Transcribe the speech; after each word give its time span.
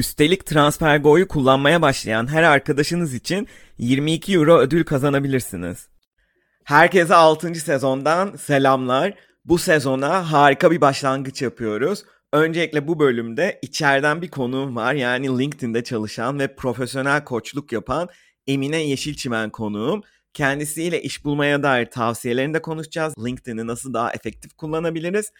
Üstelik 0.00 0.46
TransferGo'yu 0.46 1.28
kullanmaya 1.28 1.82
başlayan 1.82 2.26
her 2.26 2.42
arkadaşınız 2.42 3.14
için 3.14 3.48
22 3.78 4.34
euro 4.34 4.58
ödül 4.58 4.84
kazanabilirsiniz. 4.84 5.88
Herkese 6.64 7.14
6. 7.14 7.54
sezondan 7.54 8.36
selamlar. 8.36 9.14
Bu 9.44 9.58
sezona 9.58 10.32
harika 10.32 10.70
bir 10.70 10.80
başlangıç 10.80 11.42
yapıyoruz. 11.42 12.04
Öncelikle 12.32 12.88
bu 12.88 12.98
bölümde 12.98 13.58
içeriden 13.62 14.22
bir 14.22 14.28
konuğum 14.28 14.76
var. 14.76 14.94
Yani 14.94 15.38
LinkedIn'de 15.38 15.84
çalışan 15.84 16.38
ve 16.38 16.54
profesyonel 16.54 17.24
koçluk 17.24 17.72
yapan 17.72 18.08
Emine 18.46 18.82
Yeşilçimen 18.82 19.50
konuğum. 19.50 20.02
Kendisiyle 20.34 21.02
iş 21.02 21.24
bulmaya 21.24 21.62
dair 21.62 21.86
tavsiyelerini 21.86 22.54
de 22.54 22.62
konuşacağız. 22.62 23.14
LinkedIn'i 23.26 23.66
nasıl 23.66 23.94
daha 23.94 24.12
efektif 24.12 24.52
kullanabiliriz? 24.52 25.32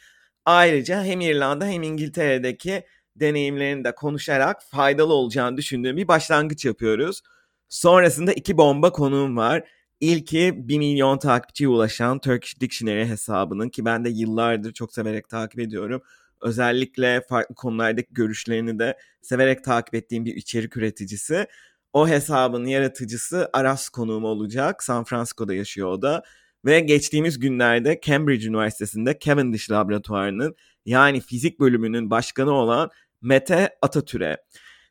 Ayrıca 0.45 1.05
hem 1.05 1.21
İrlanda 1.21 1.67
hem 1.67 1.83
İngiltere'deki 1.83 2.85
deneyimlerini 3.17 3.85
de 3.85 3.95
konuşarak 3.95 4.63
faydalı 4.63 5.15
olacağını 5.15 5.57
düşündüğüm 5.57 5.97
bir 5.97 6.09
başlangıç 6.09 6.65
yapıyoruz. 6.65 7.23
Sonrasında 7.69 8.33
iki 8.33 8.57
bomba 8.59 8.93
konuğum 8.93 9.37
var. 9.37 9.65
İlki 10.01 10.69
1 10.69 10.79
milyon 10.79 11.19
takipçiye 11.19 11.69
ulaşan 11.69 12.19
Turkish 12.19 12.61
Dictionary 12.61 13.05
hesabının 13.05 13.69
ki 13.69 13.85
ben 13.85 14.05
de 14.05 14.11
yıllardır 14.11 14.73
çok 14.73 14.93
severek 14.93 15.29
takip 15.29 15.61
ediyorum. 15.61 16.03
Özellikle 16.41 17.21
farklı 17.29 17.55
konulardaki 17.55 18.09
görüşlerini 18.15 18.79
de 18.79 18.99
severek 19.23 19.65
takip 19.65 19.95
ettiğim 19.95 20.25
bir 20.25 20.35
içerik 20.37 20.77
üreticisi. 20.77 21.47
O 21.93 22.09
hesabın 22.09 22.67
yaratıcısı 22.67 23.51
Aras 23.53 23.89
konuğum 23.89 24.25
olacak. 24.25 24.83
San 24.83 25.05
Francisco'da 25.05 25.55
yaşıyor 25.55 25.89
o 25.89 26.03
da. 26.03 26.23
Ve 26.65 26.81
geçtiğimiz 26.81 27.39
günlerde 27.39 28.01
Cambridge 28.03 28.47
Üniversitesi'nde 28.47 29.19
Cavendish 29.21 29.71
Laboratuvarı'nın 29.71 30.57
yani 30.87 31.21
fizik 31.21 31.61
bölümünün 31.61 32.11
başkanı 32.11 32.53
olan 32.53 32.91
Mete 33.23 33.71
Atatürk'e. 33.83 34.37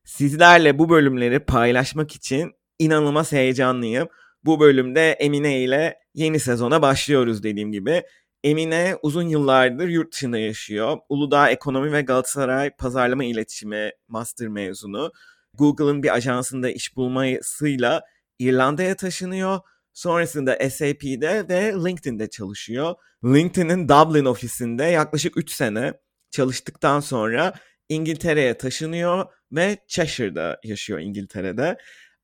Sizlerle 0.05 0.79
bu 0.79 0.89
bölümleri 0.89 1.39
paylaşmak 1.39 2.15
için 2.15 2.51
inanılmaz 2.79 3.31
heyecanlıyım. 3.31 4.07
Bu 4.45 4.59
bölümde 4.59 5.11
Emine 5.11 5.63
ile 5.63 5.99
yeni 6.13 6.39
sezona 6.39 6.81
başlıyoruz 6.81 7.43
dediğim 7.43 7.71
gibi. 7.71 8.03
Emine 8.43 8.95
uzun 9.01 9.23
yıllardır 9.23 9.87
yurt 9.87 10.13
dışında 10.13 10.37
yaşıyor. 10.37 10.97
Uludağ 11.09 11.49
Ekonomi 11.49 11.91
ve 11.91 12.01
Galatasaray 12.01 12.69
Pazarlama 12.69 13.23
İletişimi 13.23 13.91
Master 14.07 14.47
mezunu. 14.47 15.11
Google'ın 15.53 16.03
bir 16.03 16.13
ajansında 16.13 16.69
iş 16.69 16.95
bulmasıyla 16.95 18.01
İrlanda'ya 18.39 18.95
taşınıyor. 18.95 19.59
Sonrasında 19.99 20.69
SAP'de 20.69 21.45
ve 21.49 21.73
LinkedIn'de 21.73 22.29
çalışıyor. 22.29 22.95
LinkedIn'in 23.25 23.89
Dublin 23.89 24.25
ofisinde 24.25 24.83
yaklaşık 24.83 25.37
3 25.37 25.51
sene 25.51 25.93
çalıştıktan 26.31 26.99
sonra 26.99 27.53
İngiltere'ye 27.89 28.57
taşınıyor 28.57 29.25
ve 29.51 29.77
Cheshire'da 29.87 30.59
yaşıyor 30.63 30.99
İngiltere'de. 30.99 31.77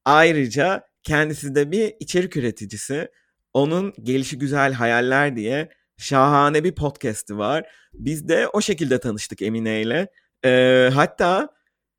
Ayrıca 0.06 0.88
kendisi 1.04 1.56
de 1.56 1.72
bir 1.72 1.94
içerik 2.00 2.38
üreticisi. 2.38 3.08
Onun 3.54 3.94
Gelişi 4.04 4.38
Güzel 4.38 4.74
Hayaller 4.74 5.36
diye 5.36 5.70
şahane 5.98 6.64
bir 6.64 6.76
podcast'i 6.76 7.38
var. 7.38 7.70
Biz 7.94 8.28
de 8.30 8.48
o 8.48 8.62
şekilde 8.62 9.00
tanıştık 9.00 9.42
Emine 9.42 9.82
ile. 9.82 10.08
Ee, 10.46 10.90
hatta 10.94 11.50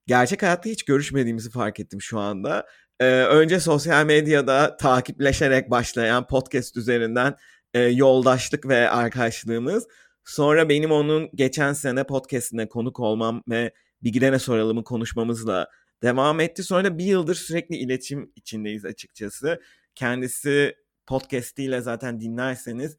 gerçek 0.06 0.42
hayatta 0.42 0.70
hiç 0.70 0.84
görüşmediğimizi 0.84 1.50
fark 1.50 1.80
ettim 1.80 2.02
şu 2.02 2.18
anda. 2.18 2.66
Ee, 3.00 3.04
önce 3.06 3.60
sosyal 3.60 4.06
medyada 4.06 4.76
takipleşerek 4.76 5.70
başlayan 5.70 6.26
podcast 6.26 6.76
üzerinden 6.76 7.36
e, 7.74 7.80
yoldaşlık 7.80 8.68
ve 8.68 8.90
arkadaşlığımız. 8.90 9.88
Sonra 10.24 10.68
benim 10.68 10.90
onun 10.92 11.30
geçen 11.34 11.72
sene 11.72 12.04
podcastine 12.04 12.68
konuk 12.68 13.00
olmam 13.00 13.42
ve 13.48 13.72
bir 14.02 14.12
gidene 14.12 14.38
soralımı 14.38 14.84
konuşmamızla 14.84 15.68
devam 16.02 16.40
etti. 16.40 16.62
Sonra 16.62 16.98
bir 16.98 17.04
yıldır 17.04 17.34
sürekli 17.34 17.76
iletişim 17.76 18.32
içindeyiz 18.36 18.84
açıkçası. 18.84 19.62
Kendisi 19.94 20.76
podcastiyle 21.06 21.80
zaten 21.80 22.20
dinlerseniz 22.20 22.96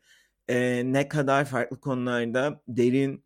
e, 0.48 0.82
ne 0.86 1.08
kadar 1.08 1.46
farklı 1.46 1.80
konularda 1.80 2.62
derin 2.68 3.24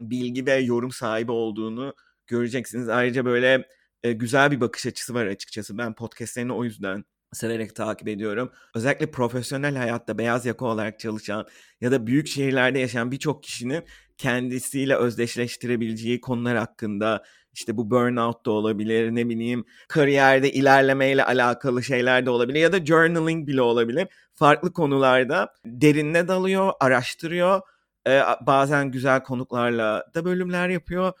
bilgi 0.00 0.46
ve 0.46 0.54
yorum 0.54 0.90
sahibi 0.90 1.32
olduğunu 1.32 1.94
göreceksiniz. 2.26 2.88
Ayrıca 2.88 3.24
böyle 3.24 3.68
e, 4.04 4.12
güzel 4.12 4.50
bir 4.50 4.60
bakış 4.60 4.86
açısı 4.86 5.14
var 5.14 5.26
açıkçası. 5.26 5.78
Ben 5.78 5.94
podcastlerini 5.94 6.52
o 6.52 6.64
yüzden 6.64 7.04
severek 7.32 7.76
takip 7.76 8.08
ediyorum. 8.08 8.52
Özellikle 8.74 9.10
profesyonel 9.10 9.76
hayatta 9.76 10.18
beyaz 10.18 10.46
yaka 10.46 10.64
olarak 10.66 11.00
çalışan 11.00 11.46
ya 11.80 11.92
da 11.92 12.06
büyük 12.06 12.26
şehirlerde 12.26 12.78
yaşayan 12.78 13.10
birçok 13.12 13.42
kişinin 13.42 13.84
kendisiyle 14.18 14.96
özdeşleştirebileceği 14.96 16.20
konular 16.20 16.56
hakkında 16.56 17.24
işte 17.52 17.76
bu 17.76 17.90
burnout 17.90 18.46
da 18.46 18.50
olabilir 18.50 19.14
ne 19.14 19.28
bileyim 19.28 19.64
kariyerde 19.88 20.52
ilerlemeyle 20.52 21.24
alakalı 21.24 21.82
şeyler 21.82 22.26
de 22.26 22.30
olabilir 22.30 22.60
ya 22.60 22.72
da 22.72 22.86
journaling 22.86 23.48
bile 23.48 23.62
olabilir. 23.62 24.08
Farklı 24.34 24.72
konularda 24.72 25.54
derinine 25.66 26.28
dalıyor, 26.28 26.72
araştırıyor. 26.80 27.60
Ee, 28.08 28.22
bazen 28.40 28.90
güzel 28.90 29.22
konuklarla 29.22 30.04
da 30.14 30.24
bölümler 30.24 30.68
yapıyor 30.68 31.12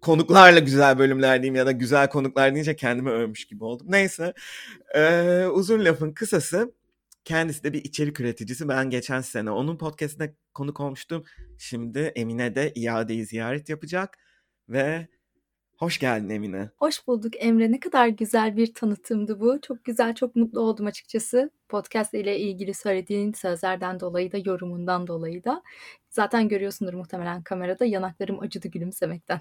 konuklarla 0.00 0.58
güzel 0.58 0.98
bölümler 0.98 1.42
diyeyim 1.42 1.54
ya 1.54 1.66
da 1.66 1.72
güzel 1.72 2.08
konuklar 2.08 2.54
deyince 2.54 2.76
kendimi 2.76 3.10
övmüş 3.10 3.46
gibi 3.46 3.64
oldum. 3.64 3.86
Neyse 3.90 4.34
ee, 4.94 5.46
uzun 5.46 5.84
lafın 5.84 6.12
kısası 6.12 6.74
kendisi 7.24 7.64
de 7.64 7.72
bir 7.72 7.84
içerik 7.84 8.20
üreticisi. 8.20 8.68
Ben 8.68 8.90
geçen 8.90 9.20
sene 9.20 9.50
onun 9.50 9.78
podcastine 9.78 10.34
konuk 10.54 10.80
olmuştum. 10.80 11.24
Şimdi 11.58 11.98
Emine 11.98 12.54
de 12.54 12.72
iadeyi 12.74 13.26
ziyaret 13.26 13.68
yapacak 13.68 14.18
ve 14.68 15.08
Hoş 15.78 15.98
geldin 15.98 16.28
Emine. 16.28 16.70
Hoş 16.76 17.06
bulduk 17.06 17.32
Emre. 17.38 17.72
Ne 17.72 17.80
kadar 17.80 18.08
güzel 18.08 18.56
bir 18.56 18.74
tanıtımdı 18.74 19.40
bu. 19.40 19.60
Çok 19.60 19.84
güzel, 19.84 20.14
çok 20.14 20.36
mutlu 20.36 20.60
oldum 20.60 20.86
açıkçası. 20.86 21.50
Podcast 21.68 22.14
ile 22.14 22.38
ilgili 22.38 22.74
söylediğin 22.74 23.32
sözlerden 23.32 24.00
dolayı 24.00 24.32
da, 24.32 24.38
yorumundan 24.44 25.06
dolayı 25.06 25.44
da. 25.44 25.62
Zaten 26.10 26.48
görüyorsundur 26.48 26.94
muhtemelen 26.94 27.42
kamerada 27.42 27.84
yanaklarım 27.84 28.40
acıdı 28.40 28.68
gülümsemekten. 28.68 29.40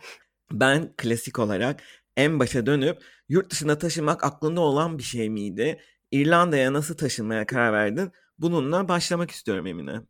Ben 0.51 0.93
klasik 0.97 1.39
olarak 1.39 1.83
en 2.17 2.39
başa 2.39 2.65
dönüp 2.65 3.03
yurt 3.29 3.51
dışına 3.51 3.77
taşınmak 3.77 4.23
aklında 4.23 4.61
olan 4.61 4.97
bir 4.97 5.03
şey 5.03 5.29
miydi? 5.29 5.79
İrlanda'ya 6.11 6.73
nasıl 6.73 6.97
taşınmaya 6.97 7.45
karar 7.45 7.73
verdin? 7.73 8.11
Bununla 8.39 8.87
başlamak 8.87 9.31
istiyorum 9.31 9.67
Emine. 9.67 10.01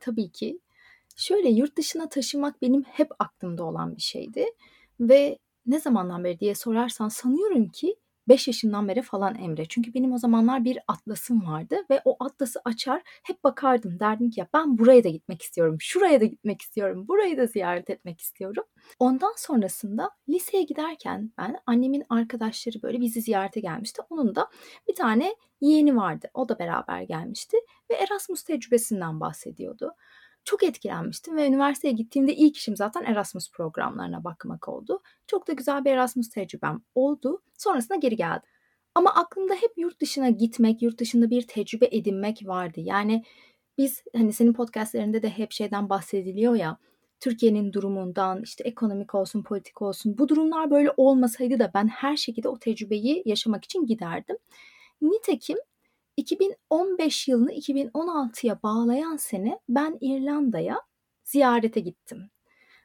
Tabii 0.00 0.32
ki. 0.32 0.60
Şöyle 1.16 1.48
yurt 1.48 1.76
dışına 1.76 2.08
taşınmak 2.08 2.62
benim 2.62 2.82
hep 2.82 3.08
aklımda 3.18 3.64
olan 3.64 3.96
bir 3.96 4.02
şeydi. 4.02 4.46
Ve 5.00 5.38
ne 5.66 5.80
zamandan 5.80 6.24
beri 6.24 6.40
diye 6.40 6.54
sorarsan 6.54 7.08
sanıyorum 7.08 7.68
ki 7.68 7.96
5 8.28 8.46
yaşından 8.48 8.88
beri 8.88 9.02
falan 9.02 9.34
Emre. 9.34 9.64
Çünkü 9.68 9.94
benim 9.94 10.12
o 10.12 10.18
zamanlar 10.18 10.64
bir 10.64 10.78
atlasım 10.88 11.46
vardı 11.46 11.76
ve 11.90 12.02
o 12.04 12.16
atlası 12.24 12.60
açar 12.64 13.02
hep 13.04 13.44
bakardım. 13.44 14.00
Derdim 14.00 14.30
ki 14.30 14.40
ya 14.40 14.48
ben 14.54 14.78
buraya 14.78 15.04
da 15.04 15.08
gitmek 15.08 15.42
istiyorum, 15.42 15.76
şuraya 15.80 16.20
da 16.20 16.24
gitmek 16.24 16.62
istiyorum, 16.62 17.08
burayı 17.08 17.38
da 17.38 17.46
ziyaret 17.46 17.90
etmek 17.90 18.20
istiyorum. 18.20 18.64
Ondan 18.98 19.32
sonrasında 19.36 20.10
liseye 20.28 20.62
giderken 20.62 21.32
ben 21.38 21.56
annemin 21.66 22.04
arkadaşları 22.08 22.82
böyle 22.82 23.00
bizi 23.00 23.20
ziyarete 23.22 23.60
gelmişti. 23.60 24.02
Onun 24.10 24.34
da 24.34 24.48
bir 24.88 24.94
tane 24.94 25.34
yeğeni 25.60 25.96
vardı. 25.96 26.30
O 26.34 26.48
da 26.48 26.58
beraber 26.58 27.02
gelmişti 27.02 27.56
ve 27.90 27.94
Erasmus 27.94 28.42
tecrübesinden 28.42 29.20
bahsediyordu 29.20 29.92
çok 30.48 30.62
etkilenmiştim 30.62 31.36
ve 31.36 31.46
üniversiteye 31.46 31.94
gittiğimde 31.94 32.34
ilk 32.34 32.56
işim 32.56 32.76
zaten 32.76 33.04
Erasmus 33.04 33.50
programlarına 33.50 34.24
bakmak 34.24 34.68
oldu. 34.68 35.02
Çok 35.26 35.48
da 35.48 35.52
güzel 35.52 35.84
bir 35.84 35.90
Erasmus 35.90 36.28
tecrübem 36.28 36.80
oldu. 36.94 37.42
Sonrasında 37.58 37.98
geri 37.98 38.16
geldim. 38.16 38.48
Ama 38.94 39.14
aklımda 39.14 39.54
hep 39.54 39.72
yurt 39.76 40.00
dışına 40.00 40.30
gitmek, 40.30 40.82
yurt 40.82 41.00
dışında 41.00 41.30
bir 41.30 41.46
tecrübe 41.46 41.88
edinmek 41.92 42.46
vardı. 42.46 42.80
Yani 42.80 43.24
biz 43.78 44.02
hani 44.16 44.32
senin 44.32 44.52
podcastlerinde 44.52 45.22
de 45.22 45.30
hep 45.30 45.52
şeyden 45.52 45.88
bahsediliyor 45.88 46.54
ya. 46.54 46.78
Türkiye'nin 47.20 47.72
durumundan 47.72 48.42
işte 48.42 48.64
ekonomik 48.64 49.14
olsun, 49.14 49.42
politik 49.42 49.82
olsun 49.82 50.18
bu 50.18 50.28
durumlar 50.28 50.70
böyle 50.70 50.92
olmasaydı 50.96 51.58
da 51.58 51.70
ben 51.74 51.88
her 51.88 52.16
şekilde 52.16 52.48
o 52.48 52.58
tecrübeyi 52.58 53.22
yaşamak 53.24 53.64
için 53.64 53.86
giderdim. 53.86 54.36
Nitekim 55.02 55.58
2015 56.18 57.28
yılını 57.28 57.52
2016'ya 57.52 58.62
bağlayan 58.62 59.16
sene 59.16 59.58
ben 59.68 59.98
İrlanda'ya 60.00 60.82
ziyarete 61.24 61.80
gittim. 61.80 62.30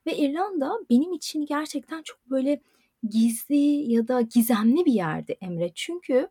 Ve 0.05 0.17
İrlanda 0.17 0.79
benim 0.89 1.13
için 1.13 1.45
gerçekten 1.45 2.03
çok 2.03 2.29
böyle 2.29 2.61
gizli 3.09 3.91
ya 3.91 4.07
da 4.07 4.21
gizemli 4.21 4.85
bir 4.85 4.93
yerdi 4.93 5.37
Emre. 5.41 5.71
Çünkü 5.75 6.29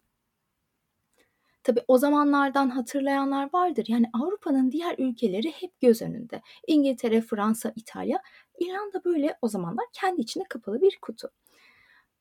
Tabii 1.64 1.81
o 1.88 1.99
zamanlardan 1.99 2.70
hatırlayanlar 2.70 3.49
vardır. 3.52 3.84
Yani 3.88 4.10
Avrupa'nın 4.12 4.72
diğer 4.72 4.94
ülkeleri 4.99 5.50
hep 5.50 5.81
göz 5.81 6.02
önünde. 6.02 6.43
İngiltere, 6.66 7.20
Fransa, 7.20 7.72
İtalya. 7.76 8.22
İrlanda 8.58 9.04
böyle 9.04 9.38
o 9.43 9.49
zamanlar 9.49 9.87
kendi 9.93 10.20
içine 10.20 10.44
kapalı 10.44 10.82
bir 10.82 10.99
kutu. 11.02 11.31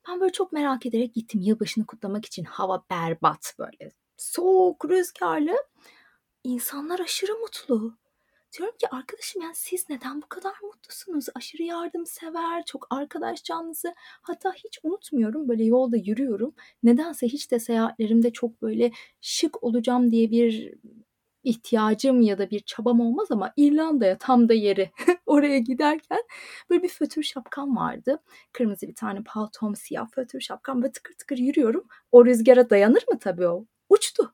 Ben 0.08 0.20
böyle 0.22 0.32
çok 0.32 0.52
merak 0.52 0.86
ederek 0.86 1.14
gittim 1.14 1.42
yılbaşını 1.42 1.86
kutlamak 1.86 2.26
için. 2.26 2.44
Hava 2.44 2.84
berbat 2.92 3.56
böyle. 3.60 3.92
Soğuk, 4.22 4.90
rüzgarlı. 4.90 5.56
İnsanlar 6.44 7.00
aşırı 7.00 7.34
mutlu. 7.40 7.98
Diyorum 8.58 8.76
ki 8.78 8.88
arkadaşım 8.92 9.42
yani 9.42 9.56
siz 9.56 9.90
neden 9.90 10.22
bu 10.22 10.28
kadar 10.30 10.54
mutlusunuz? 10.64 11.26
Aşırı 11.36 11.64
yardımsever, 11.64 12.66
çok 12.66 12.88
arkadaş 12.90 13.44
canlısı. 13.44 13.94
Hatta 14.22 14.54
hiç 14.54 14.80
unutmuyorum 14.84 15.48
böyle 15.48 15.64
yolda 15.64 15.98
yürüyorum. 15.98 16.54
Nedense 16.84 17.28
hiç 17.28 17.52
de 17.52 17.60
seyahatlerimde 17.60 18.34
çok 18.34 18.62
böyle 18.62 18.92
şık 19.22 19.64
olacağım 19.64 20.12
diye 20.12 20.32
bir 20.32 20.74
ihtiyacım 21.44 22.22
ya 22.22 22.38
da 22.38 22.50
bir 22.50 22.60
çabam 22.60 23.00
olmaz 23.00 23.28
ama 23.32 23.54
İrlanda'ya 23.58 24.18
tam 24.18 24.50
da 24.50 24.54
yeri. 24.54 24.92
Oraya 25.26 25.58
giderken 25.58 26.24
böyle 26.70 26.84
bir 26.84 26.90
fötür 26.90 27.24
şapkam 27.24 27.76
vardı. 27.76 28.24
Kırmızı 28.54 28.88
bir 28.88 28.96
tane 28.96 29.24
paltom, 29.26 29.76
siyah 29.76 30.08
fötür 30.12 30.42
şapkam 30.42 30.84
ve 30.84 30.92
tıkır 30.92 31.14
tıkır 31.14 31.38
yürüyorum. 31.38 31.88
O 32.12 32.26
rüzgara 32.26 32.70
dayanır 32.70 33.04
mı 33.12 33.20
tabii 33.20 33.48
o? 33.48 33.66
Uçtu. 33.92 34.34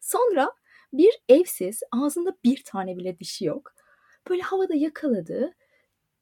Sonra 0.00 0.52
bir 0.92 1.20
evsiz, 1.28 1.80
ağzında 1.92 2.36
bir 2.44 2.62
tane 2.64 2.96
bile 2.96 3.18
dişi 3.18 3.44
yok. 3.44 3.72
Böyle 4.30 4.42
havada 4.42 4.74
yakaladı. 4.74 5.54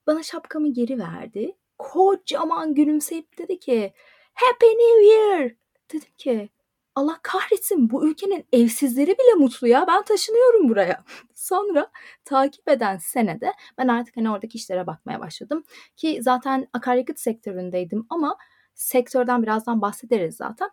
Bana 0.06 0.22
şapkamı 0.22 0.72
geri 0.72 0.98
verdi. 0.98 1.56
Kocaman 1.78 2.74
gülümseyip 2.74 3.38
dedi 3.38 3.58
ki 3.60 3.92
Happy 4.34 4.66
New 4.66 5.04
Year. 5.04 5.52
Dedim 5.92 6.08
ki 6.18 6.48
Allah 6.94 7.18
kahretsin 7.22 7.90
bu 7.90 8.08
ülkenin 8.08 8.46
evsizleri 8.52 9.10
bile 9.10 9.34
mutlu 9.38 9.68
ya 9.68 9.84
ben 9.88 10.02
taşınıyorum 10.02 10.68
buraya. 10.68 11.04
Sonra 11.34 11.90
takip 12.24 12.68
eden 12.68 12.96
senede 12.96 13.52
ben 13.78 13.88
artık 13.88 14.16
hani 14.16 14.30
oradaki 14.30 14.58
işlere 14.58 14.86
bakmaya 14.86 15.20
başladım. 15.20 15.64
Ki 15.96 16.18
zaten 16.22 16.68
akaryakıt 16.72 17.20
sektöründeydim 17.20 18.06
ama 18.10 18.36
sektörden 18.74 19.42
birazdan 19.42 19.82
bahsederiz 19.82 20.36
zaten. 20.36 20.70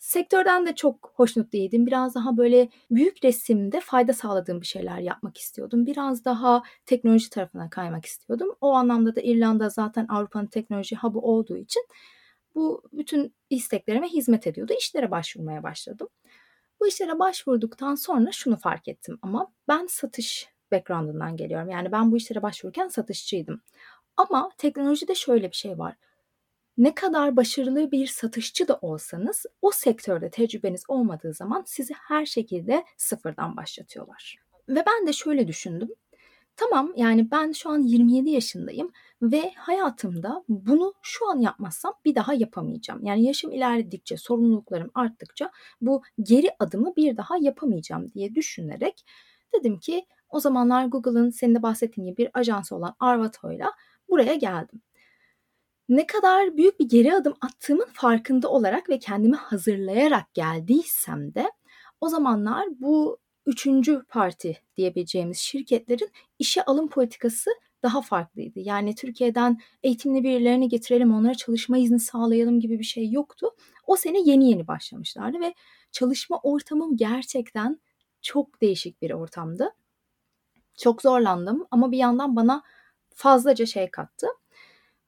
Sektörden 0.00 0.66
de 0.66 0.74
çok 0.74 1.12
hoşnut 1.14 1.52
değildim. 1.52 1.86
Biraz 1.86 2.14
daha 2.14 2.36
böyle 2.36 2.68
büyük 2.90 3.24
resimde 3.24 3.80
fayda 3.80 4.12
sağladığım 4.12 4.60
bir 4.60 4.66
şeyler 4.66 4.98
yapmak 4.98 5.38
istiyordum. 5.38 5.86
Biraz 5.86 6.24
daha 6.24 6.62
teknoloji 6.86 7.30
tarafına 7.30 7.70
kaymak 7.70 8.06
istiyordum. 8.06 8.56
O 8.60 8.72
anlamda 8.72 9.16
da 9.16 9.20
İrlanda 9.20 9.68
zaten 9.68 10.06
Avrupa'nın 10.08 10.46
teknoloji 10.46 10.96
hub'ı 10.96 11.18
olduğu 11.18 11.56
için 11.56 11.86
bu 12.54 12.82
bütün 12.92 13.34
isteklerime 13.50 14.08
hizmet 14.08 14.46
ediyordu. 14.46 14.72
İşlere 14.78 15.10
başvurmaya 15.10 15.62
başladım. 15.62 16.08
Bu 16.80 16.86
işlere 16.86 17.18
başvurduktan 17.18 17.94
sonra 17.94 18.32
şunu 18.32 18.56
fark 18.56 18.88
ettim 18.88 19.18
ama 19.22 19.52
ben 19.68 19.86
satış 19.86 20.48
background'ından 20.72 21.36
geliyorum. 21.36 21.70
Yani 21.70 21.92
ben 21.92 22.12
bu 22.12 22.16
işlere 22.16 22.42
başvururken 22.42 22.88
satışçıydım. 22.88 23.62
Ama 24.16 24.50
teknolojide 24.58 25.14
şöyle 25.14 25.50
bir 25.50 25.56
şey 25.56 25.78
var 25.78 25.94
ne 26.80 26.94
kadar 26.94 27.36
başarılı 27.36 27.92
bir 27.92 28.06
satışçı 28.06 28.68
da 28.68 28.78
olsanız 28.82 29.46
o 29.62 29.70
sektörde 29.70 30.30
tecrübeniz 30.30 30.84
olmadığı 30.88 31.32
zaman 31.34 31.62
sizi 31.66 31.94
her 31.94 32.26
şekilde 32.26 32.84
sıfırdan 32.96 33.56
başlatıyorlar. 33.56 34.36
Ve 34.68 34.82
ben 34.86 35.06
de 35.06 35.12
şöyle 35.12 35.48
düşündüm. 35.48 35.88
Tamam 36.56 36.92
yani 36.96 37.30
ben 37.30 37.52
şu 37.52 37.70
an 37.70 37.78
27 37.78 38.30
yaşındayım 38.30 38.90
ve 39.22 39.52
hayatımda 39.56 40.44
bunu 40.48 40.94
şu 41.02 41.30
an 41.30 41.40
yapmazsam 41.40 41.94
bir 42.04 42.14
daha 42.14 42.34
yapamayacağım. 42.34 43.04
Yani 43.04 43.24
yaşım 43.24 43.52
ilerledikçe, 43.52 44.16
sorumluluklarım 44.16 44.90
arttıkça 44.94 45.50
bu 45.80 46.02
geri 46.22 46.50
adımı 46.58 46.96
bir 46.96 47.16
daha 47.16 47.36
yapamayacağım 47.40 48.12
diye 48.12 48.34
düşünerek 48.34 49.04
dedim 49.54 49.78
ki 49.78 50.06
o 50.28 50.40
zamanlar 50.40 50.84
Google'ın 50.84 51.30
senin 51.30 51.54
de 51.54 51.62
bahsettiğin 51.62 52.06
gibi 52.10 52.16
bir 52.16 52.30
ajansı 52.34 52.76
olan 52.76 52.94
Arvato'yla 53.00 53.72
buraya 54.08 54.34
geldim 54.34 54.82
ne 55.90 56.06
kadar 56.06 56.56
büyük 56.56 56.80
bir 56.80 56.88
geri 56.88 57.14
adım 57.14 57.34
attığımın 57.40 57.88
farkında 57.92 58.48
olarak 58.48 58.88
ve 58.88 58.98
kendimi 58.98 59.36
hazırlayarak 59.36 60.34
geldiysem 60.34 61.34
de 61.34 61.52
o 62.00 62.08
zamanlar 62.08 62.66
bu 62.80 63.18
üçüncü 63.46 64.02
parti 64.08 64.62
diyebileceğimiz 64.76 65.38
şirketlerin 65.38 66.10
işe 66.38 66.64
alım 66.64 66.88
politikası 66.88 67.50
daha 67.82 68.02
farklıydı. 68.02 68.60
Yani 68.60 68.94
Türkiye'den 68.94 69.60
eğitimli 69.82 70.24
birilerini 70.24 70.68
getirelim, 70.68 71.14
onlara 71.14 71.34
çalışma 71.34 71.78
izni 71.78 72.00
sağlayalım 72.00 72.60
gibi 72.60 72.78
bir 72.78 72.84
şey 72.84 73.10
yoktu. 73.10 73.50
O 73.86 73.96
sene 73.96 74.20
yeni 74.20 74.50
yeni 74.50 74.68
başlamışlardı 74.68 75.40
ve 75.40 75.54
çalışma 75.92 76.40
ortamım 76.42 76.96
gerçekten 76.96 77.80
çok 78.22 78.60
değişik 78.60 79.02
bir 79.02 79.10
ortamdı. 79.10 79.74
Çok 80.78 81.02
zorlandım 81.02 81.66
ama 81.70 81.92
bir 81.92 81.98
yandan 81.98 82.36
bana 82.36 82.62
fazlaca 83.14 83.66
şey 83.66 83.90
kattı. 83.90 84.26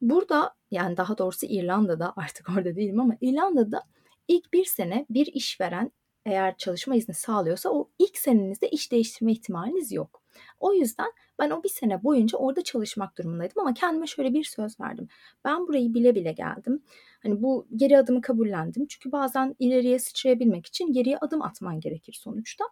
Burada 0.00 0.54
yani 0.72 0.96
daha 0.96 1.18
doğrusu 1.18 1.46
İrlanda'da 1.46 2.12
artık 2.16 2.48
orada 2.48 2.76
değilim 2.76 3.00
ama 3.00 3.16
İrlanda'da 3.20 3.82
ilk 4.28 4.52
bir 4.52 4.64
sene 4.64 5.06
bir 5.10 5.26
işveren 5.26 5.92
eğer 6.26 6.56
çalışma 6.56 6.94
izni 6.96 7.14
sağlıyorsa 7.14 7.70
o 7.70 7.90
ilk 7.98 8.18
senenizde 8.18 8.68
iş 8.68 8.92
değiştirme 8.92 9.32
ihtimaliniz 9.32 9.92
yok. 9.92 10.22
O 10.60 10.74
yüzden 10.74 11.12
ben 11.38 11.50
o 11.50 11.62
bir 11.62 11.68
sene 11.68 12.04
boyunca 12.04 12.38
orada 12.38 12.64
çalışmak 12.64 13.18
durumundaydım 13.18 13.60
ama 13.60 13.74
kendime 13.74 14.06
şöyle 14.06 14.34
bir 14.34 14.44
söz 14.44 14.80
verdim. 14.80 15.08
Ben 15.44 15.66
burayı 15.66 15.94
bile 15.94 16.14
bile 16.14 16.32
geldim. 16.32 16.82
Hani 17.22 17.42
bu 17.42 17.66
geri 17.76 17.98
adımı 17.98 18.20
kabullendim. 18.20 18.86
Çünkü 18.86 19.12
bazen 19.12 19.56
ileriye 19.58 19.98
sıçrayabilmek 19.98 20.66
için 20.66 20.92
geriye 20.92 21.18
adım 21.18 21.42
atman 21.42 21.80
gerekir 21.80 22.18
sonuçta. 22.20 22.64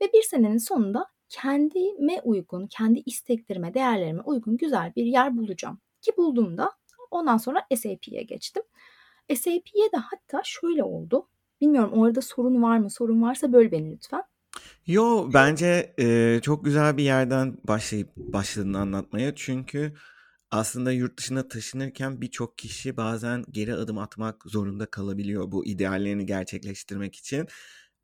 Ve 0.00 0.12
bir 0.14 0.22
senenin 0.22 0.58
sonunda 0.58 1.06
kendime 1.28 2.20
uygun, 2.24 2.66
kendi 2.66 3.02
isteklerime, 3.06 3.74
değerlerime 3.74 4.22
uygun 4.22 4.56
güzel 4.56 4.92
bir 4.96 5.04
yer 5.04 5.36
bulacağım. 5.36 5.78
Ki 6.02 6.12
bulduğumda 6.16 6.72
ondan 7.10 7.36
sonra 7.36 7.66
SAP'ye 7.76 8.22
geçtim. 8.22 8.62
SAP'ye 9.36 9.92
de 9.92 9.96
hatta 9.96 10.42
şöyle 10.44 10.84
oldu. 10.84 11.28
Bilmiyorum 11.60 11.92
orada 11.92 12.20
sorun 12.20 12.62
var 12.62 12.78
mı? 12.78 12.90
Sorun 12.90 13.22
varsa 13.22 13.52
böl 13.52 13.70
beni 13.70 13.92
lütfen. 13.92 14.22
Yo 14.86 15.30
bence 15.34 15.94
e, 15.98 16.40
çok 16.42 16.64
güzel 16.64 16.96
bir 16.96 17.04
yerden 17.04 17.58
başlayıp 17.64 18.16
başladın 18.16 18.74
anlatmaya. 18.74 19.34
Çünkü 19.34 19.94
aslında 20.50 20.92
yurt 20.92 21.18
dışına 21.18 21.48
taşınırken 21.48 22.20
birçok 22.20 22.58
kişi 22.58 22.96
bazen 22.96 23.44
geri 23.50 23.74
adım 23.74 23.98
atmak 23.98 24.42
zorunda 24.46 24.86
kalabiliyor 24.86 25.52
bu 25.52 25.66
ideallerini 25.66 26.26
gerçekleştirmek 26.26 27.16
için. 27.16 27.48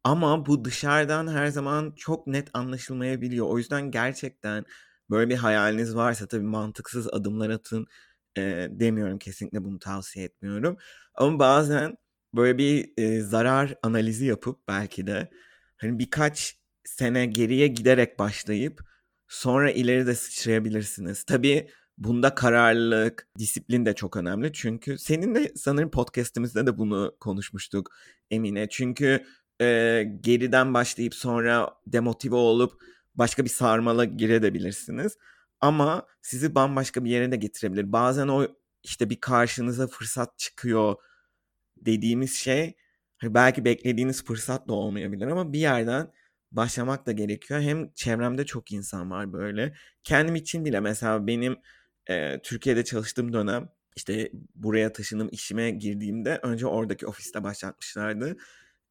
Ama 0.05 0.47
bu 0.47 0.65
dışarıdan 0.65 1.29
her 1.29 1.47
zaman 1.47 1.93
çok 1.97 2.27
net 2.27 2.49
anlaşılmayabiliyor. 2.55 3.47
O 3.47 3.59
yüzden 3.59 3.91
gerçekten 3.91 4.65
böyle 5.11 5.31
bir 5.31 5.37
hayaliniz 5.37 5.97
varsa 5.97 6.27
tabii 6.27 6.45
mantıksız 6.45 7.09
adımlar 7.13 7.51
atın 7.51 7.87
e, 8.39 8.69
demiyorum 8.71 9.19
kesinlikle 9.19 9.65
bunu 9.65 9.79
tavsiye 9.79 10.25
etmiyorum. 10.25 10.77
Ama 11.15 11.39
bazen 11.39 11.97
böyle 12.35 12.59
bir 12.59 12.93
e, 12.97 13.21
zarar 13.21 13.75
analizi 13.83 14.27
yapıp 14.27 14.69
belki 14.69 15.07
de 15.07 15.31
hani 15.77 15.99
birkaç 15.99 16.59
sene 16.85 17.27
geriye 17.27 17.67
giderek 17.67 18.19
başlayıp 18.19 18.81
sonra 19.29 19.71
ileride 19.71 20.15
sıçrayabilirsiniz. 20.15 21.25
Tabii 21.25 21.69
bunda 21.99 22.35
kararlılık, 22.35 23.29
disiplin 23.39 23.87
de 23.87 23.95
çok 23.95 24.17
önemli. 24.17 24.53
Çünkü 24.53 24.99
senin 24.99 25.35
de 25.35 25.53
sanırım 25.57 25.91
podcast'imizde 25.91 26.67
de 26.67 26.79
bunu 26.79 27.17
konuşmuştuk 27.21 27.91
Emine. 28.31 28.69
Çünkü 28.69 29.25
e, 29.61 29.67
geriden 30.21 30.75
başlayıp 30.75 31.15
sonra 31.15 31.71
demotive 31.87 32.35
olup 32.37 32.73
başka 33.15 33.45
bir 33.45 33.51
sarmala 33.51 34.05
girebilirsiniz 34.05 35.17
ama 35.61 36.07
sizi 36.23 36.55
bambaşka 36.55 37.05
bir 37.05 37.11
yere 37.11 37.33
de 37.33 37.37
getirebilir. 37.37 37.93
Bazen 37.93 38.29
o 38.29 38.47
işte 38.83 39.11
bir 39.11 39.21
karşınıza 39.21 39.87
fırsat 39.87 40.39
çıkıyor 40.39 40.95
dediğimiz 41.77 42.35
şey 42.37 42.75
hani 43.19 43.35
belki 43.35 43.65
beklediğiniz 43.65 44.25
fırsat 44.25 44.69
da 44.69 44.73
olmayabilir 44.73 45.27
ama 45.27 45.53
bir 45.53 45.59
yerden 45.59 46.13
başlamak 46.53 47.07
da 47.07 47.13
gerekiyor. 47.13 47.61
Hem 47.61 47.93
çevremde 47.95 48.47
çok 48.47 48.73
insan 48.73 49.11
var 49.11 49.33
böyle. 49.33 49.75
Kendim 50.05 50.35
için 50.37 50.65
bile 50.65 50.81
mesela 50.81 51.27
benim 51.27 51.57
e, 52.11 52.41
Türkiye'de 52.43 52.85
çalıştığım 52.85 53.33
dönem 53.33 53.69
işte 53.97 54.31
buraya 54.55 54.93
taşındım 54.93 55.29
işime 55.33 55.71
girdiğimde 55.71 56.41
önce 56.43 56.67
oradaki 56.67 57.07
ofiste 57.07 57.45
başlatmışlardı 57.45 58.37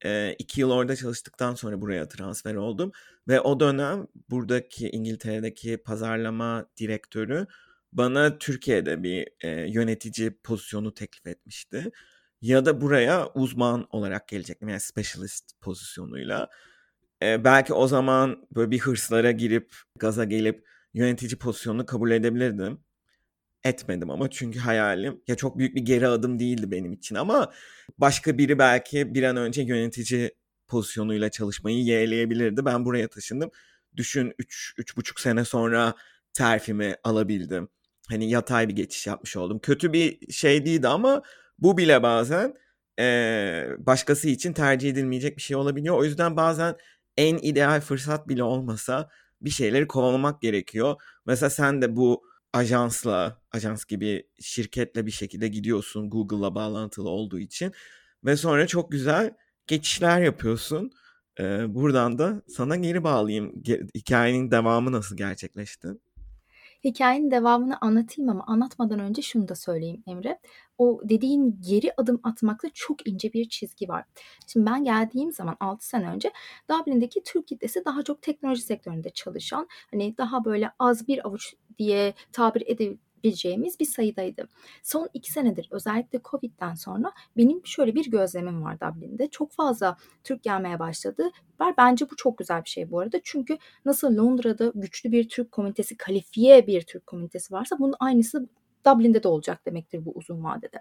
e, 0.05 0.35
iki 0.39 0.61
yıl 0.61 0.71
orada 0.71 0.95
çalıştıktan 0.95 1.55
sonra 1.55 1.81
buraya 1.81 2.07
transfer 2.07 2.55
oldum. 2.55 2.91
Ve 3.27 3.41
o 3.41 3.59
dönem 3.59 4.07
buradaki 4.29 4.89
İngiltere'deki 4.89 5.77
pazarlama 5.77 6.65
direktörü 6.77 7.47
bana 7.93 8.37
Türkiye'de 8.37 9.03
bir 9.03 9.27
e, 9.43 9.49
yönetici 9.49 10.31
pozisyonu 10.43 10.93
teklif 10.93 11.27
etmişti. 11.27 11.91
Ya 12.41 12.65
da 12.65 12.81
buraya 12.81 13.27
uzman 13.27 13.87
olarak 13.89 14.27
gelecektim 14.27 14.69
yani 14.69 14.79
specialist 14.79 15.61
pozisyonuyla. 15.61 16.49
E, 17.23 17.43
belki 17.43 17.73
o 17.73 17.87
zaman 17.87 18.47
böyle 18.55 18.71
bir 18.71 18.79
hırslara 18.79 19.31
girip 19.31 19.75
gaza 19.99 20.23
gelip 20.23 20.67
yönetici 20.93 21.37
pozisyonunu 21.39 21.85
kabul 21.85 22.11
edebilirdim 22.11 22.79
etmedim 23.63 24.09
ama 24.09 24.29
çünkü 24.29 24.59
hayalim 24.59 25.21
ya 25.27 25.35
çok 25.35 25.57
büyük 25.57 25.75
bir 25.75 25.81
geri 25.81 26.07
adım 26.07 26.39
değildi 26.39 26.71
benim 26.71 26.93
için 26.93 27.15
ama 27.15 27.51
başka 27.97 28.37
biri 28.37 28.59
belki 28.59 29.13
bir 29.13 29.23
an 29.23 29.37
önce 29.37 29.61
yönetici 29.61 30.31
pozisyonuyla 30.67 31.29
çalışmayı 31.29 31.83
yeğleyebilirdi. 31.83 32.65
Ben 32.65 32.85
buraya 32.85 33.07
taşındım. 33.07 33.51
Düşün 33.97 34.33
3 34.39 34.73
3,5 34.77 35.21
sene 35.21 35.45
sonra 35.45 35.95
terfimi 36.33 36.95
alabildim. 37.03 37.69
Hani 38.09 38.29
yatay 38.29 38.69
bir 38.69 38.75
geçiş 38.75 39.07
yapmış 39.07 39.37
oldum. 39.37 39.59
Kötü 39.59 39.93
bir 39.93 40.31
şey 40.31 40.65
değildi 40.65 40.87
ama 40.87 41.21
bu 41.59 41.77
bile 41.77 42.03
bazen 42.03 42.53
e, 42.99 43.65
başkası 43.79 44.29
için 44.29 44.53
tercih 44.53 44.89
edilmeyecek 44.89 45.37
bir 45.37 45.41
şey 45.41 45.57
olabiliyor. 45.57 45.97
O 45.97 46.03
yüzden 46.03 46.37
bazen 46.37 46.75
en 47.17 47.37
ideal 47.37 47.81
fırsat 47.81 48.27
bile 48.27 48.43
olmasa 48.43 49.09
bir 49.41 49.49
şeyleri 49.49 49.87
kovalamak 49.87 50.41
gerekiyor. 50.41 50.95
Mesela 51.25 51.49
sen 51.49 51.81
de 51.81 51.95
bu 51.95 52.23
ajansla, 52.53 53.41
ajans 53.51 53.85
gibi 53.85 54.27
şirketle 54.41 55.05
bir 55.05 55.11
şekilde 55.11 55.47
gidiyorsun 55.47 56.09
Google'la 56.09 56.55
bağlantılı 56.55 57.09
olduğu 57.09 57.39
için 57.39 57.73
ve 58.25 58.37
sonra 58.37 58.67
çok 58.67 58.91
güzel 58.91 59.33
geçişler 59.67 60.21
yapıyorsun. 60.21 60.91
Ee, 61.39 61.75
buradan 61.75 62.17
da 62.19 62.41
sana 62.47 62.75
geri 62.75 63.03
bağlayayım. 63.03 63.53
Ge- 63.63 63.89
hikayenin 63.95 64.51
devamı 64.51 64.91
nasıl 64.91 65.17
gerçekleşti? 65.17 65.87
Hikayenin 66.83 67.31
devamını 67.31 67.77
anlatayım 67.81 68.29
ama 68.29 68.43
anlatmadan 68.47 68.99
önce 68.99 69.21
şunu 69.21 69.47
da 69.47 69.55
söyleyeyim 69.55 70.03
Emre. 70.07 70.39
O 70.77 71.01
dediğin 71.03 71.61
geri 71.69 71.93
adım 71.97 72.19
atmakta 72.23 72.69
çok 72.73 73.07
ince 73.07 73.33
bir 73.33 73.49
çizgi 73.49 73.89
var. 73.89 74.05
Şimdi 74.47 74.65
ben 74.65 74.83
geldiğim 74.83 75.31
zaman 75.31 75.57
6 75.59 75.87
sene 75.87 76.09
önce 76.09 76.31
Dublin'deki 76.69 77.23
Türk 77.23 77.47
kitlesi 77.47 77.85
daha 77.85 78.03
çok 78.03 78.21
teknoloji 78.21 78.61
sektöründe 78.61 79.09
çalışan, 79.09 79.67
hani 79.91 80.17
daha 80.17 80.45
böyle 80.45 80.71
az 80.79 81.07
bir 81.07 81.27
avuç 81.27 81.53
diye 81.77 82.13
tabir 82.31 82.61
edebileceğimiz 83.23 83.79
bir 83.79 83.85
sayıdaydı. 83.85 84.47
Son 84.83 85.09
iki 85.13 85.31
senedir 85.31 85.67
özellikle 85.71 86.19
Covid'den 86.31 86.73
sonra 86.73 87.11
benim 87.37 87.65
şöyle 87.65 87.95
bir 87.95 88.11
gözlemim 88.11 88.63
var 88.63 88.79
Dublin'de. 88.79 89.27
Çok 89.27 89.51
fazla 89.51 89.97
Türk 90.23 90.43
gelmeye 90.43 90.79
başladı. 90.79 91.31
Bence 91.77 92.09
bu 92.09 92.15
çok 92.15 92.37
güzel 92.37 92.63
bir 92.63 92.69
şey 92.69 92.91
bu 92.91 92.99
arada. 92.99 93.19
Çünkü 93.23 93.57
nasıl 93.85 94.17
Londra'da 94.17 94.71
güçlü 94.75 95.11
bir 95.11 95.29
Türk 95.29 95.51
komünitesi, 95.51 95.97
kalifiye 95.97 96.67
bir 96.67 96.81
Türk 96.81 97.07
komünitesi 97.07 97.53
varsa 97.53 97.79
bunun 97.79 97.95
aynısı 97.99 98.49
Dublin'de 98.85 99.23
de 99.23 99.27
olacak 99.27 99.65
demektir 99.65 100.05
bu 100.05 100.11
uzun 100.11 100.43
vadede. 100.43 100.79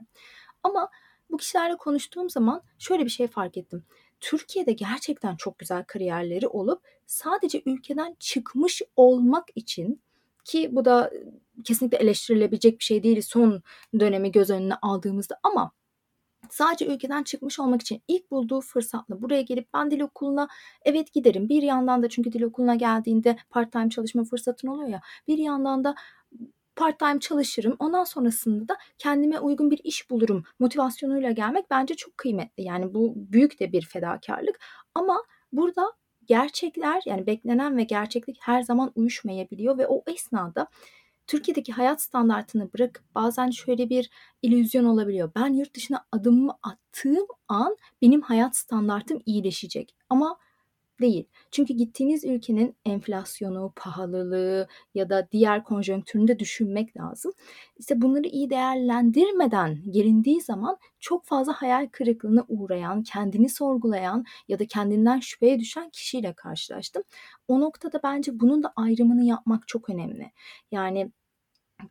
Ama 0.62 0.88
bu 1.30 1.36
kişilerle 1.36 1.76
konuştuğum 1.76 2.30
zaman 2.30 2.62
şöyle 2.78 3.04
bir 3.04 3.10
şey 3.10 3.26
fark 3.26 3.56
ettim. 3.56 3.84
Türkiye'de 4.20 4.72
gerçekten 4.72 5.36
çok 5.36 5.58
güzel 5.58 5.84
kariyerleri 5.84 6.48
olup 6.48 6.82
sadece 7.06 7.62
ülkeden 7.66 8.16
çıkmış 8.18 8.82
olmak 8.96 9.48
için 9.54 10.00
ki 10.44 10.68
bu 10.72 10.84
da 10.84 11.10
kesinlikle 11.64 11.98
eleştirilebilecek 11.98 12.78
bir 12.78 12.84
şey 12.84 13.02
değil 13.02 13.22
son 13.22 13.62
dönemi 14.00 14.32
göz 14.32 14.50
önüne 14.50 14.74
aldığımızda 14.82 15.40
ama 15.42 15.72
sadece 16.50 16.86
ülkeden 16.86 17.22
çıkmış 17.22 17.58
olmak 17.60 17.82
için 17.82 18.02
ilk 18.08 18.30
bulduğu 18.30 18.60
fırsatla 18.60 19.22
buraya 19.22 19.42
gelip 19.42 19.68
ben 19.74 19.90
dil 19.90 20.00
okuluna 20.00 20.48
evet 20.84 21.12
giderim. 21.12 21.48
Bir 21.48 21.62
yandan 21.62 22.02
da 22.02 22.08
çünkü 22.08 22.32
dil 22.32 22.42
okuluna 22.42 22.74
geldiğinde 22.74 23.36
part 23.50 23.72
time 23.72 23.90
çalışma 23.90 24.24
fırsatın 24.24 24.68
oluyor 24.68 24.88
ya. 24.88 25.00
Bir 25.28 25.38
yandan 25.38 25.84
da 25.84 25.94
part 26.76 26.98
time 26.98 27.20
çalışırım. 27.20 27.76
Ondan 27.78 28.04
sonrasında 28.04 28.68
da 28.68 28.76
kendime 28.98 29.40
uygun 29.40 29.70
bir 29.70 29.80
iş 29.84 30.10
bulurum 30.10 30.44
motivasyonuyla 30.58 31.30
gelmek 31.30 31.70
bence 31.70 31.94
çok 31.94 32.18
kıymetli. 32.18 32.62
Yani 32.62 32.94
bu 32.94 33.12
büyük 33.16 33.60
de 33.60 33.72
bir 33.72 33.86
fedakarlık. 33.86 34.60
Ama 34.94 35.22
burada 35.52 35.92
gerçekler 36.26 37.02
yani 37.06 37.26
beklenen 37.26 37.76
ve 37.76 37.82
gerçeklik 37.82 38.38
her 38.40 38.62
zaman 38.62 38.92
uyuşmayabiliyor 38.94 39.78
ve 39.78 39.86
o 39.86 40.02
esnada 40.06 40.66
Türkiye'deki 41.26 41.72
hayat 41.72 42.02
standartını 42.02 42.72
bırakıp 42.72 43.04
bazen 43.14 43.50
şöyle 43.50 43.90
bir 43.90 44.10
illüzyon 44.42 44.84
olabiliyor. 44.84 45.30
Ben 45.36 45.52
yurt 45.52 45.76
dışına 45.76 46.04
adımımı 46.12 46.58
attığım 46.62 47.26
an 47.48 47.76
benim 48.02 48.20
hayat 48.20 48.56
standartım 48.56 49.22
iyileşecek. 49.26 49.96
Ama 50.08 50.38
değil. 51.02 51.24
Çünkü 51.50 51.74
gittiğiniz 51.74 52.24
ülkenin 52.24 52.76
enflasyonu, 52.84 53.72
pahalılığı 53.76 54.68
ya 54.94 55.10
da 55.10 55.28
diğer 55.32 55.64
konjonktürünü 55.64 56.28
de 56.28 56.38
düşünmek 56.38 56.96
lazım. 56.96 57.32
İşte 57.76 58.02
bunları 58.02 58.28
iyi 58.28 58.50
değerlendirmeden 58.50 59.82
gelindiği 59.90 60.40
zaman 60.40 60.76
çok 61.00 61.24
fazla 61.24 61.52
hayal 61.52 61.88
kırıklığına 61.92 62.44
uğrayan, 62.48 63.02
kendini 63.02 63.48
sorgulayan 63.48 64.24
ya 64.48 64.58
da 64.58 64.66
kendinden 64.66 65.20
şüpheye 65.20 65.60
düşen 65.60 65.90
kişiyle 65.90 66.32
karşılaştım. 66.32 67.02
O 67.48 67.60
noktada 67.60 68.00
bence 68.02 68.40
bunun 68.40 68.62
da 68.62 68.72
ayrımını 68.76 69.24
yapmak 69.24 69.68
çok 69.68 69.90
önemli. 69.90 70.32
Yani 70.72 71.12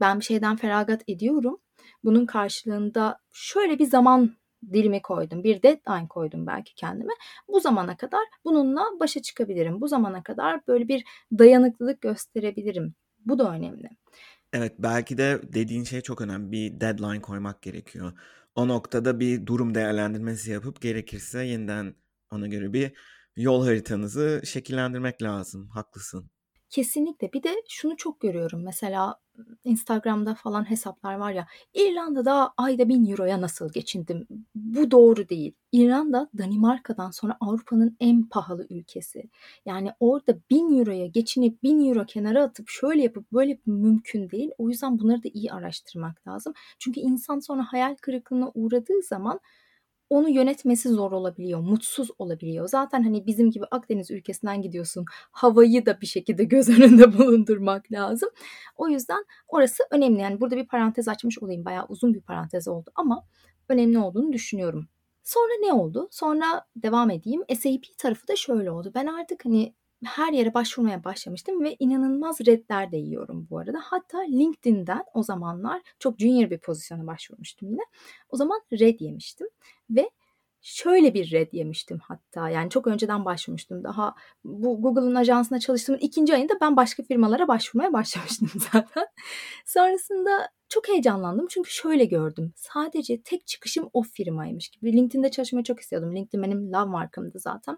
ben 0.01 0.19
bir 0.19 0.25
şeyden 0.25 0.55
feragat 0.55 1.03
ediyorum. 1.07 1.57
Bunun 2.03 2.25
karşılığında 2.25 3.19
şöyle 3.33 3.79
bir 3.79 3.85
zaman 3.85 4.35
dilimi 4.73 5.01
koydum. 5.01 5.43
Bir 5.43 5.63
deadline 5.63 6.07
koydum 6.07 6.47
belki 6.47 6.75
kendime. 6.75 7.13
Bu 7.47 7.59
zamana 7.59 7.97
kadar 7.97 8.21
bununla 8.45 8.81
başa 8.99 9.21
çıkabilirim. 9.21 9.81
Bu 9.81 9.87
zamana 9.87 10.23
kadar 10.23 10.67
böyle 10.67 10.87
bir 10.87 11.03
dayanıklılık 11.37 12.01
gösterebilirim. 12.01 12.95
Bu 13.25 13.39
da 13.39 13.51
önemli. 13.51 13.89
Evet 14.53 14.73
belki 14.79 15.17
de 15.17 15.41
dediğin 15.43 15.83
şey 15.83 16.01
çok 16.01 16.21
önemli. 16.21 16.51
Bir 16.51 16.81
deadline 16.81 17.21
koymak 17.21 17.61
gerekiyor. 17.61 18.13
O 18.55 18.67
noktada 18.67 19.19
bir 19.19 19.45
durum 19.45 19.75
değerlendirmesi 19.75 20.51
yapıp 20.51 20.81
gerekirse 20.81 21.43
yeniden 21.43 21.95
ona 22.31 22.47
göre 22.47 22.73
bir 22.73 22.91
yol 23.35 23.65
haritanızı 23.65 24.41
şekillendirmek 24.45 25.21
lazım. 25.23 25.69
Haklısın. 25.69 26.31
Kesinlikle. 26.71 27.33
Bir 27.33 27.43
de 27.43 27.49
şunu 27.69 27.97
çok 27.97 28.19
görüyorum. 28.21 28.63
Mesela 28.63 29.15
Instagram'da 29.63 30.35
falan 30.35 30.69
hesaplar 30.69 31.15
var 31.15 31.31
ya. 31.31 31.47
İrlanda'da 31.73 32.53
ayda 32.57 32.89
1000 32.89 33.05
euroya 33.11 33.41
nasıl 33.41 33.73
geçindim? 33.73 34.27
Bu 34.55 34.91
doğru 34.91 35.29
değil. 35.29 35.53
İrlanda 35.71 36.29
Danimarka'dan 36.37 37.11
sonra 37.11 37.37
Avrupa'nın 37.41 37.97
en 37.99 38.23
pahalı 38.29 38.67
ülkesi. 38.69 39.23
Yani 39.65 39.91
orada 39.99 40.37
1000 40.49 40.79
euroya 40.79 41.07
geçinip 41.07 41.63
1000 41.63 41.89
euro 41.89 42.05
kenara 42.05 42.43
atıp 42.43 42.69
şöyle 42.69 43.01
yapıp 43.03 43.31
böyle 43.31 43.57
mümkün 43.65 44.29
değil. 44.29 44.51
O 44.57 44.69
yüzden 44.69 44.99
bunları 44.99 45.23
da 45.23 45.29
iyi 45.33 45.51
araştırmak 45.53 46.27
lazım. 46.27 46.53
Çünkü 46.79 46.99
insan 46.99 47.39
sonra 47.39 47.63
hayal 47.63 47.95
kırıklığına 48.01 48.51
uğradığı 48.53 49.01
zaman 49.03 49.39
onu 50.11 50.29
yönetmesi 50.29 50.89
zor 50.89 51.11
olabiliyor, 51.11 51.59
mutsuz 51.59 52.09
olabiliyor. 52.19 52.67
Zaten 52.67 53.03
hani 53.03 53.25
bizim 53.25 53.51
gibi 53.51 53.65
Akdeniz 53.71 54.11
ülkesinden 54.11 54.61
gidiyorsun. 54.61 55.05
Havayı 55.31 55.85
da 55.85 56.01
bir 56.01 56.05
şekilde 56.05 56.43
göz 56.43 56.69
önünde 56.79 57.17
bulundurmak 57.17 57.91
lazım. 57.91 58.29
O 58.75 58.87
yüzden 58.87 59.25
orası 59.47 59.83
önemli. 59.91 60.21
Yani 60.21 60.41
burada 60.41 60.55
bir 60.55 60.67
parantez 60.67 61.07
açmış 61.07 61.39
olayım. 61.39 61.65
Bayağı 61.65 61.85
uzun 61.89 62.13
bir 62.13 62.21
parantez 62.21 62.67
oldu 62.67 62.91
ama 62.95 63.27
önemli 63.69 63.97
olduğunu 63.99 64.33
düşünüyorum. 64.33 64.87
Sonra 65.23 65.53
ne 65.61 65.73
oldu? 65.73 66.07
Sonra 66.11 66.65
devam 66.75 67.09
edeyim. 67.09 67.41
SAP 67.55 67.83
tarafı 67.97 68.27
da 68.27 68.35
şöyle 68.35 68.71
oldu. 68.71 68.91
Ben 68.95 69.05
artık 69.05 69.45
hani 69.45 69.75
her 70.05 70.33
yere 70.33 70.53
başvurmaya 70.53 71.03
başlamıştım 71.03 71.63
ve 71.63 71.75
inanılmaz 71.79 72.41
redler 72.41 72.91
de 72.91 72.97
yiyorum 72.97 73.47
bu 73.49 73.59
arada. 73.59 73.79
Hatta 73.83 74.21
LinkedIn'den 74.21 75.03
o 75.13 75.23
zamanlar 75.23 75.81
çok 75.99 76.19
junior 76.19 76.49
bir 76.49 76.57
pozisyona 76.57 77.07
başvurmuştum 77.07 77.69
yine. 77.69 77.81
O 78.29 78.37
zaman 78.37 78.61
red 78.71 78.99
yemiştim 78.99 79.47
ve 79.89 80.09
şöyle 80.61 81.13
bir 81.13 81.31
red 81.31 81.53
yemiştim 81.53 81.99
hatta. 81.99 82.49
Yani 82.49 82.69
çok 82.69 82.87
önceden 82.87 83.25
başvurmuştum. 83.25 83.83
Daha 83.83 84.15
bu 84.43 84.81
Google'ın 84.81 85.15
ajansında 85.15 85.59
çalıştığım 85.59 85.97
ikinci 86.01 86.33
ayında 86.33 86.53
ben 86.61 86.75
başka 86.75 87.03
firmalara 87.03 87.47
başvurmaya 87.47 87.93
başlamıştım 87.93 88.49
zaten. 88.73 89.07
Sonrasında 89.65 90.49
çok 90.69 90.87
heyecanlandım 90.87 91.47
çünkü 91.49 91.71
şöyle 91.71 92.05
gördüm. 92.05 92.53
Sadece 92.55 93.21
tek 93.21 93.47
çıkışım 93.47 93.89
o 93.93 94.03
firmaymış 94.03 94.69
gibi. 94.69 94.93
LinkedIn'de 94.93 95.31
çalışmayı 95.31 95.63
çok 95.63 95.79
istiyordum. 95.79 96.15
LinkedIn 96.15 96.43
benim 96.43 96.73
love 96.73 96.89
markamdı 96.89 97.39
zaten. 97.39 97.77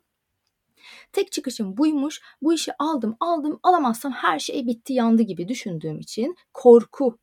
Tek 1.11 1.31
çıkışım 1.31 1.77
buymuş. 1.77 2.21
Bu 2.41 2.53
işi 2.53 2.71
aldım 2.79 3.15
aldım 3.19 3.59
alamazsam 3.63 4.11
her 4.11 4.39
şey 4.39 4.67
bitti 4.67 4.93
yandı 4.93 5.21
gibi 5.21 5.47
düşündüğüm 5.47 5.99
için 5.99 6.35
korku 6.53 7.17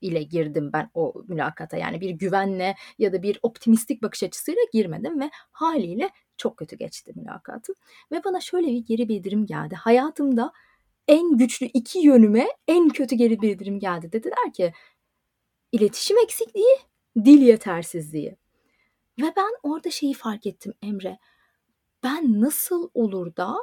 ile 0.00 0.22
girdim 0.22 0.70
ben 0.72 0.90
o 0.94 1.14
mülakata. 1.28 1.76
Yani 1.76 2.00
bir 2.00 2.10
güvenle 2.10 2.76
ya 2.98 3.12
da 3.12 3.22
bir 3.22 3.38
optimistik 3.42 4.02
bakış 4.02 4.22
açısıyla 4.22 4.62
girmedim 4.72 5.20
ve 5.20 5.30
haliyle 5.52 6.10
çok 6.36 6.56
kötü 6.56 6.76
geçti 6.76 7.12
mülakatım. 7.16 7.74
Ve 8.12 8.24
bana 8.24 8.40
şöyle 8.40 8.66
bir 8.66 8.84
geri 8.84 9.08
bildirim 9.08 9.46
geldi. 9.46 9.74
Hayatımda 9.74 10.52
en 11.08 11.36
güçlü 11.36 11.66
iki 11.66 11.98
yönüme 11.98 12.48
en 12.68 12.88
kötü 12.88 13.16
geri 13.16 13.42
bildirim 13.42 13.78
geldi. 13.78 14.12
Dediler 14.12 14.52
ki 14.54 14.72
iletişim 15.72 16.18
eksikliği, 16.18 16.76
dil 17.24 17.40
yetersizliği. 17.40 18.36
Ve 19.20 19.32
ben 19.36 19.50
orada 19.62 19.90
şeyi 19.90 20.14
fark 20.14 20.46
ettim 20.46 20.74
Emre 20.82 21.18
ben 22.06 22.40
nasıl 22.40 22.88
olur 22.94 23.36
da 23.36 23.56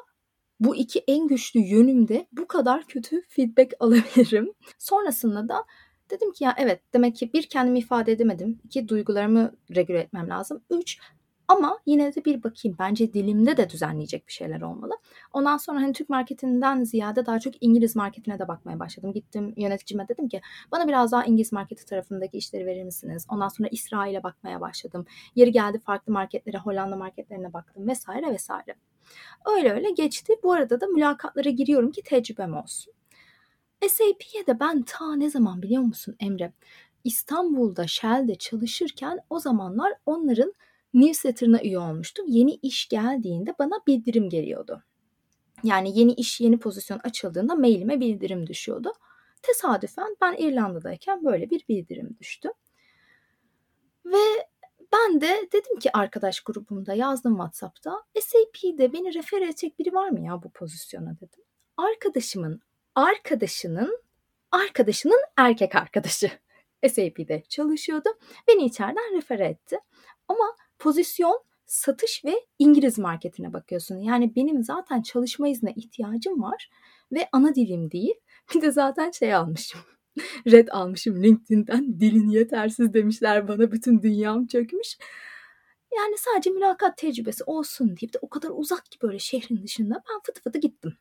bu 0.59 0.75
iki 0.75 0.99
en 0.99 1.27
güçlü 1.27 1.59
yönümde 1.59 2.27
bu 2.31 2.47
kadar 2.47 2.87
kötü 2.87 3.21
feedback 3.27 3.73
alabilirim. 3.79 4.53
Sonrasında 4.79 5.49
da 5.49 5.65
dedim 6.09 6.31
ki 6.31 6.43
ya 6.43 6.55
evet 6.57 6.81
demek 6.93 7.15
ki 7.15 7.33
bir 7.33 7.43
kendimi 7.43 7.79
ifade 7.79 8.11
edemedim. 8.11 8.59
İki 8.63 8.87
duygularımı 8.87 9.55
regüle 9.75 9.99
etmem 9.99 10.29
lazım. 10.29 10.63
Üç 10.69 10.97
Ama 11.53 11.79
yine 11.85 12.15
de 12.15 12.25
bir 12.25 12.43
bakayım 12.43 12.77
bence 12.79 13.13
dilimde 13.13 13.57
de 13.57 13.69
düzenleyecek 13.69 14.27
bir 14.27 14.33
şeyler 14.33 14.61
olmalı. 14.61 14.93
Ondan 15.33 15.57
sonra 15.57 15.81
hani 15.81 15.93
Türk 15.93 16.09
marketinden 16.09 16.83
ziyade 16.83 17.25
daha 17.25 17.39
çok 17.39 17.53
İngiliz 17.63 17.95
marketine 17.95 18.39
de 18.39 18.47
bakmaya 18.47 18.79
başladım. 18.79 19.13
Gittim 19.13 19.53
yöneticime 19.57 20.07
dedim 20.07 20.27
ki 20.27 20.41
bana 20.71 20.87
biraz 20.87 21.11
daha 21.11 21.25
İngiliz 21.25 21.53
marketi 21.53 21.85
tarafındaki 21.85 22.37
işleri 22.37 22.65
verir 22.65 22.83
misiniz? 22.83 23.25
Ondan 23.29 23.47
sonra 23.47 23.69
İsrail'e 23.71 24.23
bakmaya 24.23 24.61
başladım. 24.61 25.05
Yeri 25.35 25.51
geldi 25.51 25.79
farklı 25.79 26.13
marketlere, 26.13 26.57
Hollanda 26.57 26.95
marketlerine 26.95 27.53
baktım 27.53 27.87
vesaire 27.87 28.33
vesaire. 28.33 28.75
Öyle 29.45 29.73
öyle 29.73 29.91
geçti. 29.91 30.33
Bu 30.43 30.53
arada 30.53 30.81
da 30.81 30.87
mülakatlara 30.87 31.49
giriyorum 31.49 31.91
ki 31.91 32.01
tecrübem 32.01 32.57
olsun. 32.57 32.93
SAP'ye 33.89 34.47
de 34.47 34.59
ben 34.59 34.83
ta 34.83 35.15
ne 35.15 35.29
zaman 35.29 35.61
biliyor 35.61 35.83
musun 35.83 36.15
Emre? 36.19 36.53
İstanbul'da 37.03 37.87
Shell'de 37.87 38.35
çalışırken 38.35 39.19
o 39.29 39.39
zamanlar 39.39 39.93
onların 40.05 40.53
newsletter'ına 40.93 41.61
üye 41.61 41.79
olmuştum. 41.79 42.25
Yeni 42.27 42.53
iş 42.53 42.87
geldiğinde 42.89 43.55
bana 43.59 43.75
bildirim 43.87 44.29
geliyordu. 44.29 44.83
Yani 45.63 45.99
yeni 45.99 46.13
iş, 46.13 46.41
yeni 46.41 46.59
pozisyon 46.59 46.99
açıldığında 47.03 47.55
mailime 47.55 47.99
bildirim 47.99 48.47
düşüyordu. 48.47 48.93
Tesadüfen 49.41 50.15
ben 50.21 50.35
İrlanda'dayken 50.37 51.25
böyle 51.25 51.49
bir 51.49 51.65
bildirim 51.69 52.17
düştü. 52.19 52.49
Ve 54.05 54.47
ben 54.93 55.21
de 55.21 55.49
dedim 55.53 55.79
ki 55.79 55.89
arkadaş 55.93 56.41
grubumda 56.41 56.93
yazdım 56.93 57.33
WhatsApp'ta 57.33 58.03
SAP'de 58.19 58.93
beni 58.93 59.13
refer 59.13 59.41
edecek 59.41 59.79
biri 59.79 59.93
var 59.93 60.09
mı 60.09 60.25
ya 60.25 60.43
bu 60.43 60.49
pozisyona 60.49 61.15
dedim. 61.15 61.43
Arkadaşımın 61.77 62.61
arkadaşının 62.95 64.01
arkadaşının 64.51 65.19
erkek 65.37 65.75
arkadaşı 65.75 66.31
SAP'de 66.87 67.43
çalışıyordu. 67.49 68.09
Beni 68.47 68.65
içeriden 68.65 69.15
refer 69.17 69.39
etti. 69.39 69.79
Ama 70.27 70.55
pozisyon 70.83 71.43
satış 71.65 72.25
ve 72.25 72.45
İngiliz 72.59 72.99
marketine 72.99 73.53
bakıyorsun. 73.53 73.97
Yani 73.97 74.35
benim 74.35 74.63
zaten 74.63 75.01
çalışma 75.01 75.47
iznine 75.47 75.73
ihtiyacım 75.75 76.43
var 76.43 76.69
ve 77.11 77.29
ana 77.31 77.55
dilim 77.55 77.91
değil. 77.91 78.13
Bir 78.55 78.61
de 78.61 78.71
zaten 78.71 79.11
şey 79.11 79.33
almışım. 79.33 79.81
Red 80.51 80.67
almışım 80.67 81.23
LinkedIn'den. 81.23 81.99
Dilin 81.99 82.29
yetersiz 82.29 82.93
demişler 82.93 83.47
bana. 83.47 83.71
Bütün 83.71 84.01
dünyam 84.01 84.47
çökmüş. 84.47 84.97
Yani 85.97 86.15
sadece 86.17 86.49
mülakat 86.49 86.97
tecrübesi 86.97 87.43
olsun 87.43 87.87
deyip 87.87 88.13
de 88.13 88.17
o 88.21 88.29
kadar 88.29 88.49
uzak 88.53 88.85
ki 88.85 88.97
böyle 89.01 89.19
şehrin 89.19 89.63
dışında 89.63 90.03
ben 90.09 90.19
fıtı 90.23 90.41
fıtı 90.41 90.59
gittim. 90.59 90.97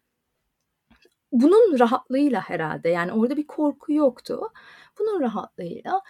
Bunun 1.32 1.78
rahatlığıyla 1.78 2.40
herhalde 2.40 2.88
yani 2.88 3.12
orada 3.12 3.36
bir 3.36 3.46
korku 3.46 3.92
yoktu. 3.92 4.40
Bunun 4.98 5.20
rahatlığıyla 5.20 6.00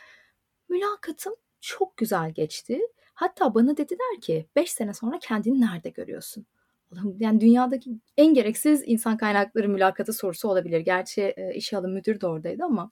mülakatım 0.69 1.35
çok 1.61 1.97
güzel 1.97 2.33
geçti. 2.33 2.81
Hatta 3.23 3.55
bana 3.55 3.77
dediler 3.77 4.21
ki 4.21 4.47
5 4.57 4.73
sene 4.73 4.95
sonra 4.95 5.19
kendini 5.19 5.61
nerede 5.61 5.89
görüyorsun? 5.89 6.47
Yani 7.19 7.41
dünyadaki 7.41 7.91
en 8.17 8.35
gereksiz 8.35 8.83
insan 8.87 9.17
kaynakları 9.17 9.69
mülakatı 9.69 10.13
sorusu 10.13 10.49
olabilir. 10.49 10.81
Gerçi 10.81 11.23
e, 11.23 11.55
işe 11.55 11.77
alım 11.77 11.93
müdür 11.93 12.21
de 12.21 12.27
oradaydı 12.27 12.65
ama 12.65 12.91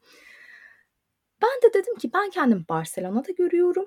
ben 1.43 1.71
de 1.71 1.75
dedim 1.75 1.97
ki 1.97 2.11
ben 2.15 2.31
kendimi 2.31 2.69
Barcelona'da 2.69 3.33
görüyorum. 3.33 3.87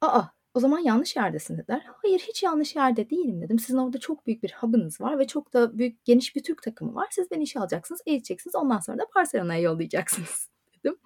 Aa 0.00 0.22
o 0.54 0.60
zaman 0.60 0.78
yanlış 0.78 1.16
yerdesin 1.16 1.58
dediler. 1.58 1.86
Hayır 2.02 2.20
hiç 2.20 2.42
yanlış 2.42 2.76
yerde 2.76 3.10
değilim 3.10 3.42
dedim. 3.42 3.58
Sizin 3.58 3.78
orada 3.78 4.00
çok 4.00 4.26
büyük 4.26 4.42
bir 4.42 4.54
hub'ınız 4.60 5.00
var 5.00 5.18
ve 5.18 5.26
çok 5.26 5.52
da 5.52 5.78
büyük 5.78 6.04
geniş 6.04 6.36
bir 6.36 6.42
Türk 6.42 6.62
takımı 6.62 6.94
var. 6.94 7.08
Siz 7.10 7.30
beni 7.30 7.42
işe 7.42 7.60
alacaksınız, 7.60 8.00
eğiteceksiniz. 8.06 8.54
Ondan 8.54 8.80
sonra 8.80 8.98
da 8.98 9.06
Barcelona'ya 9.16 9.60
yollayacaksınız 9.60 10.48
dedim. 10.78 10.98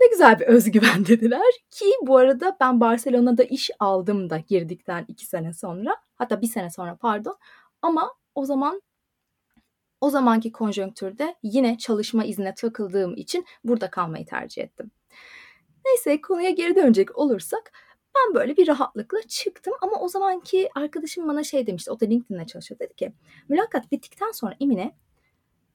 Ne 0.00 0.06
güzel 0.06 0.40
bir 0.40 0.46
özgüven 0.46 1.06
dediler 1.06 1.52
ki 1.70 1.84
bu 2.02 2.16
arada 2.16 2.56
ben 2.60 2.80
Barcelona'da 2.80 3.42
iş 3.42 3.70
aldım 3.80 4.30
da 4.30 4.38
girdikten 4.38 5.04
iki 5.08 5.26
sene 5.26 5.52
sonra 5.52 5.96
hatta 6.14 6.42
bir 6.42 6.46
sene 6.46 6.70
sonra 6.70 6.96
pardon 6.96 7.36
ama 7.82 8.14
o 8.34 8.44
zaman 8.44 8.82
o 10.00 10.10
zamanki 10.10 10.52
konjonktürde 10.52 11.34
yine 11.42 11.78
çalışma 11.78 12.24
iznine 12.24 12.54
takıldığım 12.54 13.14
için 13.16 13.46
burada 13.64 13.90
kalmayı 13.90 14.26
tercih 14.26 14.62
ettim. 14.62 14.90
Neyse 15.84 16.20
konuya 16.20 16.50
geri 16.50 16.76
dönecek 16.76 17.18
olursak 17.18 17.72
ben 18.16 18.34
böyle 18.34 18.56
bir 18.56 18.68
rahatlıkla 18.68 19.22
çıktım 19.22 19.74
ama 19.80 20.00
o 20.00 20.08
zamanki 20.08 20.68
arkadaşım 20.74 21.28
bana 21.28 21.44
şey 21.44 21.66
demişti. 21.66 21.90
O 21.90 22.00
da 22.00 22.06
LinkedIn'de 22.06 22.46
çalışıyor. 22.46 22.78
Dedi 22.78 22.94
ki 22.94 23.12
mülakat 23.48 23.92
bittikten 23.92 24.30
sonra 24.30 24.54
Emine 24.60 24.96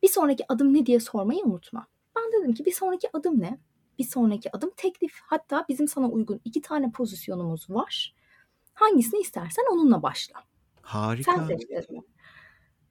bir 0.03 0.07
sonraki 0.07 0.45
adım 0.49 0.73
ne 0.73 0.85
diye 0.85 1.00
sormayı 1.00 1.44
unutma. 1.44 1.87
Ben 2.15 2.39
dedim 2.39 2.53
ki 2.53 2.65
bir 2.65 2.72
sonraki 2.72 3.09
adım 3.13 3.39
ne? 3.39 3.59
Bir 4.00 4.03
sonraki 4.03 4.55
adım 4.55 4.72
teklif. 4.77 5.20
Hatta 5.24 5.66
bizim 5.70 5.88
sana 5.88 6.09
uygun 6.09 6.42
iki 6.46 6.62
tane 6.62 6.92
pozisyonumuz 6.92 7.70
var. 7.70 8.16
Hangisini 8.74 9.20
istersen 9.20 9.64
onunla 9.72 10.03
başla. 10.03 10.44
Harika. 10.81 11.31
Sen 11.31 11.48
seç 11.48 11.70
dedim. 11.70 12.03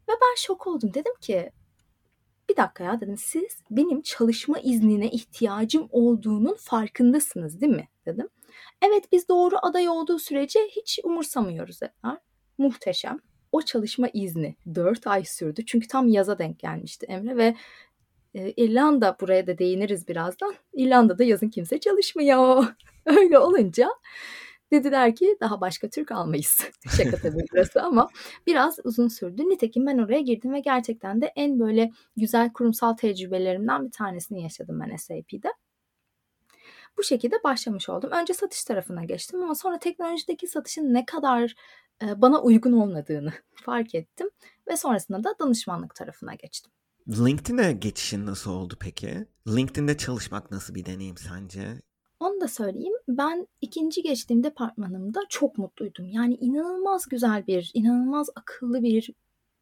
Ve 0.08 0.12
ben 0.12 0.34
şok 0.36 0.66
oldum. 0.66 0.94
Dedim 0.94 1.14
ki 1.20 1.52
bir 2.48 2.56
dakika 2.56 2.84
ya 2.84 3.00
dedim 3.00 3.16
siz 3.16 3.62
benim 3.70 4.02
çalışma 4.02 4.58
iznine 4.58 5.10
ihtiyacım 5.10 5.88
olduğunun 5.90 6.54
farkındasınız 6.54 7.60
değil 7.60 7.72
mi 7.72 7.88
dedim. 8.06 8.28
Evet 8.82 9.12
biz 9.12 9.28
doğru 9.28 9.56
aday 9.62 9.88
olduğu 9.88 10.18
sürece 10.18 10.60
hiç 10.60 11.00
umursamıyoruz 11.04 11.80
dediler. 11.80 12.18
Muhteşem. 12.58 13.18
O 13.52 13.62
çalışma 13.62 14.08
izni 14.12 14.56
4 14.74 15.06
ay 15.06 15.24
sürdü. 15.24 15.66
Çünkü 15.66 15.88
tam 15.88 16.08
yaza 16.08 16.38
denk 16.38 16.58
gelmişti 16.58 17.06
Emre 17.06 17.36
ve 17.36 17.56
İrlanda 18.34 19.16
buraya 19.20 19.46
da 19.46 19.58
değiniriz 19.58 20.08
birazdan. 20.08 20.54
İrlanda'da 20.72 21.24
yazın 21.24 21.48
kimse 21.48 21.80
çalışmıyor. 21.80 22.64
Öyle 23.06 23.38
olunca 23.38 23.88
dediler 24.72 25.14
ki 25.14 25.36
daha 25.40 25.60
başka 25.60 25.88
Türk 25.88 26.12
almayız. 26.12 26.58
Şaka 26.96 27.16
tabii 27.16 27.44
burası 27.52 27.82
ama 27.82 28.08
biraz 28.46 28.78
uzun 28.84 29.08
sürdü. 29.08 29.42
Nitekim 29.42 29.86
ben 29.86 29.98
oraya 29.98 30.20
girdim 30.20 30.52
ve 30.52 30.60
gerçekten 30.60 31.20
de 31.20 31.32
en 31.36 31.60
böyle 31.60 31.90
güzel 32.16 32.52
kurumsal 32.52 32.92
tecrübelerimden 32.92 33.86
bir 33.86 33.90
tanesini 33.90 34.42
yaşadım 34.42 34.80
ben 34.80 34.96
SAP'de. 34.96 35.52
Bu 36.98 37.02
şekilde 37.02 37.36
başlamış 37.44 37.88
oldum. 37.88 38.10
Önce 38.10 38.34
satış 38.34 38.64
tarafına 38.64 39.04
geçtim 39.04 39.42
ama 39.42 39.54
sonra 39.54 39.78
teknolojideki 39.78 40.46
satışın 40.46 40.94
ne 40.94 41.04
kadar 41.04 41.54
bana 42.02 42.42
uygun 42.42 42.72
olmadığını 42.72 43.32
fark 43.54 43.94
ettim 43.94 44.30
ve 44.68 44.76
sonrasında 44.76 45.24
da 45.24 45.34
danışmanlık 45.40 45.94
tarafına 45.94 46.34
geçtim. 46.34 46.72
LinkedIn'e 47.08 47.72
geçişin 47.72 48.26
nasıl 48.26 48.50
oldu 48.50 48.76
peki? 48.80 49.26
LinkedIn'de 49.48 49.96
çalışmak 49.96 50.50
nasıl 50.50 50.74
bir 50.74 50.84
deneyim 50.84 51.16
sence? 51.16 51.82
Onu 52.20 52.40
da 52.40 52.48
söyleyeyim. 52.48 52.92
Ben 53.08 53.48
ikinci 53.60 54.02
geçtiğim 54.02 54.44
departmanımda 54.44 55.20
çok 55.28 55.58
mutluydum. 55.58 56.08
Yani 56.08 56.34
inanılmaz 56.34 57.08
güzel 57.08 57.46
bir, 57.46 57.70
inanılmaz 57.74 58.28
akıllı 58.36 58.82
bir 58.82 59.10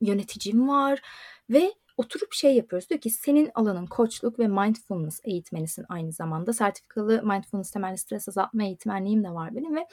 yöneticim 0.01 0.69
var 0.69 1.03
ve 1.51 1.75
oturup 1.97 2.33
şey 2.33 2.57
yapıyoruz. 2.57 2.91
Diyor 2.91 3.01
ki 3.01 3.11
senin 3.11 3.51
alanın 3.55 3.87
koçluk 3.87 4.39
ve 4.39 4.49
mindfulness 4.49 5.21
eğitmenisin 5.25 5.85
aynı 5.89 6.13
zamanda. 6.13 6.53
Sertifikalı 6.53 7.23
mindfulness 7.23 7.71
temelli 7.71 7.99
stres 7.99 8.29
azaltma 8.29 8.65
eğitmenliğim 8.65 9.25
de 9.25 9.31
var 9.31 9.57
benim 9.57 9.77
ve 9.77 9.87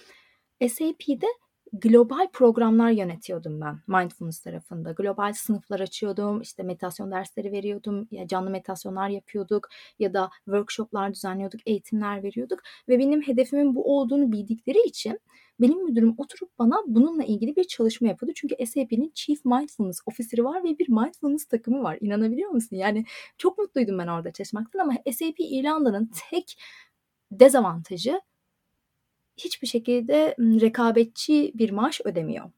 SAP'de 0.70 1.28
global 1.74 2.28
programlar 2.34 2.92
yönetiyordum 2.92 3.62
ben 3.62 3.80
mindfulness 3.88 4.40
tarafında. 4.40 4.92
Global 4.92 5.34
sınıflar 5.34 5.80
açıyordum, 5.80 6.42
işte 6.42 6.64
meditasyon 6.64 7.12
dersleri 7.12 7.52
veriyordum, 7.52 8.08
ya 8.12 8.28
canlı 8.28 8.50
meditasyonlar 8.50 9.10
yapıyorduk 9.10 9.70
ya 10.00 10.14
da 10.14 10.30
workshoplar 10.46 11.14
düzenliyorduk, 11.14 11.62
eğitimler 11.66 12.24
veriyorduk 12.24 12.60
ve 12.90 13.00
benim 13.00 13.22
hedefimin 13.22 13.76
bu 13.76 13.98
olduğunu 13.98 14.32
bildikleri 14.32 14.88
için 14.88 15.20
benim 15.62 15.86
müdürüm 15.86 16.16
oturup 16.18 16.60
bana 16.60 16.76
bununla 16.88 17.24
ilgili 17.24 17.56
bir 17.56 17.64
çalışma 17.64 18.08
yapıyordu. 18.08 18.34
Çünkü 18.36 18.66
SAP'nin 18.66 19.12
Chief 19.16 19.46
Mindfulness 19.46 20.00
Officer'ı 20.06 20.44
var 20.44 20.64
ve 20.64 20.80
bir 20.80 20.90
mindfulness 20.90 21.46
takımı 21.46 21.84
var. 21.84 21.98
İnanabiliyor 22.02 22.50
musun? 22.50 22.76
Yani 22.76 23.06
çok 23.38 23.58
mutluydum 23.58 24.00
ben 24.00 24.08
orada 24.08 24.32
çalışmaktan 24.32 24.80
ama 24.80 24.94
SAP 25.12 25.36
İrlanda'nın 25.40 26.12
tek 26.30 26.58
dezavantajı 27.32 28.22
hiçbir 29.38 29.68
şekilde 29.68 30.36
rekabetçi 30.40 31.52
bir 31.56 31.70
maaş 31.70 32.02
ödemiyor. 32.06 32.52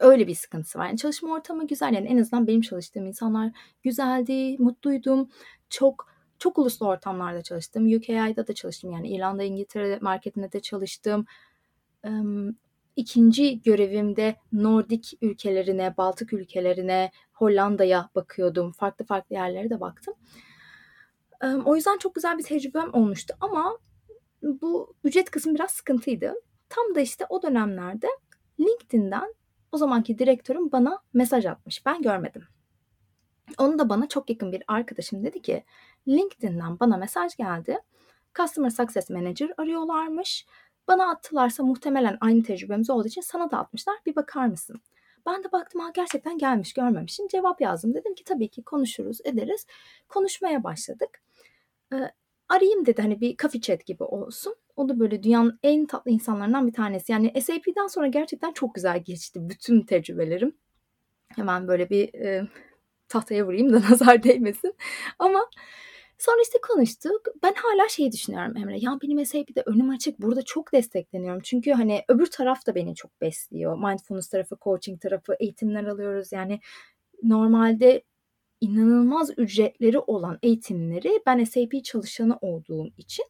Öyle 0.00 0.26
bir 0.26 0.34
sıkıntısı 0.34 0.78
var. 0.78 0.86
Yani 0.86 0.98
çalışma 0.98 1.34
ortamı 1.34 1.66
güzel. 1.66 1.94
Yani 1.94 2.06
en 2.06 2.18
azından 2.18 2.46
benim 2.46 2.60
çalıştığım 2.60 3.06
insanlar 3.06 3.52
güzeldi, 3.82 4.56
mutluydum. 4.58 5.28
Çok 5.70 6.10
çok 6.38 6.58
uluslu 6.58 6.86
ortamlarda 6.86 7.42
çalıştım. 7.42 7.86
UKI'da 7.96 8.46
da 8.46 8.54
çalıştım. 8.54 8.92
Yani 8.92 9.08
İrlanda, 9.08 9.42
İngiltere 9.42 9.98
marketinde 10.00 10.52
de 10.52 10.60
çalıştım. 10.60 11.24
İkinci 12.96 13.62
görevimde 13.62 14.36
Nordik 14.52 15.12
ülkelerine, 15.20 15.96
Baltık 15.96 16.32
ülkelerine, 16.32 17.10
Hollanda'ya 17.32 18.10
bakıyordum. 18.14 18.72
Farklı 18.72 19.04
farklı 19.04 19.34
yerlere 19.34 19.70
de 19.70 19.80
baktım. 19.80 20.14
O 21.64 21.76
yüzden 21.76 21.98
çok 21.98 22.14
güzel 22.14 22.38
bir 22.38 22.42
tecrübem 22.42 22.94
olmuştu 22.94 23.34
ama 23.40 23.78
bu 24.42 24.94
ücret 25.04 25.30
kısmı 25.30 25.54
biraz 25.54 25.70
sıkıntıydı. 25.70 26.34
Tam 26.68 26.94
da 26.94 27.00
işte 27.00 27.26
o 27.28 27.42
dönemlerde 27.42 28.06
LinkedIn'den 28.60 29.34
o 29.72 29.76
zamanki 29.76 30.18
direktörüm 30.18 30.72
bana 30.72 30.98
mesaj 31.12 31.46
atmış. 31.46 31.86
Ben 31.86 32.02
görmedim. 32.02 32.42
Onu 33.58 33.78
da 33.78 33.88
bana 33.88 34.08
çok 34.08 34.30
yakın 34.30 34.52
bir 34.52 34.62
arkadaşım 34.68 35.24
dedi 35.24 35.42
ki 35.42 35.64
LinkedIn'den 36.08 36.80
bana 36.80 36.96
mesaj 36.96 37.36
geldi. 37.36 37.78
Customer 38.34 38.70
Success 38.70 39.10
Manager 39.10 39.52
arıyorlarmış. 39.56 40.46
Bana 40.88 41.10
attılarsa 41.10 41.62
muhtemelen 41.62 42.18
aynı 42.20 42.42
tecrübemiz 42.42 42.90
olduğu 42.90 43.08
için 43.08 43.20
sana 43.20 43.50
da 43.50 43.58
atmışlar. 43.58 43.96
Bir 44.06 44.16
bakar 44.16 44.46
mısın? 44.46 44.80
Ben 45.26 45.44
de 45.44 45.52
baktım 45.52 45.80
ha 45.80 45.90
gerçekten 45.94 46.38
gelmiş 46.38 46.72
görmemişim. 46.72 47.28
Cevap 47.28 47.60
yazdım. 47.60 47.94
Dedim 47.94 48.14
ki 48.14 48.24
tabii 48.24 48.48
ki 48.48 48.62
konuşuruz 48.62 49.18
ederiz. 49.24 49.66
Konuşmaya 50.08 50.64
başladık. 50.64 51.22
Ee, 51.92 52.10
arayayım 52.50 52.86
dedi 52.86 53.02
hani 53.02 53.20
bir 53.20 53.36
coffee 53.36 53.60
chat 53.60 53.86
gibi 53.86 54.04
olsun. 54.04 54.54
O 54.76 54.88
da 54.88 55.00
böyle 55.00 55.22
dünyanın 55.22 55.58
en 55.62 55.86
tatlı 55.86 56.10
insanlarından 56.10 56.66
bir 56.66 56.72
tanesi. 56.72 57.12
Yani 57.12 57.42
SAP'den 57.42 57.86
sonra 57.86 58.06
gerçekten 58.06 58.52
çok 58.52 58.74
güzel 58.74 59.02
geçti 59.04 59.40
bütün 59.48 59.80
tecrübelerim. 59.82 60.56
Hemen 61.28 61.68
böyle 61.68 61.90
bir 61.90 62.14
e, 62.14 62.48
tahtaya 63.08 63.46
vurayım 63.46 63.72
da 63.72 63.80
nazar 63.90 64.22
değmesin. 64.22 64.74
Ama 65.18 65.50
sonra 66.18 66.42
işte 66.42 66.58
konuştuk. 66.62 67.22
Ben 67.42 67.54
hala 67.56 67.88
şeyi 67.88 68.12
düşünüyorum 68.12 68.56
Emre. 68.56 68.78
Ya 68.78 68.98
benim 69.02 69.26
SAP'de 69.26 69.62
önüm 69.66 69.90
açık. 69.90 70.18
Burada 70.18 70.42
çok 70.42 70.72
destekleniyorum. 70.72 71.40
Çünkü 71.44 71.72
hani 71.72 72.04
öbür 72.08 72.26
taraf 72.26 72.66
da 72.66 72.74
beni 72.74 72.94
çok 72.94 73.20
besliyor. 73.20 73.78
Mindfulness 73.78 74.28
tarafı, 74.28 74.56
coaching 74.60 75.00
tarafı, 75.00 75.36
eğitimler 75.40 75.84
alıyoruz. 75.84 76.32
Yani 76.32 76.60
normalde 77.22 78.02
inanılmaz 78.60 79.30
ücretleri 79.38 79.98
olan 79.98 80.38
eğitimleri 80.42 81.22
ben 81.26 81.44
SAP 81.44 81.84
çalışanı 81.84 82.38
olduğum 82.40 82.88
için 82.96 83.24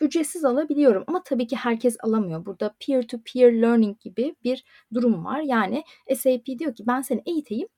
ücretsiz 0.00 0.44
alabiliyorum. 0.44 1.04
Ama 1.06 1.22
tabii 1.22 1.46
ki 1.46 1.56
herkes 1.56 1.96
alamıyor. 2.00 2.46
Burada 2.46 2.74
peer 2.86 3.08
to 3.08 3.18
peer 3.32 3.62
learning 3.62 4.00
gibi 4.00 4.36
bir 4.44 4.64
durum 4.94 5.24
var. 5.24 5.40
Yani 5.40 5.84
SAP 6.16 6.46
diyor 6.46 6.74
ki 6.74 6.84
ben 6.86 7.00
seni 7.00 7.22
eğiteyim. 7.26 7.68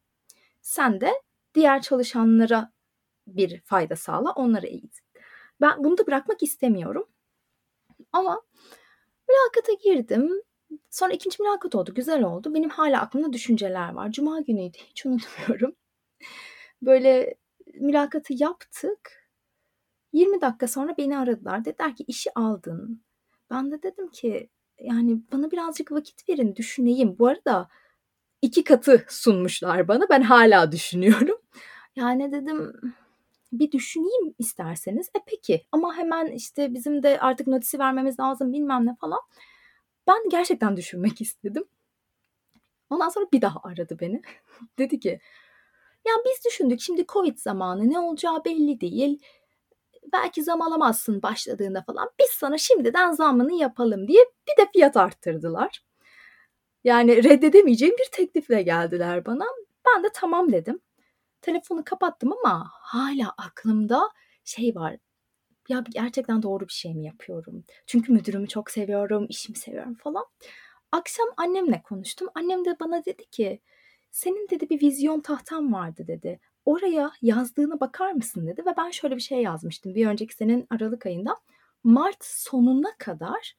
Sen 0.62 1.00
de 1.00 1.12
diğer 1.54 1.82
çalışanlara 1.82 2.72
bir 3.26 3.60
fayda 3.60 3.96
sağla, 3.96 4.32
onları 4.32 4.66
eğit. 4.66 4.98
Ben 5.60 5.84
bunu 5.84 5.98
da 5.98 6.06
bırakmak 6.06 6.42
istemiyorum. 6.42 7.08
Ama 8.12 8.42
mülakata 9.28 9.72
girdim. 9.72 10.30
Sonra 10.90 11.12
ikinci 11.12 11.42
mülakat 11.42 11.74
oldu. 11.74 11.94
Güzel 11.94 12.22
oldu. 12.22 12.54
Benim 12.54 12.70
hala 12.70 13.00
aklımda 13.00 13.32
düşünceler 13.32 13.92
var. 13.92 14.12
Cuma 14.12 14.40
günüydü. 14.40 14.78
Hiç 14.90 15.06
unutmuyorum. 15.06 15.74
Böyle 16.86 17.34
mülakatı 17.74 18.34
yaptık. 18.36 19.28
20 20.12 20.40
dakika 20.40 20.68
sonra 20.68 20.94
beni 20.98 21.18
aradılar. 21.18 21.64
Dediler 21.64 21.96
ki 21.96 22.04
işi 22.06 22.30
aldın. 22.34 23.02
Ben 23.50 23.70
de 23.70 23.82
dedim 23.82 24.08
ki 24.08 24.50
yani 24.80 25.18
bana 25.32 25.50
birazcık 25.50 25.92
vakit 25.92 26.28
verin 26.28 26.56
düşüneyim. 26.56 27.18
Bu 27.18 27.26
arada 27.26 27.68
iki 28.42 28.64
katı 28.64 29.04
sunmuşlar 29.08 29.88
bana. 29.88 30.08
Ben 30.10 30.22
hala 30.22 30.72
düşünüyorum. 30.72 31.38
Yani 31.96 32.32
dedim 32.32 32.72
bir 33.52 33.72
düşüneyim 33.72 34.34
isterseniz. 34.38 35.08
E 35.08 35.18
peki 35.26 35.66
ama 35.72 35.96
hemen 35.96 36.26
işte 36.26 36.74
bizim 36.74 37.02
de 37.02 37.20
artık 37.20 37.46
notisi 37.46 37.78
vermemiz 37.78 38.20
lazım 38.20 38.52
bilmem 38.52 38.86
ne 38.86 38.94
falan. 38.94 39.20
Ben 40.06 40.28
gerçekten 40.30 40.76
düşünmek 40.76 41.20
istedim. 41.20 41.64
Ondan 42.90 43.08
sonra 43.08 43.26
bir 43.32 43.42
daha 43.42 43.60
aradı 43.62 43.96
beni. 44.00 44.22
Dedi 44.78 45.00
ki 45.00 45.20
ya 46.06 46.12
biz 46.26 46.44
düşündük 46.44 46.80
şimdi 46.80 47.06
Covid 47.06 47.38
zamanı 47.38 47.90
ne 47.90 47.98
olacağı 47.98 48.44
belli 48.44 48.80
değil. 48.80 49.22
Belki 50.12 50.42
zam 50.44 50.62
alamazsın 50.62 51.22
başladığında 51.22 51.82
falan. 51.82 52.10
Biz 52.20 52.30
sana 52.30 52.58
şimdiden 52.58 53.12
zamını 53.12 53.52
yapalım 53.52 54.08
diye 54.08 54.24
bir 54.48 54.62
de 54.64 54.70
fiyat 54.72 54.96
arttırdılar. 54.96 55.84
Yani 56.84 57.24
reddedemeyeceğim 57.24 57.94
bir 57.98 58.08
teklifle 58.12 58.62
geldiler 58.62 59.26
bana. 59.26 59.44
Ben 59.86 60.04
de 60.04 60.08
tamam 60.14 60.52
dedim. 60.52 60.80
Telefonu 61.42 61.84
kapattım 61.84 62.32
ama 62.32 62.70
hala 62.70 63.34
aklımda 63.38 64.10
şey 64.44 64.74
var. 64.74 64.96
Ya 65.68 65.84
gerçekten 65.90 66.42
doğru 66.42 66.68
bir 66.68 66.72
şey 66.72 66.94
mi 66.94 67.04
yapıyorum? 67.06 67.64
Çünkü 67.86 68.12
müdürümü 68.12 68.48
çok 68.48 68.70
seviyorum, 68.70 69.26
işimi 69.28 69.58
seviyorum 69.58 69.94
falan. 69.94 70.24
Akşam 70.92 71.26
annemle 71.36 71.82
konuştum. 71.82 72.28
Annem 72.34 72.64
de 72.64 72.76
bana 72.80 73.04
dedi 73.04 73.26
ki 73.30 73.60
senin 74.14 74.48
dedi 74.50 74.70
bir 74.70 74.80
vizyon 74.80 75.20
tahtan 75.20 75.72
vardı 75.72 76.04
dedi. 76.06 76.40
Oraya 76.64 77.12
yazdığına 77.22 77.80
bakar 77.80 78.12
mısın 78.12 78.46
dedi 78.46 78.66
ve 78.66 78.74
ben 78.76 78.90
şöyle 78.90 79.16
bir 79.16 79.20
şey 79.20 79.42
yazmıştım 79.42 79.94
bir 79.94 80.06
önceki 80.06 80.34
senin 80.34 80.66
Aralık 80.70 81.06
ayında. 81.06 81.36
Mart 81.84 82.24
sonuna 82.24 82.96
kadar 82.98 83.56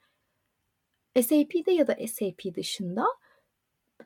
SAP'de 1.22 1.72
ya 1.72 1.88
da 1.88 1.98
SAP 2.08 2.56
dışında 2.56 3.06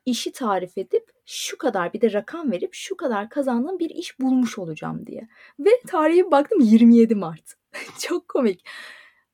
işi 0.05 0.31
tarif 0.31 0.77
edip 0.77 1.11
şu 1.25 1.57
kadar 1.57 1.93
bir 1.93 2.01
de 2.01 2.13
rakam 2.13 2.51
verip 2.51 2.73
şu 2.73 2.97
kadar 2.97 3.29
kazandığım 3.29 3.79
bir 3.79 3.89
iş 3.89 4.19
bulmuş 4.19 4.57
olacağım 4.59 5.05
diye. 5.05 5.27
Ve 5.59 5.69
tarihe 5.87 6.31
baktım 6.31 6.59
27 6.61 7.15
Mart. 7.15 7.53
Çok 7.99 8.27
komik. 8.27 8.65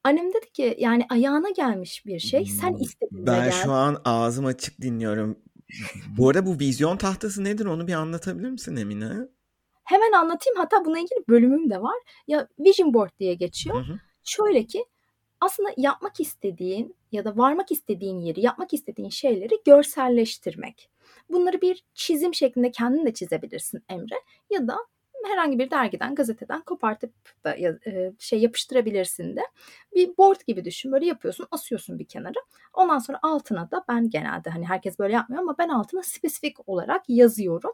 Annem 0.04 0.34
dedi 0.34 0.52
ki 0.52 0.76
yani 0.80 1.06
ayağına 1.10 1.50
gelmiş 1.50 2.06
bir 2.06 2.20
şey 2.20 2.46
sen 2.46 2.74
istedin 2.74 3.28
Ben 3.28 3.44
gel. 3.44 3.52
şu 3.52 3.72
an 3.72 4.02
ağzım 4.06 4.46
açık 4.46 4.82
dinliyorum. 4.82 5.45
Bu 6.18 6.30
arada 6.30 6.46
bu 6.46 6.60
vizyon 6.60 6.98
tahtası 6.98 7.44
nedir 7.44 7.66
onu 7.66 7.88
bir 7.88 7.94
anlatabilir 7.94 8.50
misin 8.50 8.76
Emine? 8.76 9.28
Hemen 9.84 10.12
anlatayım 10.12 10.58
hatta 10.58 10.86
bununla 10.86 11.00
ilgili 11.00 11.28
bölümüm 11.30 11.70
de 11.70 11.82
var. 11.82 11.96
Ya 12.28 12.48
Vision 12.60 12.94
Board 12.94 13.10
diye 13.20 13.34
geçiyor. 13.34 13.88
Hı 13.88 13.94
hı. 13.94 14.00
Şöyle 14.24 14.66
ki 14.66 14.86
aslında 15.42 15.70
yapmak 15.78 16.20
istediğin 16.20 16.96
ya 17.12 17.26
da 17.26 17.38
varmak 17.38 17.72
istediğin 17.72 18.20
yeri, 18.20 18.42
yapmak 18.42 18.74
istediğin 18.74 19.10
şeyleri 19.10 19.60
görselleştirmek. 19.66 20.90
Bunları 21.30 21.62
bir 21.62 21.84
çizim 21.94 22.34
şeklinde 22.34 22.72
kendin 22.72 23.06
de 23.06 23.14
çizebilirsin 23.14 23.84
Emre 23.90 24.16
ya 24.50 24.68
da 24.68 24.78
herhangi 25.26 25.60
bir 25.60 25.72
dergiden, 25.72 26.16
gazeteden 26.16 26.62
kopartıp 26.62 27.14
da 27.44 27.56
e, 27.58 28.14
şey 28.20 28.40
yapıştırabilirsin 28.40 29.36
de. 29.36 29.42
Bir 29.96 30.18
board 30.18 30.42
gibi 30.48 30.66
düşün. 30.66 30.92
Böyle 30.92 31.06
yapıyorsun, 31.06 31.48
asıyorsun 31.52 32.00
bir 32.00 32.06
kenara. 32.06 32.40
Ondan 32.74 33.00
sonra 33.00 33.20
altına 33.22 33.72
da 33.72 33.86
ben 33.90 34.10
genelde 34.10 34.50
hani 34.50 34.68
herkes 34.68 35.00
böyle 35.00 35.14
yapmıyor 35.14 35.44
ama 35.44 35.56
ben 35.58 35.70
altına 35.70 36.04
spesifik 36.04 36.70
olarak 36.70 37.02
yazıyorum. 37.08 37.72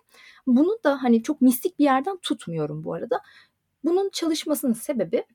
Bunu 0.48 0.78
da 0.84 1.04
hani 1.04 1.24
çok 1.24 1.42
mistik 1.42 1.80
bir 1.80 1.84
yerden 1.84 2.18
tutmuyorum 2.18 2.84
bu 2.84 2.94
arada. 2.94 3.22
Bunun 3.84 4.10
çalışmasının 4.10 4.74
sebebi 4.74 5.26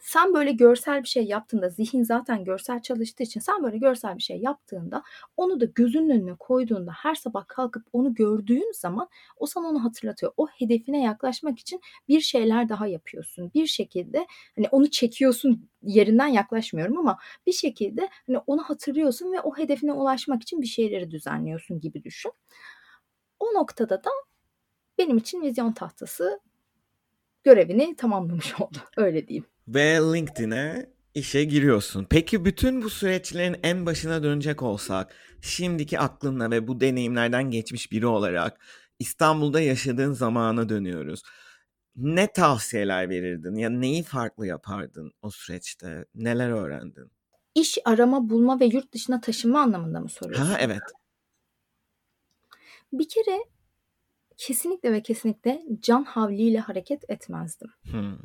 sen 0.00 0.34
böyle 0.34 0.52
görsel 0.52 1.02
bir 1.02 1.08
şey 1.08 1.24
yaptığında 1.24 1.68
zihin 1.68 2.02
zaten 2.02 2.44
görsel 2.44 2.82
çalıştığı 2.82 3.22
için 3.22 3.40
sen 3.40 3.62
böyle 3.62 3.78
görsel 3.78 4.16
bir 4.16 4.22
şey 4.22 4.38
yaptığında 4.38 5.02
onu 5.36 5.60
da 5.60 5.64
gözünün 5.64 6.10
önüne 6.10 6.34
koyduğunda 6.34 6.92
her 6.96 7.14
sabah 7.14 7.48
kalkıp 7.48 7.82
onu 7.92 8.14
gördüğün 8.14 8.72
zaman 8.72 9.08
o 9.36 9.46
sana 9.46 9.66
onu 9.66 9.84
hatırlatıyor. 9.84 10.32
O 10.36 10.46
hedefine 10.46 11.02
yaklaşmak 11.02 11.58
için 11.58 11.80
bir 12.08 12.20
şeyler 12.20 12.68
daha 12.68 12.86
yapıyorsun. 12.86 13.50
Bir 13.54 13.66
şekilde 13.66 14.26
hani 14.56 14.68
onu 14.70 14.90
çekiyorsun 14.90 15.68
yerinden 15.82 16.26
yaklaşmıyorum 16.26 16.98
ama 16.98 17.18
bir 17.46 17.52
şekilde 17.52 18.08
hani 18.26 18.38
onu 18.38 18.62
hatırlıyorsun 18.62 19.32
ve 19.32 19.40
o 19.40 19.56
hedefine 19.56 19.92
ulaşmak 19.92 20.42
için 20.42 20.62
bir 20.62 20.66
şeyleri 20.66 21.10
düzenliyorsun 21.10 21.80
gibi 21.80 22.04
düşün. 22.04 22.32
O 23.40 23.54
noktada 23.54 24.04
da 24.04 24.10
benim 24.98 25.16
için 25.18 25.42
vizyon 25.42 25.72
tahtası 25.72 26.40
görevini 27.44 27.96
tamamlamış 27.96 28.54
oldu. 28.60 28.78
Öyle 28.96 29.28
diyeyim. 29.28 29.46
Ve 29.74 29.98
LinkedIn'e 30.14 30.86
işe 31.14 31.44
giriyorsun. 31.44 32.06
Peki 32.10 32.44
bütün 32.44 32.82
bu 32.82 32.90
süreçlerin 32.90 33.56
en 33.62 33.86
başına 33.86 34.22
dönecek 34.22 34.62
olsak, 34.62 35.14
şimdiki 35.40 35.98
aklınla 35.98 36.50
ve 36.50 36.68
bu 36.68 36.80
deneyimlerden 36.80 37.50
geçmiş 37.50 37.92
biri 37.92 38.06
olarak 38.06 38.60
İstanbul'da 38.98 39.60
yaşadığın 39.60 40.12
zamana 40.12 40.68
dönüyoruz. 40.68 41.22
Ne 41.96 42.32
tavsiyeler 42.32 43.10
verirdin? 43.10 43.54
Ya 43.54 43.70
neyi 43.70 44.02
farklı 44.02 44.46
yapardın 44.46 45.12
o 45.22 45.30
süreçte? 45.30 46.04
Neler 46.14 46.50
öğrendin? 46.50 47.10
İş 47.54 47.78
arama, 47.84 48.30
bulma 48.30 48.60
ve 48.60 48.64
yurt 48.64 48.92
dışına 48.92 49.20
taşınma 49.20 49.60
anlamında 49.60 50.00
mı 50.00 50.08
soruyorsun? 50.08 50.46
Ha 50.46 50.58
evet. 50.60 50.82
Bir 52.92 53.08
kere 53.08 53.38
kesinlikle 54.36 54.92
ve 54.92 55.02
kesinlikle 55.02 55.62
can 55.80 56.04
havliyle 56.04 56.58
hareket 56.58 57.10
etmezdim. 57.10 57.68
Hmm, 57.90 58.16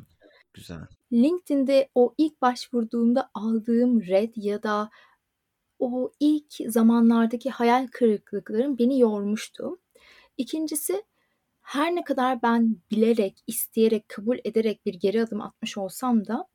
güzel. 0.56 0.86
LinkedIn'de 1.12 1.88
o 1.94 2.14
ilk 2.18 2.42
başvurduğumda 2.42 3.30
aldığım 3.34 4.02
red 4.02 4.32
ya 4.36 4.62
da 4.62 4.90
o 5.78 6.12
ilk 6.20 6.54
zamanlardaki 6.66 7.50
hayal 7.50 7.86
kırıklıklarım 7.92 8.78
beni 8.78 9.00
yormuştu. 9.00 9.78
İkincisi 10.36 11.04
her 11.62 11.94
ne 11.94 12.04
kadar 12.04 12.42
ben 12.42 12.76
bilerek, 12.90 13.44
isteyerek, 13.46 14.08
kabul 14.08 14.38
ederek 14.44 14.86
bir 14.86 14.94
geri 14.94 15.22
adım 15.22 15.40
atmış 15.40 15.78
olsam 15.78 16.26
da 16.26 16.46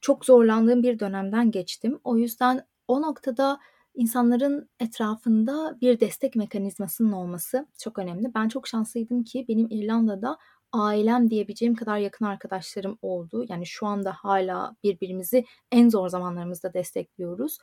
çok 0.00 0.24
zorlandığım 0.24 0.82
bir 0.82 0.98
dönemden 0.98 1.50
geçtim. 1.50 2.00
O 2.04 2.16
yüzden 2.18 2.66
o 2.88 3.02
noktada 3.02 3.60
insanların 3.94 4.68
etrafında 4.80 5.78
bir 5.80 6.00
destek 6.00 6.36
mekanizmasının 6.36 7.12
olması 7.12 7.66
çok 7.78 7.98
önemli. 7.98 8.34
Ben 8.34 8.48
çok 8.48 8.68
şanslıydım 8.68 9.24
ki 9.24 9.44
benim 9.48 9.66
İrlanda'da 9.70 10.38
ailem 10.72 11.30
diyebileceğim 11.30 11.74
kadar 11.74 11.98
yakın 11.98 12.24
arkadaşlarım 12.24 12.98
oldu. 13.02 13.44
Yani 13.48 13.66
şu 13.66 13.86
anda 13.86 14.12
hala 14.12 14.76
birbirimizi 14.82 15.44
en 15.72 15.88
zor 15.88 16.08
zamanlarımızda 16.08 16.74
destekliyoruz. 16.74 17.58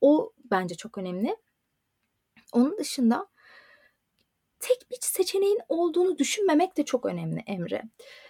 O 0.00 0.32
bence 0.50 0.74
çok 0.74 0.98
önemli. 0.98 1.36
Onun 2.52 2.78
dışında 2.78 3.26
tek 4.60 4.90
bir 4.90 4.98
seçeneğin 5.00 5.60
olduğunu 5.68 6.18
düşünmemek 6.18 6.76
de 6.76 6.84
çok 6.84 7.06
önemli 7.06 7.42
Emre. 7.46 7.82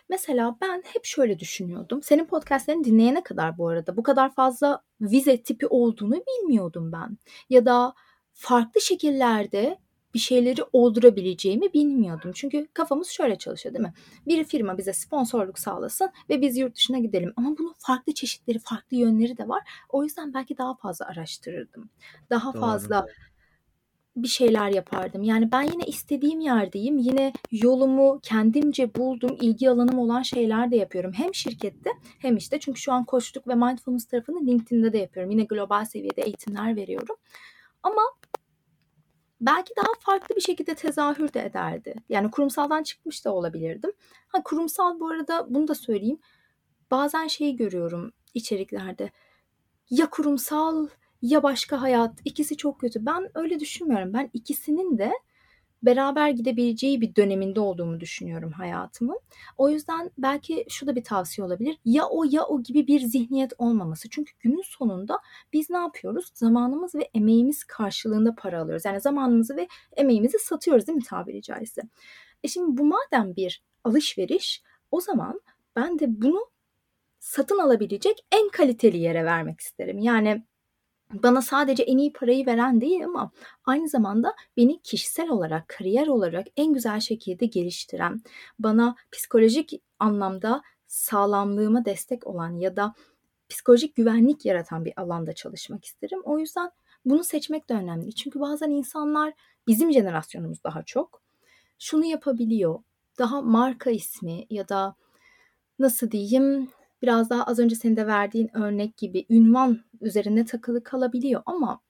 Mesela 0.09 0.57
ben 0.61 0.83
hep 0.87 1.05
şöyle 1.05 1.39
düşünüyordum. 1.39 2.03
Senin 2.03 2.25
podcastlerini 2.25 2.85
dinleyene 2.85 3.23
kadar 3.23 3.59
bu 3.59 3.69
arada 3.69 3.97
bu 3.97 4.03
kadar 4.03 4.35
fazla 4.35 4.83
vize 5.01 5.43
tipi 5.43 5.67
olduğunu 5.67 6.15
bilmiyordum 6.27 6.93
ben. 6.93 7.19
Ya 7.51 7.67
da 7.67 7.95
farklı 8.33 8.81
şekillerde 8.81 9.79
bir 10.15 10.19
şeyleri 10.19 10.61
oldurabileceğimi 10.73 11.73
bilmiyordum. 11.73 12.31
Çünkü 12.35 12.67
kafamız 12.75 13.09
şöyle 13.09 13.39
çalışıyor 13.39 13.75
değil 13.75 13.85
mi? 13.85 13.93
Bir 14.27 14.45
firma 14.45 14.79
bize 14.79 14.93
sponsorluk 14.93 15.59
sağlasın 15.59 16.11
ve 16.31 16.41
biz 16.41 16.57
yurt 16.57 16.77
dışına 16.77 16.99
gidelim. 16.99 17.33
Ama 17.37 17.59
bunun 17.59 17.75
farklı 17.79 18.15
çeşitleri, 18.15 18.59
farklı 18.59 18.97
yönleri 18.97 19.39
de 19.39 19.49
var. 19.49 19.63
O 19.89 20.05
yüzden 20.05 20.35
belki 20.35 20.59
daha 20.59 20.75
fazla 20.75 21.07
araştırırdım. 21.07 21.91
Daha 22.31 22.55
Doğru. 22.55 22.61
fazla 22.61 23.07
bir 24.23 24.29
şeyler 24.29 24.71
yapardım. 24.71 25.23
Yani 25.23 25.53
ben 25.53 25.63
yine 25.63 25.85
istediğim 25.87 26.41
yerdeyim. 26.41 26.99
Yine 26.99 27.33
yolumu 27.53 28.21
kendimce 28.23 28.95
buldum. 28.95 29.37
ilgi 29.41 29.71
alanım 29.71 29.99
olan 29.99 30.23
şeyler 30.23 30.71
de 30.71 30.77
yapıyorum. 30.77 31.13
Hem 31.13 31.35
şirkette 31.35 31.91
hem 32.19 32.37
işte 32.37 32.61
çünkü 32.61 32.81
şu 32.81 32.93
an 32.93 33.05
koçluk 33.05 33.49
ve 33.49 33.55
mindfulness 33.55 34.05
tarafını 34.05 34.47
LinkedIn'de 34.47 34.93
de 34.93 34.99
yapıyorum. 34.99 35.31
Yine 35.31 35.45
global 35.45 35.85
seviyede 35.85 36.23
eğitimler 36.23 36.77
veriyorum. 36.77 37.17
Ama 37.83 38.03
belki 39.41 39.75
daha 39.77 39.93
farklı 40.01 40.37
bir 40.37 40.41
şekilde 40.41 40.75
tezahür 40.75 41.33
de 41.33 41.45
ederdi. 41.45 41.95
Yani 42.09 42.31
kurumsaldan 42.31 42.83
çıkmış 42.83 43.25
da 43.25 43.35
olabilirdim. 43.35 43.93
Ha 44.29 44.43
kurumsal 44.43 45.01
bu 45.01 45.09
arada 45.09 45.47
bunu 45.55 45.69
da 45.69 45.75
söyleyeyim. 45.75 46.19
Bazen 46.91 47.27
şeyi 47.27 47.57
görüyorum 47.57 48.13
içeriklerde. 48.35 49.11
Ya 49.91 50.11
kurumsal 50.11 50.89
ya 51.23 51.43
başka 51.43 51.83
hayat 51.83 52.21
ikisi 52.25 52.57
çok 52.57 52.81
kötü. 52.81 53.07
Ben 53.07 53.31
öyle 53.35 53.61
düşünmüyorum. 53.61 54.13
Ben 54.13 54.31
ikisinin 54.33 54.99
de 54.99 55.13
beraber 55.83 56.31
gidebileceği 56.31 57.01
bir 57.01 57.15
döneminde 57.15 57.61
olduğumu 57.61 58.01
düşünüyorum 58.01 58.53
hayatımın. 58.53 59.21
O 59.57 59.71
yüzden 59.71 60.11
belki 60.19 60.65
şu 60.69 60.87
da 60.87 60.97
bir 60.97 61.05
tavsiye 61.05 61.45
olabilir. 61.45 61.79
Ya 61.85 62.07
o 62.07 62.25
ya 62.31 62.45
o 62.45 62.63
gibi 62.63 62.87
bir 62.87 63.01
zihniyet 63.01 63.53
olmaması. 63.59 64.09
Çünkü 64.11 64.33
günün 64.41 64.63
sonunda 64.65 65.19
biz 65.53 65.71
ne 65.71 65.77
yapıyoruz? 65.77 66.31
Zamanımız 66.35 66.95
ve 66.95 67.11
emeğimiz 67.15 67.65
karşılığında 67.65 68.35
para 68.35 68.61
alıyoruz. 68.61 68.85
Yani 68.85 69.01
zamanımızı 69.01 69.57
ve 69.57 69.69
emeğimizi 69.97 70.39
satıyoruz 70.39 70.87
değil 70.87 70.97
mi 70.97 71.05
tabiri 71.05 71.43
caizse? 71.43 71.83
E 72.43 72.49
şimdi 72.49 72.79
bu 72.79 72.85
madem 72.85 73.37
bir 73.37 73.63
alışveriş 73.85 74.63
o 74.91 75.01
zaman 75.01 75.41
ben 75.77 75.99
de 75.99 76.23
bunu 76.23 76.51
satın 77.21 77.59
alabilecek 77.59 78.27
en 78.33 78.49
kaliteli 78.49 78.99
yere 78.99 79.25
vermek 79.25 79.61
isterim. 79.61 79.99
Yani 79.99 80.45
bana 81.13 81.43
sadece 81.43 81.83
en 81.83 81.99
iyi 81.99 82.13
parayı 82.13 82.47
veren 82.47 82.81
değil 82.81 83.05
ama 83.05 83.31
aynı 83.65 83.89
zamanda 83.89 84.35
beni 84.57 84.81
kişisel 84.83 85.29
olarak, 85.29 85.69
kariyer 85.69 86.07
olarak 86.07 86.47
en 86.57 86.73
güzel 86.73 87.01
şekilde 87.01 87.47
geliştiren, 87.47 88.23
bana 88.59 88.97
psikolojik 89.13 89.83
anlamda 89.99 90.63
sağlamlığıma 90.87 91.85
destek 91.85 92.27
olan 92.27 92.57
ya 92.57 92.77
da 92.77 92.95
psikolojik 93.49 93.97
güvenlik 93.97 94.47
yaratan 94.47 94.85
bir 94.85 95.01
alanda 95.01 95.33
çalışmak 95.33 95.85
isterim. 95.85 96.21
O 96.25 96.39
yüzden 96.39 96.71
bunu 97.05 97.25
seçmek 97.25 97.69
de 97.69 97.75
önemli. 97.75 98.15
Çünkü 98.15 98.41
bazen 98.41 98.71
insanlar 98.71 99.33
bizim 99.67 99.93
jenerasyonumuz 99.93 100.65
daha 100.65 100.83
çok 100.83 101.23
şunu 101.79 102.05
yapabiliyor. 102.05 102.79
Daha 103.19 103.43
marka 103.43 103.91
ismi 103.91 104.47
ya 104.51 104.69
da 104.69 104.95
nasıl 105.79 106.11
diyeyim 106.11 106.69
biraz 107.03 107.31
daha 107.31 107.45
az 107.45 107.59
önce 107.59 107.77
senin 107.77 107.97
de 107.97 108.07
verdiğin 108.07 108.57
örnek 108.57 108.97
gibi 108.97 109.27
ünvan 109.31 109.81
üzerine 110.01 110.45
takılı 110.45 110.85
kalabiliyor 110.85 111.43
ama 111.47 111.81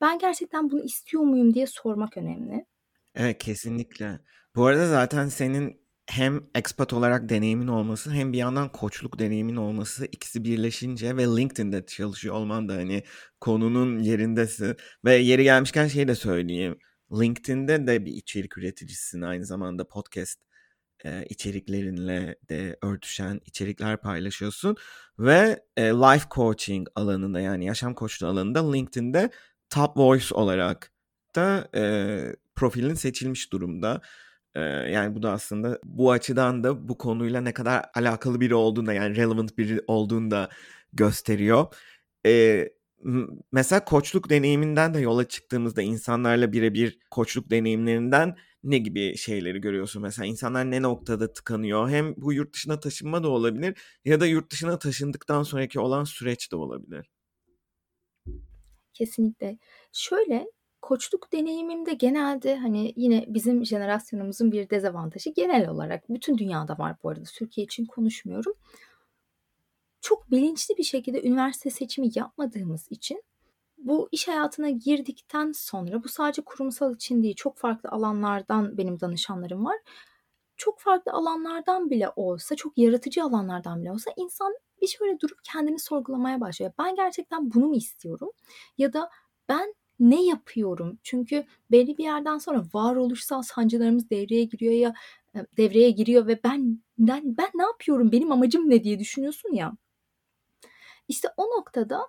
ben 0.00 0.18
gerçekten 0.18 0.70
bunu 0.70 0.82
istiyor 0.82 1.22
muyum 1.22 1.54
diye 1.54 1.66
sormak 1.66 2.16
önemli. 2.16 2.66
Evet 3.14 3.38
kesinlikle. 3.38 4.20
Bu 4.56 4.66
arada 4.66 4.88
zaten 4.88 5.28
senin 5.28 5.80
hem 6.06 6.40
expat 6.54 6.92
olarak 6.92 7.28
deneyimin 7.28 7.66
olması 7.66 8.10
hem 8.10 8.32
bir 8.32 8.38
yandan 8.38 8.72
koçluk 8.72 9.18
deneyimin 9.18 9.56
olması 9.56 10.06
ikisi 10.06 10.44
birleşince 10.44 11.16
ve 11.16 11.22
LinkedIn'de 11.22 11.86
çalışıyor 11.86 12.34
olman 12.34 12.68
da 12.68 12.74
hani 12.74 13.02
konunun 13.40 13.98
yerindesin. 13.98 14.76
Ve 15.04 15.16
yeri 15.16 15.42
gelmişken 15.42 15.86
şey 15.86 16.08
de 16.08 16.14
söyleyeyim. 16.14 16.78
LinkedIn'de 17.12 17.86
de 17.86 18.04
bir 18.04 18.12
içerik 18.12 18.58
üreticisisin 18.58 19.22
aynı 19.22 19.44
zamanda 19.44 19.88
podcast 19.88 20.40
e, 21.04 21.24
içeriklerinle 21.28 22.36
de 22.50 22.76
örtüşen 22.82 23.40
içerikler 23.46 23.96
paylaşıyorsun 23.96 24.76
ve 25.18 25.64
e, 25.76 25.82
life 25.82 26.26
coaching 26.30 26.88
alanında 26.94 27.40
yani 27.40 27.64
yaşam 27.64 27.94
koçluğu 27.94 28.26
alanında 28.26 28.72
LinkedIn'de 28.72 29.30
top 29.70 29.96
voice 29.96 30.34
olarak 30.34 30.92
da 31.36 31.68
e, 31.74 31.82
profilin 32.54 32.94
seçilmiş 32.94 33.52
durumda. 33.52 34.00
Yani 34.90 35.14
bu 35.14 35.22
da 35.22 35.32
aslında 35.32 35.78
bu 35.84 36.10
açıdan 36.12 36.64
da 36.64 36.88
bu 36.88 36.98
konuyla 36.98 37.40
ne 37.40 37.52
kadar 37.52 37.84
alakalı 37.94 38.40
biri 38.40 38.54
olduğunu 38.54 38.92
yani 38.92 39.16
relevant 39.16 39.58
biri 39.58 39.80
olduğunu 39.86 40.30
da 40.30 40.48
gösteriyor. 40.92 41.66
E, 42.26 42.68
mesela 43.52 43.84
koçluk 43.84 44.30
deneyiminden 44.30 44.94
de 44.94 45.00
yola 45.00 45.28
çıktığımızda 45.28 45.82
insanlarla 45.82 46.52
birebir 46.52 46.98
koçluk 47.10 47.50
deneyimlerinden 47.50 48.36
ne 48.64 48.78
gibi 48.78 49.16
şeyleri 49.16 49.60
görüyorsun? 49.60 50.02
Mesela 50.02 50.26
insanlar 50.26 50.70
ne 50.70 50.82
noktada 50.82 51.32
tıkanıyor? 51.32 51.88
Hem 51.90 52.14
bu 52.16 52.32
yurt 52.32 52.54
dışına 52.54 52.80
taşınma 52.80 53.22
da 53.22 53.28
olabilir 53.28 53.78
ya 54.04 54.20
da 54.20 54.26
yurt 54.26 54.52
dışına 54.52 54.78
taşındıktan 54.78 55.42
sonraki 55.42 55.80
olan 55.80 56.04
süreç 56.04 56.52
de 56.52 56.56
olabilir. 56.56 57.10
Kesinlikle. 58.94 59.58
Şöyle 59.92 60.46
koçluk 60.82 61.32
deneyimimde 61.32 61.94
genelde 61.94 62.56
hani 62.56 62.92
yine 62.96 63.24
bizim 63.28 63.66
jenerasyonumuzun 63.66 64.52
bir 64.52 64.70
dezavantajı 64.70 65.30
genel 65.30 65.68
olarak 65.68 66.08
bütün 66.08 66.38
dünyada 66.38 66.78
var 66.78 66.96
bu 67.02 67.08
arada 67.08 67.22
Türkiye 67.22 67.64
için 67.64 67.84
konuşmuyorum. 67.84 68.54
Çok 70.00 70.30
bilinçli 70.30 70.76
bir 70.78 70.82
şekilde 70.82 71.22
üniversite 71.22 71.70
seçimi 71.70 72.08
yapmadığımız 72.14 72.86
için 72.90 73.22
bu 73.78 74.08
iş 74.12 74.28
hayatına 74.28 74.70
girdikten 74.70 75.52
sonra 75.52 76.04
bu 76.04 76.08
sadece 76.08 76.42
kurumsal 76.42 76.94
için 76.94 77.22
değil 77.22 77.34
çok 77.34 77.58
farklı 77.58 77.88
alanlardan 77.90 78.78
benim 78.78 79.00
danışanlarım 79.00 79.64
var. 79.64 79.76
Çok 80.56 80.80
farklı 80.80 81.12
alanlardan 81.12 81.90
bile 81.90 82.08
olsa, 82.16 82.56
çok 82.56 82.78
yaratıcı 82.78 83.24
alanlardan 83.24 83.80
bile 83.80 83.92
olsa 83.92 84.10
insan 84.16 84.54
bir 84.82 84.86
şöyle 84.86 85.20
durup 85.20 85.38
kendini 85.44 85.78
sorgulamaya 85.78 86.40
başlıyor. 86.40 86.72
Ben 86.78 86.96
gerçekten 86.96 87.54
bunu 87.54 87.66
mu 87.66 87.76
istiyorum? 87.76 88.30
Ya 88.78 88.92
da 88.92 89.10
ben 89.48 89.74
ne 90.00 90.24
yapıyorum? 90.24 90.98
Çünkü 91.02 91.44
belli 91.70 91.98
bir 91.98 92.04
yerden 92.04 92.38
sonra 92.38 92.64
varoluşsal 92.74 93.42
sancılarımız 93.42 94.10
devreye 94.10 94.44
giriyor 94.44 94.72
ya 94.72 94.94
e, 95.36 95.38
devreye 95.56 95.90
giriyor 95.90 96.26
ve 96.26 96.40
ben 96.44 96.82
ben, 96.98 97.36
ben 97.38 97.50
ne 97.54 97.62
yapıyorum? 97.62 98.12
Benim 98.12 98.32
amacım 98.32 98.70
ne 98.70 98.84
diye 98.84 98.98
düşünüyorsun 98.98 99.52
ya. 99.54 99.72
İşte 101.10 101.28
o 101.36 101.44
noktada 101.44 102.00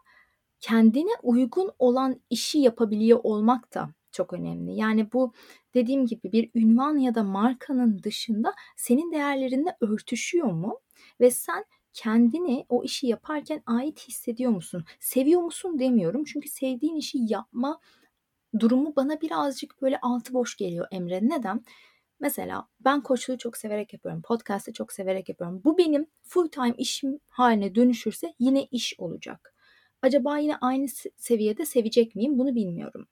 kendine 0.59 1.11
uygun 1.23 1.71
olan 1.79 2.21
işi 2.29 2.59
yapabiliyor 2.59 3.19
olmak 3.23 3.73
da 3.73 3.89
çok 4.11 4.33
önemli. 4.33 4.75
Yani 4.75 5.11
bu 5.13 5.33
dediğim 5.73 6.05
gibi 6.05 6.31
bir 6.31 6.51
ünvan 6.55 6.97
ya 6.97 7.15
da 7.15 7.23
markanın 7.23 8.03
dışında 8.03 8.53
senin 8.77 9.11
değerlerinle 9.11 9.77
örtüşüyor 9.81 10.51
mu? 10.51 10.79
Ve 11.19 11.31
sen 11.31 11.65
kendini 11.93 12.65
o 12.69 12.83
işi 12.83 13.07
yaparken 13.07 13.63
ait 13.65 13.99
hissediyor 14.07 14.51
musun? 14.51 14.85
Seviyor 14.99 15.41
musun 15.41 15.79
demiyorum. 15.79 16.23
Çünkü 16.23 16.49
sevdiğin 16.49 16.95
işi 16.95 17.17
yapma 17.21 17.79
durumu 18.59 18.93
bana 18.95 19.21
birazcık 19.21 19.81
böyle 19.81 19.99
altı 20.01 20.33
boş 20.33 20.57
geliyor 20.57 20.87
Emre. 20.91 21.19
Neden? 21.23 21.65
Mesela 22.21 22.67
ben 22.79 23.03
koçluğu 23.03 23.37
çok 23.37 23.57
severek 23.57 23.93
yapıyorum. 23.93 24.21
Podcast'ı 24.21 24.73
çok 24.73 24.91
severek 24.93 25.29
yapıyorum. 25.29 25.61
Bu 25.63 25.77
benim 25.77 26.07
full 26.23 26.47
time 26.47 26.73
işim 26.77 27.19
haline 27.29 27.75
dönüşürse 27.75 28.33
yine 28.39 28.65
iş 28.65 28.95
olacak. 28.97 29.55
Acaba 30.01 30.37
yine 30.37 30.57
aynı 30.57 30.87
seviyede 31.17 31.65
sevecek 31.65 32.15
miyim 32.15 32.39
bunu 32.39 32.55
bilmiyorum. 32.55 33.07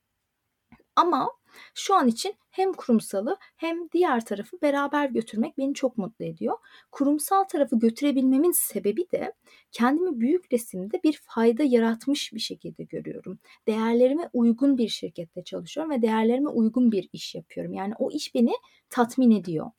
Ama 0.95 1.31
şu 1.73 1.95
an 1.95 2.07
için 2.07 2.35
hem 2.51 2.73
kurumsalı 2.73 3.37
hem 3.57 3.89
diğer 3.91 4.25
tarafı 4.25 4.61
beraber 4.61 5.09
götürmek 5.09 5.57
beni 5.57 5.73
çok 5.73 5.97
mutlu 5.97 6.25
ediyor. 6.25 6.57
Kurumsal 6.91 7.43
tarafı 7.43 7.79
götürebilmemin 7.79 8.51
sebebi 8.51 9.11
de 9.11 9.33
kendimi 9.71 10.19
büyük 10.19 10.53
resimde 10.53 11.03
bir 11.03 11.19
fayda 11.23 11.63
yaratmış 11.63 12.33
bir 12.33 12.39
şekilde 12.39 12.83
görüyorum. 12.83 13.39
Değerlerime 13.67 14.29
uygun 14.33 14.77
bir 14.77 14.87
şirkette 14.87 15.43
çalışıyorum 15.43 15.91
ve 15.91 16.01
değerlerime 16.01 16.49
uygun 16.49 16.91
bir 16.91 17.09
iş 17.13 17.35
yapıyorum. 17.35 17.73
Yani 17.73 17.93
o 17.99 18.11
iş 18.11 18.35
beni 18.35 18.53
tatmin 18.89 19.31
ediyor. 19.31 19.71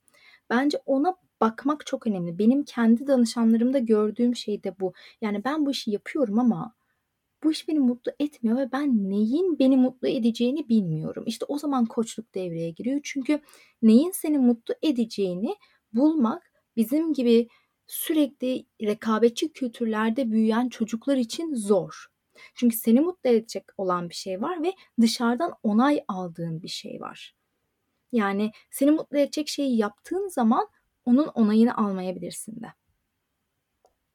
Bence 0.50 0.78
ona 0.86 1.16
bakmak 1.40 1.86
çok 1.86 2.06
önemli. 2.06 2.38
Benim 2.38 2.64
kendi 2.64 3.06
danışanlarımda 3.06 3.78
gördüğüm 3.78 4.36
şey 4.36 4.64
de 4.64 4.74
bu. 4.80 4.92
Yani 5.20 5.44
ben 5.44 5.66
bu 5.66 5.70
işi 5.70 5.90
yapıyorum 5.90 6.38
ama 6.38 6.74
bu 7.44 7.52
iş 7.52 7.68
beni 7.68 7.78
mutlu 7.78 8.12
etmiyor 8.18 8.58
ve 8.58 8.72
ben 8.72 9.10
neyin 9.10 9.58
beni 9.58 9.76
mutlu 9.76 10.08
edeceğini 10.08 10.68
bilmiyorum. 10.68 11.24
İşte 11.26 11.44
o 11.48 11.58
zaman 11.58 11.86
koçluk 11.86 12.34
devreye 12.34 12.70
giriyor. 12.70 13.00
Çünkü 13.04 13.40
neyin 13.82 14.10
seni 14.10 14.38
mutlu 14.38 14.74
edeceğini 14.82 15.56
bulmak 15.92 16.52
bizim 16.76 17.12
gibi 17.12 17.48
sürekli 17.86 18.66
rekabetçi 18.82 19.52
kültürlerde 19.52 20.30
büyüyen 20.30 20.68
çocuklar 20.68 21.16
için 21.16 21.54
zor. 21.54 22.06
Çünkü 22.54 22.76
seni 22.76 23.00
mutlu 23.00 23.30
edecek 23.30 23.64
olan 23.76 24.08
bir 24.08 24.14
şey 24.14 24.42
var 24.42 24.62
ve 24.62 24.72
dışarıdan 25.00 25.54
onay 25.62 26.04
aldığın 26.08 26.62
bir 26.62 26.68
şey 26.68 27.00
var. 27.00 27.34
Yani 28.12 28.52
seni 28.70 28.90
mutlu 28.90 29.18
edecek 29.18 29.48
şeyi 29.48 29.76
yaptığın 29.76 30.28
zaman 30.28 30.68
onun 31.04 31.26
onayını 31.26 31.76
almayabilirsin 31.76 32.60
de. 32.60 32.66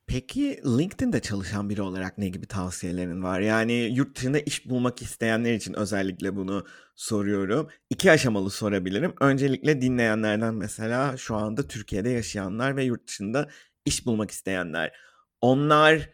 Peki 0.08 0.62
LinkedIn'de 0.66 1.20
çalışan 1.20 1.70
biri 1.70 1.82
olarak 1.82 2.18
ne 2.18 2.30
gibi 2.30 2.46
tavsiyelerin 2.48 3.24
var? 3.24 3.40
Yani 3.40 3.74
yurt 3.74 4.18
dışında 4.18 4.40
iş 4.40 4.70
bulmak 4.70 5.02
isteyenler 5.02 5.54
için 5.54 5.74
özellikle 5.74 6.36
bunu 6.36 6.66
soruyorum. 6.96 7.70
İki 7.90 8.12
aşamalı 8.12 8.50
sorabilirim. 8.50 9.14
Öncelikle 9.22 9.82
dinleyenlerden 9.82 10.54
mesela 10.54 11.18
şu 11.18 11.36
anda 11.36 11.68
Türkiye'de 11.68 12.10
yaşayanlar 12.10 12.76
ve 12.76 12.84
yurt 12.84 13.08
dışında 13.08 13.50
iş 13.86 14.06
bulmak 14.06 14.32
isteyenler. 14.32 14.94
Onlar 15.42 16.10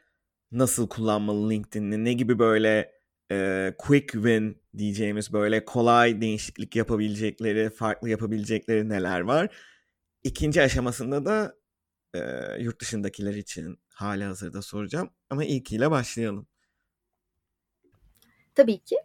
nasıl 0.51 0.87
kullanmalı 0.89 1.49
LinkedIn'i? 1.49 2.03
Ne 2.05 2.13
gibi 2.13 2.39
böyle 2.39 2.91
e, 3.31 3.73
quick 3.77 4.11
win 4.11 4.61
diyeceğimiz 4.77 5.33
böyle 5.33 5.65
kolay 5.65 6.21
değişiklik 6.21 6.75
yapabilecekleri, 6.75 7.69
farklı 7.69 8.09
yapabilecekleri 8.09 8.89
neler 8.89 9.19
var? 9.21 9.49
İkinci 10.23 10.61
aşamasında 10.61 11.25
da 11.25 11.60
e, 12.13 12.19
yurt 12.59 12.81
dışındakiler 12.81 13.33
için 13.33 13.79
hali 13.93 14.23
hazırda 14.23 14.61
soracağım. 14.61 15.09
Ama 15.29 15.43
ilkiyle 15.45 15.91
başlayalım. 15.91 16.47
Tabii 18.55 18.79
ki. 18.79 18.95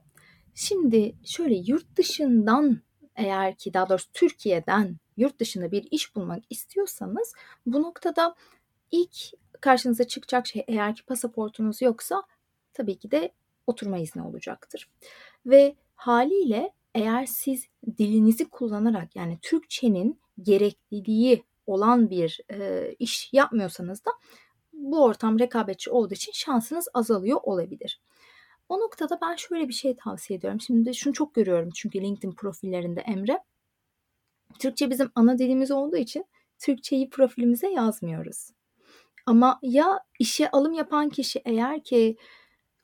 Şimdi 0.55 1.17
şöyle 1.25 1.55
yurt 1.55 1.97
dışından 1.97 2.81
eğer 3.17 3.57
ki 3.57 3.75
daha 3.75 3.89
doğrusu 3.89 4.13
Türkiye'den 4.13 4.97
yurt 5.17 5.41
dışında 5.41 5.73
bir 5.73 5.89
iş 5.91 6.17
bulmak 6.17 6.45
istiyorsanız 6.51 7.33
bu 7.67 7.83
noktada 7.83 8.35
ilk 8.91 9.17
karşınıza 9.61 10.05
çıkacak 10.05 10.47
şey 10.47 10.65
eğer 10.69 10.95
ki 10.97 11.03
pasaportunuz 11.03 11.83
yoksa 11.83 12.23
tabii 12.73 12.99
ki 12.99 13.11
de 13.11 13.33
oturma 13.67 13.99
izni 13.99 14.23
olacaktır. 14.23 14.91
Ve 15.47 15.77
haliyle 15.95 16.73
eğer 16.95 17.27
siz 17.27 17.67
dilinizi 17.99 18.49
kullanarak 18.51 19.17
yani 19.17 19.39
Türkçenin 19.43 20.21
gerekliliği 20.43 21.45
olan 21.67 22.11
bir 22.11 22.41
e, 22.53 22.91
iş 22.99 23.29
yapmıyorsanız 23.33 24.05
da 24.05 24.11
bu 24.73 25.05
ortam 25.05 25.39
rekabetçi 25.39 25.91
olduğu 25.91 26.15
için 26.15 26.33
şansınız 26.33 26.89
azalıyor 26.95 27.41
olabilir. 27.43 28.01
O 28.69 28.81
noktada 28.81 29.19
ben 29.23 29.37
şöyle 29.37 29.69
bir 29.69 29.73
şey 29.73 29.97
tavsiye 29.97 30.39
ediyorum. 30.39 30.61
Şimdi 30.61 30.95
şunu 30.95 31.13
çok 31.15 31.35
görüyorum 31.35 31.71
çünkü 31.75 32.01
LinkedIn 32.01 32.33
profillerinde 32.33 33.01
Emre. 33.01 33.39
Türkçe 34.59 34.91
bizim 34.91 35.11
ana 35.15 35.39
dilimiz 35.39 35.71
olduğu 35.71 35.97
için 35.97 36.25
Türkçeyi 36.59 37.11
profilimize 37.11 37.69
yazmıyoruz. 37.69 38.51
Ama 39.27 39.59
ya 39.63 40.01
işe 40.19 40.51
alım 40.51 40.73
yapan 40.73 41.09
kişi 41.09 41.43
eğer 41.45 41.83
ki 41.85 42.17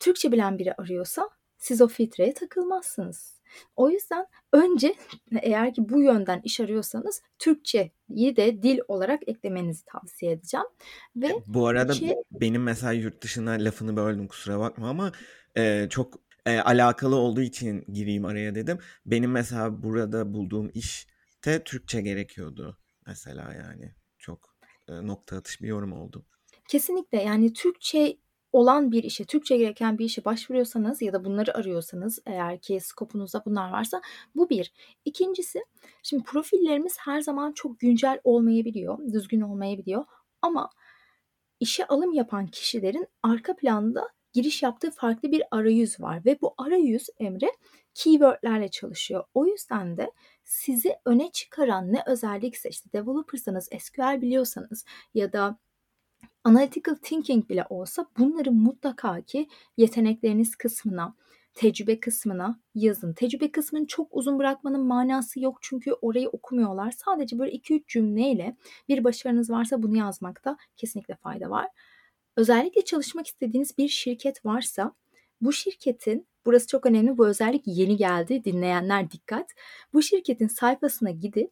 Türkçe 0.01 0.33
bilen 0.33 0.59
biri 0.59 0.75
arıyorsa 0.75 1.31
siz 1.59 1.81
o 1.81 1.88
filtreye 1.88 2.35
takılmazsınız. 2.35 3.42
O 3.77 3.91
yüzden 3.91 4.27
önce 4.53 4.95
eğer 5.43 5.75
ki 5.75 5.88
bu 5.88 6.03
yönden 6.03 6.41
iş 6.45 6.61
arıyorsanız 6.61 7.23
Türkçeyi 7.38 8.37
de 8.37 8.62
dil 8.62 8.79
olarak 8.88 9.29
eklemenizi 9.29 9.85
tavsiye 9.85 10.33
edeceğim. 10.33 10.67
Ve 11.17 11.29
bu 11.47 11.67
arada 11.67 11.93
Türkçe... 11.93 12.17
benim 12.31 12.62
mesela 12.62 12.93
yurt 12.93 13.23
dışına 13.23 13.51
lafını 13.51 13.97
böldüm 13.97 14.29
kusura 14.29 14.61
bakma 14.61 14.88
ama 14.88 15.12
e, 15.57 15.87
çok 15.91 16.23
e, 16.47 16.59
alakalı 16.59 17.17
olduğu 17.17 17.43
için 17.43 17.85
gireyim 17.93 18.25
araya 18.25 18.55
dedim. 18.55 18.79
Benim 19.07 19.31
mesela 19.31 19.83
burada 19.83 20.35
bulduğum 20.35 20.71
işte 20.75 21.65
Türkçe 21.65 22.01
gerekiyordu 22.01 22.79
mesela 23.07 23.53
yani 23.53 23.95
çok 24.19 24.57
e, 24.88 25.07
nokta 25.07 25.37
atış 25.37 25.62
bir 25.62 25.69
yorum 25.69 25.93
oldu. 25.93 26.27
Kesinlikle 26.69 27.23
yani 27.23 27.53
Türkçe 27.53 28.17
olan 28.53 28.93
bir 28.93 29.05
işe, 29.05 29.25
Türkçe 29.25 29.57
gereken 29.57 29.99
bir 29.99 30.05
işe 30.05 30.25
başvuruyorsanız 30.25 31.03
ya 31.03 31.12
da 31.12 31.25
bunları 31.25 31.57
arıyorsanız 31.57 32.19
eğer 32.27 32.61
ki 32.61 32.81
skopunuzda 32.81 33.43
bunlar 33.47 33.73
varsa 33.73 34.03
bu 34.35 34.51
bir. 34.51 34.73
İkincisi 35.05 35.65
şimdi 36.03 36.25
profillerimiz 36.25 36.97
her 36.99 37.21
zaman 37.21 37.53
çok 37.53 37.81
güncel 37.81 38.21
olmayabiliyor, 38.25 38.99
düzgün 39.12 39.41
olmayabiliyor 39.41 40.05
ama 40.43 40.71
işe 41.61 41.87
alım 41.87 42.12
yapan 42.12 42.47
kişilerin 42.47 43.07
arka 43.23 43.57
planda 43.57 44.09
giriş 44.33 44.62
yaptığı 44.62 44.91
farklı 44.91 45.33
bir 45.33 45.43
arayüz 45.51 46.01
var 46.01 46.25
ve 46.25 46.38
bu 46.43 46.55
arayüz 46.59 47.09
Emre 47.19 47.53
keywordlerle 47.95 48.69
çalışıyor. 48.69 49.25
O 49.35 49.47
yüzden 49.47 49.97
de 49.97 50.12
sizi 50.45 50.97
öne 51.05 51.31
çıkaran 51.33 51.93
ne 51.93 52.03
özellikse 52.07 52.69
işte 52.69 52.93
developersanız, 52.93 53.69
SQL 53.79 54.21
biliyorsanız 54.21 54.85
ya 55.15 55.33
da 55.33 55.59
analytical 56.45 56.95
thinking 57.03 57.49
bile 57.49 57.67
olsa 57.71 58.07
bunları 58.19 58.53
mutlaka 58.53 59.21
ki 59.21 59.49
yetenekleriniz 59.77 60.57
kısmına, 60.57 61.15
tecrübe 61.55 62.01
kısmına 62.01 62.61
yazın. 62.75 63.13
Tecrübe 63.13 63.53
kısmını 63.53 63.87
çok 63.87 64.09
uzun 64.17 64.39
bırakmanın 64.39 64.87
manası 64.87 65.41
yok 65.41 65.59
çünkü 65.63 65.93
orayı 65.93 66.29
okumuyorlar. 66.29 66.91
Sadece 66.91 67.39
böyle 67.39 67.53
2-3 67.53 67.83
cümleyle 67.87 68.57
bir 68.89 69.05
başarınız 69.05 69.51
varsa 69.51 69.83
bunu 69.83 69.97
yazmakta 69.97 70.57
kesinlikle 70.77 71.15
fayda 71.17 71.51
var. 71.51 71.69
Özellikle 72.37 72.85
çalışmak 72.85 73.27
istediğiniz 73.27 73.79
bir 73.79 73.89
şirket 73.89 74.47
varsa 74.47 74.93
bu 75.41 75.53
şirketin 75.53 76.27
burası 76.47 76.67
çok 76.67 76.87
önemli 76.87 77.19
bu 77.19 77.29
özellik 77.29 77.63
yeni 77.67 77.97
geldi 77.97 78.45
dinleyenler 78.45 79.11
dikkat. 79.11 79.51
Bu 79.93 80.03
şirketin 80.03 80.49
sayfasına 80.49 81.11
gidip 81.11 81.51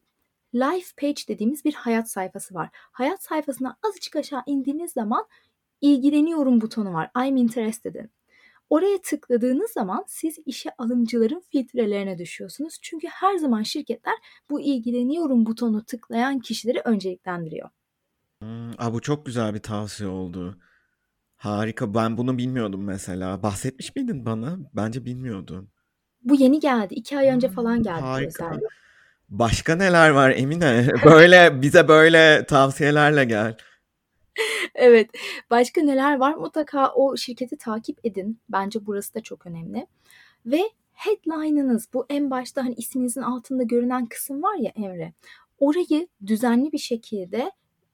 Life 0.53 0.93
Page 1.01 1.21
dediğimiz 1.27 1.65
bir 1.65 1.73
hayat 1.73 2.11
sayfası 2.11 2.53
var. 2.53 2.69
Hayat 2.73 3.23
sayfasına 3.23 3.77
azıcık 3.87 4.15
aşağı 4.15 4.43
indiğiniz 4.45 4.91
zaman 4.91 5.25
ilgileniyorum 5.81 6.61
butonu 6.61 6.93
var. 6.93 7.11
I'm 7.25 7.37
interested'in. 7.37 8.11
Oraya 8.69 9.01
tıkladığınız 9.01 9.71
zaman 9.71 10.03
siz 10.07 10.37
işe 10.45 10.69
alımcıların 10.77 11.43
filtrelerine 11.49 12.17
düşüyorsunuz. 12.17 12.77
Çünkü 12.81 13.07
her 13.07 13.37
zaman 13.37 13.63
şirketler 13.63 14.15
bu 14.49 14.61
ilgileniyorum 14.61 15.45
butonu 15.45 15.83
tıklayan 15.85 16.39
kişileri 16.39 16.81
önceliklendiriyor. 16.85 17.69
Hmm, 18.41 18.71
aa, 18.77 18.93
bu 18.93 19.01
çok 19.01 19.25
güzel 19.25 19.53
bir 19.53 19.59
tavsiye 19.59 20.09
oldu. 20.09 20.57
Harika. 21.35 21.93
Ben 21.93 22.17
bunu 22.17 22.37
bilmiyordum 22.37 22.83
mesela. 22.83 23.43
Bahsetmiş 23.43 23.95
miydin 23.95 24.25
bana? 24.25 24.57
Bence 24.73 25.05
bilmiyordum. 25.05 25.69
Bu 26.23 26.35
yeni 26.35 26.59
geldi. 26.59 26.93
iki 26.93 27.17
ay 27.17 27.27
önce 27.27 27.49
falan 27.49 27.83
geldi. 27.83 28.01
Harika. 28.01 28.45
Özellikle. 28.45 28.67
Başka 29.31 29.75
neler 29.75 30.09
var 30.09 30.29
Emine? 30.29 30.87
Böyle 31.05 31.61
bize 31.61 31.87
böyle 31.87 32.45
tavsiyelerle 32.45 33.25
gel. 33.25 33.57
Evet. 34.75 35.09
Başka 35.49 35.81
neler 35.81 36.17
var? 36.17 36.33
Mutlaka 36.33 36.93
o 36.93 37.17
şirketi 37.17 37.57
takip 37.57 37.99
edin. 38.03 38.39
Bence 38.49 38.85
burası 38.85 39.13
da 39.13 39.21
çok 39.21 39.45
önemli. 39.47 39.87
Ve 40.45 40.61
headline'ınız 40.93 41.87
bu 41.93 42.05
en 42.09 42.31
başta 42.31 42.65
hani 42.65 42.73
isminizin 42.73 43.21
altında 43.21 43.63
görünen 43.63 44.05
kısım 44.05 44.43
var 44.43 44.55
ya 44.59 44.71
Emre. 44.75 45.13
Orayı 45.59 46.07
düzenli 46.27 46.71
bir 46.71 46.77
şekilde 46.77 47.51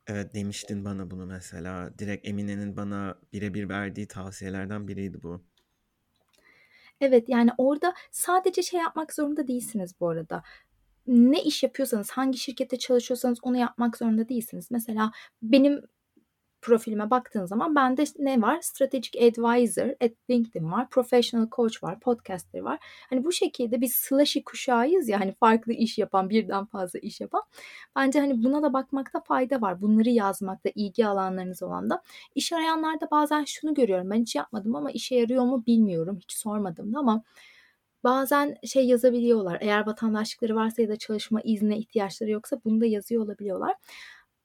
Evet 0.07 0.33
demiştin 0.33 0.85
bana 0.85 1.11
bunu 1.11 1.25
mesela. 1.25 1.99
Direkt 1.99 2.27
Emine'nin 2.27 2.77
bana 2.77 3.15
birebir 3.33 3.69
verdiği 3.69 4.07
tavsiyelerden 4.07 4.87
biriydi 4.87 5.23
bu. 5.23 5.41
Evet 7.01 7.29
yani 7.29 7.51
orada 7.57 7.93
sadece 8.11 8.63
şey 8.63 8.79
yapmak 8.79 9.13
zorunda 9.13 9.47
değilsiniz 9.47 9.99
bu 9.99 10.09
arada 10.09 10.43
ne 11.07 11.43
iş 11.43 11.63
yapıyorsanız, 11.63 12.11
hangi 12.11 12.37
şirkette 12.37 12.79
çalışıyorsanız 12.79 13.39
onu 13.41 13.57
yapmak 13.57 13.97
zorunda 13.97 14.29
değilsiniz. 14.29 14.71
Mesela 14.71 15.11
benim 15.41 15.81
profilime 16.61 17.09
baktığın 17.09 17.45
zaman 17.45 17.75
bende 17.75 18.03
ne 18.19 18.41
var? 18.41 18.61
Strategic 18.61 19.27
Advisor 19.27 19.89
at 19.89 20.11
LinkedIn 20.29 20.71
var. 20.71 20.89
Professional 20.89 21.47
Coach 21.51 21.83
var. 21.83 21.99
Podcaster 21.99 22.59
var. 22.59 22.79
Hani 23.09 23.23
bu 23.23 23.31
şekilde 23.31 23.81
biz 23.81 23.93
slashy 23.93 24.39
kuşağıyız 24.41 25.09
ya 25.09 25.19
hani 25.19 25.33
farklı 25.33 25.73
iş 25.73 25.97
yapan, 25.97 26.29
birden 26.29 26.65
fazla 26.65 26.99
iş 26.99 27.21
yapan. 27.21 27.41
Bence 27.95 28.19
hani 28.19 28.43
buna 28.43 28.63
da 28.63 28.73
bakmakta 28.73 29.19
fayda 29.19 29.61
var. 29.61 29.81
Bunları 29.81 30.09
yazmakta, 30.09 30.69
ilgi 30.75 31.07
alanlarınız 31.07 31.63
olan 31.63 31.89
da. 31.89 32.01
İş 32.35 32.53
arayanlarda 32.53 33.07
bazen 33.11 33.43
şunu 33.43 33.73
görüyorum. 33.73 34.09
Ben 34.09 34.21
hiç 34.21 34.35
yapmadım 34.35 34.75
ama 34.75 34.91
işe 34.91 35.15
yarıyor 35.15 35.43
mu 35.43 35.63
bilmiyorum. 35.67 36.17
Hiç 36.21 36.31
sormadım 36.33 36.93
da 36.93 36.99
ama 36.99 37.23
bazen 38.07 38.57
şey 38.63 38.87
yazabiliyorlar. 38.87 39.57
Eğer 39.61 39.85
vatandaşlıkları 39.87 40.55
varsa 40.55 40.81
ya 40.81 40.89
da 40.89 40.95
çalışma 40.95 41.41
iznine 41.41 41.77
ihtiyaçları 41.77 42.31
yoksa 42.31 42.61
bunu 42.65 42.81
da 42.81 42.85
yazıyor 42.85 43.23
olabiliyorlar. 43.23 43.75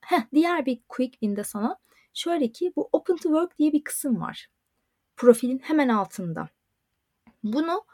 Heh, 0.01 0.21
diğer 0.33 0.65
bir 0.65 0.79
quick 0.89 1.11
win'de 1.11 1.43
sana 1.43 1.77
şöyle 2.13 2.51
ki 2.51 2.73
bu 2.75 2.89
open 2.91 3.15
to 3.15 3.21
work 3.29 3.57
diye 3.57 3.71
bir 3.71 3.83
kısım 3.83 4.21
var. 4.21 4.47
Profilin 5.17 5.59
hemen 5.59 5.89
altında. 5.89 6.49
Bunu 7.43 7.85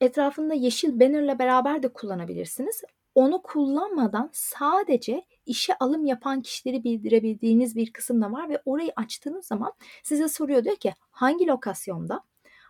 etrafında 0.00 0.54
yeşil 0.54 1.00
bannerla 1.00 1.38
beraber 1.38 1.82
de 1.82 1.88
kullanabilirsiniz. 1.88 2.82
Onu 3.14 3.42
kullanmadan 3.42 4.30
sadece 4.32 5.22
işe 5.46 5.78
alım 5.78 6.06
yapan 6.06 6.42
kişileri 6.42 6.84
bildirebildiğiniz 6.84 7.76
bir 7.76 7.92
kısım 7.92 8.22
da 8.22 8.32
var 8.32 8.48
ve 8.48 8.62
orayı 8.64 8.92
açtığınız 8.96 9.46
zaman 9.46 9.72
size 10.02 10.28
soruyor 10.28 10.64
diyor 10.64 10.76
ki 10.76 10.94
hangi 11.10 11.46
lokasyonda, 11.46 12.24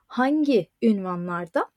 hangi 0.06 0.70
ünvanlarda 0.82 1.70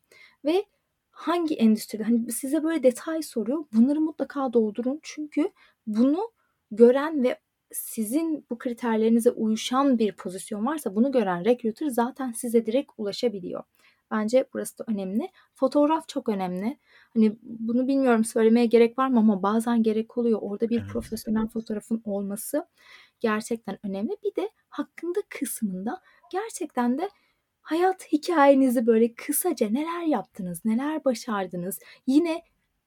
ve 0.45 0.65
hangi 1.11 1.55
endüstride 1.55 2.03
hani 2.03 2.31
size 2.31 2.63
böyle 2.63 2.83
detay 2.83 3.21
soruyor. 3.21 3.65
Bunları 3.73 4.01
mutlaka 4.01 4.53
doldurun 4.53 4.99
çünkü 5.03 5.51
bunu 5.87 6.31
gören 6.71 7.23
ve 7.23 7.39
sizin 7.71 8.45
bu 8.49 8.57
kriterlerinize 8.57 9.31
uyuşan 9.31 9.99
bir 9.99 10.11
pozisyon 10.15 10.65
varsa 10.65 10.95
bunu 10.95 11.11
gören 11.11 11.45
recruiter 11.45 11.87
zaten 11.87 12.31
size 12.31 12.65
direkt 12.65 12.91
ulaşabiliyor. 12.97 13.63
Bence 14.11 14.45
burası 14.53 14.77
da 14.79 14.83
önemli. 14.87 15.29
Fotoğraf 15.53 16.07
çok 16.07 16.29
önemli. 16.29 16.77
Hani 17.13 17.37
bunu 17.41 17.87
bilmiyorum 17.87 18.23
söylemeye 18.23 18.65
gerek 18.65 18.97
var 18.99 19.07
mı 19.07 19.19
ama 19.19 19.43
bazen 19.43 19.83
gerek 19.83 20.17
oluyor. 20.17 20.39
Orada 20.41 20.69
bir 20.69 20.81
Evet. 20.81 20.89
profesyonel 20.91 21.47
fotoğrafın 21.47 22.01
olması 22.05 22.67
gerçekten 23.19 23.77
önemli. 23.83 24.17
Bir 24.23 24.35
de 24.35 24.49
hakkında 24.69 25.19
kısmında 25.29 26.01
gerçekten 26.31 26.97
de 26.97 27.09
hayat 27.66 28.13
hikayenizi 28.13 28.88
böyle 28.88 29.13
kısaca 29.13 29.70
neler 29.70 30.01
yaptınız, 30.01 30.66
neler 30.66 31.05
başardınız 31.05 31.80
yine 32.07 32.41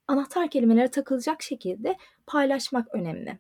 anahtar 0.09 0.51
kelimelere 0.51 0.91
takılacak 0.91 1.43
şekilde 1.43 1.97
paylaşmak 2.27 2.95
önemli. 2.95 3.39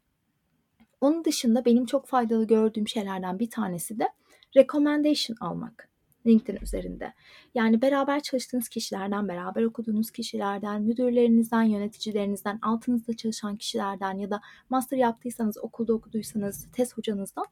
Onun 1.01 1.24
dışında 1.24 1.64
benim 1.64 1.86
çok 1.86 2.07
faydalı 2.07 2.47
gördüğüm 2.47 2.89
şeylerden 2.89 3.39
bir 3.39 3.51
tanesi 3.51 3.99
de 3.99 4.09
recommendation 4.57 5.36
almak. 5.41 5.89
LinkedIn 6.26 6.59
üzerinde. 6.62 7.14
Yani 7.55 7.82
beraber 7.82 8.20
çalıştığınız 8.20 8.68
kişilerden, 8.68 9.28
beraber 9.28 9.62
okuduğunuz 9.62 10.11
kişilerden, 10.11 10.82
müdürlerinizden, 10.82 11.62
yöneticilerinizden, 11.62 12.59
altınızda 12.62 13.16
çalışan 13.16 13.57
kişilerden 13.57 14.18
ya 14.18 14.30
da 14.30 14.41
master 14.70 14.99
yaptıysanız, 14.99 15.59
okulda 15.59 15.93
okuduysanız, 15.93 16.68
test 16.72 16.97
hocanızdan 16.97 17.47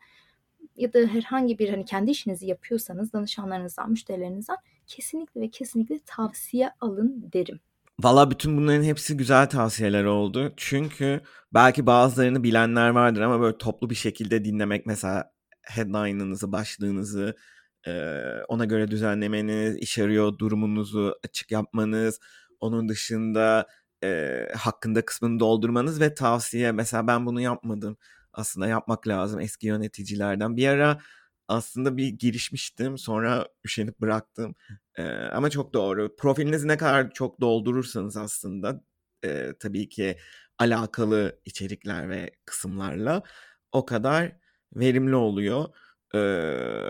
ya 0.77 0.93
da 0.93 0.99
herhangi 0.99 1.59
bir 1.59 1.69
hani 1.69 1.85
kendi 1.85 2.11
işinizi 2.11 2.47
yapıyorsanız 2.47 3.13
danışanlarınızdan, 3.13 3.91
müşterilerinizden 3.91 4.57
kesinlikle 4.87 5.41
ve 5.41 5.51
kesinlikle 5.51 5.99
tavsiye 6.07 6.71
alın 6.81 7.31
derim. 7.33 7.61
Valla 8.03 8.31
bütün 8.31 8.57
bunların 8.57 8.83
hepsi 8.83 9.17
güzel 9.17 9.49
tavsiyeler 9.49 10.05
oldu. 10.05 10.53
Çünkü 10.57 11.21
belki 11.55 11.87
bazılarını 11.87 12.43
bilenler 12.43 12.89
vardır 12.89 13.21
ama 13.21 13.41
böyle 13.41 13.59
toplu 13.59 13.91
bir 13.91 13.95
şekilde 13.95 14.45
dinlemek 14.45 14.87
mesela 14.87 15.33
headline'ınızı, 15.63 16.53
başlığınızı 16.53 17.37
ona 18.49 18.65
göre 18.65 18.91
düzenlemeniz, 18.91 19.77
iş 19.77 19.99
arıyor 19.99 20.39
durumunuzu 20.39 21.15
açık 21.25 21.51
yapmanız, 21.51 22.21
onun 22.61 22.89
dışında 22.89 23.67
e, 24.05 24.41
hakkında 24.57 25.05
kısmını 25.05 25.41
doldurmanız 25.41 26.01
ve 26.01 26.15
tavsiye 26.15 26.73
mesela 26.73 27.07
ben 27.07 27.27
bunu 27.27 27.41
yapmadım. 27.41 27.97
Aslında 28.37 28.67
yapmak 28.67 29.09
lazım 29.09 29.41
eski 29.41 29.67
yöneticilerden. 29.67 30.57
Bir 30.57 30.69
ara 30.69 31.01
aslında 31.49 31.97
bir 31.97 32.09
girişmiştim 32.09 32.99
sonra 32.99 33.49
üşenip 33.65 34.01
bıraktım. 34.01 34.55
Ee, 34.97 35.03
ama 35.13 35.51
çok 35.51 35.75
doğru. 35.75 36.17
Profilinizi 36.17 36.69
ne 36.69 36.77
kadar 36.77 37.11
çok 37.11 37.41
doldurursanız 37.41 38.17
aslında 38.17 38.83
e, 39.25 39.53
tabii 39.61 39.89
ki 39.89 40.17
alakalı 40.59 41.41
içerikler 41.45 42.11
ve 42.11 42.31
kısımlarla 42.45 43.23
o 43.73 43.87
kadar 43.87 44.37
verimli 44.77 45.17
oluyor. 45.17 45.65
Ee, 46.15 46.19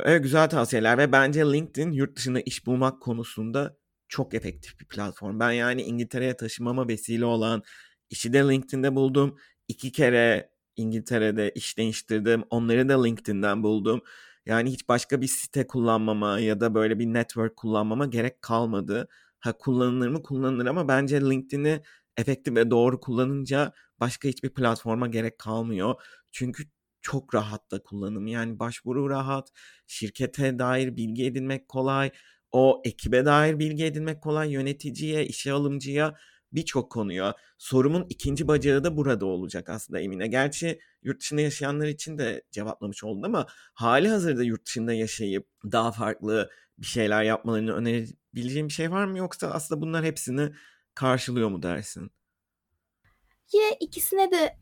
evet 0.04 0.22
güzel 0.22 0.50
tavsiyeler 0.50 0.98
ve 0.98 1.12
bence 1.12 1.40
LinkedIn 1.40 1.92
yurt 1.92 2.16
dışında 2.16 2.40
iş 2.40 2.66
bulmak 2.66 3.02
konusunda 3.02 3.76
çok 4.08 4.34
efektif 4.34 4.80
bir 4.80 4.86
platform. 4.86 5.40
Ben 5.40 5.52
yani 5.52 5.82
İngiltere'ye 5.82 6.36
taşımama 6.36 6.88
vesile 6.88 7.24
olan 7.24 7.62
işi 8.10 8.32
de 8.32 8.38
LinkedIn'de 8.38 8.94
buldum. 8.94 9.38
İki 9.68 9.92
kere 9.92 10.50
İngiltere'de 10.76 11.50
iş 11.54 11.78
değiştirdim. 11.78 12.44
Onları 12.50 12.88
da 12.88 13.02
LinkedIn'den 13.02 13.62
buldum. 13.62 14.00
Yani 14.46 14.70
hiç 14.72 14.88
başka 14.88 15.20
bir 15.20 15.26
site 15.26 15.66
kullanmama 15.66 16.40
ya 16.40 16.60
da 16.60 16.74
böyle 16.74 16.98
bir 16.98 17.06
network 17.06 17.56
kullanmama 17.56 18.06
gerek 18.06 18.42
kalmadı. 18.42 19.08
Ha 19.40 19.52
kullanılır 19.58 20.08
mı 20.08 20.22
kullanılır 20.22 20.66
ama 20.66 20.88
bence 20.88 21.20
LinkedIn'i 21.20 21.82
efektif 22.16 22.54
ve 22.56 22.70
doğru 22.70 23.00
kullanınca 23.00 23.72
başka 24.00 24.28
hiçbir 24.28 24.50
platforma 24.50 25.06
gerek 25.06 25.38
kalmıyor. 25.38 25.94
Çünkü 26.32 26.64
çok 27.02 27.34
rahat 27.34 27.70
da 27.70 27.82
kullanım. 27.82 28.26
Yani 28.26 28.58
başvuru 28.58 29.10
rahat, 29.10 29.52
şirkete 29.86 30.58
dair 30.58 30.96
bilgi 30.96 31.24
edinmek 31.26 31.68
kolay, 31.68 32.10
o 32.52 32.82
ekibe 32.84 33.24
dair 33.24 33.58
bilgi 33.58 33.84
edinmek 33.84 34.22
kolay, 34.22 34.52
yöneticiye, 34.52 35.26
işe 35.26 35.52
alımcıya 35.52 36.14
birçok 36.52 36.92
konuya. 36.92 37.34
Sorumun 37.58 38.06
ikinci 38.08 38.48
bacağı 38.48 38.84
da 38.84 38.96
burada 38.96 39.26
olacak 39.26 39.68
aslında 39.68 40.00
Emine. 40.00 40.26
Gerçi 40.26 40.80
yurt 41.02 41.20
dışında 41.20 41.40
yaşayanlar 41.40 41.86
için 41.86 42.18
de 42.18 42.42
cevaplamış 42.50 43.04
oldum 43.04 43.24
ama 43.24 43.46
hali 43.74 44.08
hazırda 44.08 44.42
yurt 44.42 44.66
dışında 44.66 44.92
yaşayıp 44.92 45.48
daha 45.72 45.92
farklı 45.92 46.50
bir 46.78 46.86
şeyler 46.86 47.22
yapmalarını 47.22 47.72
önerebileceğim 47.72 48.68
bir 48.68 48.72
şey 48.72 48.90
var 48.90 49.04
mı? 49.04 49.18
Yoksa 49.18 49.50
aslında 49.50 49.80
bunlar 49.80 50.04
hepsini 50.04 50.52
karşılıyor 50.94 51.48
mu 51.48 51.62
dersin? 51.62 52.10
Yine 53.52 53.76
ikisine 53.80 54.30
de 54.30 54.56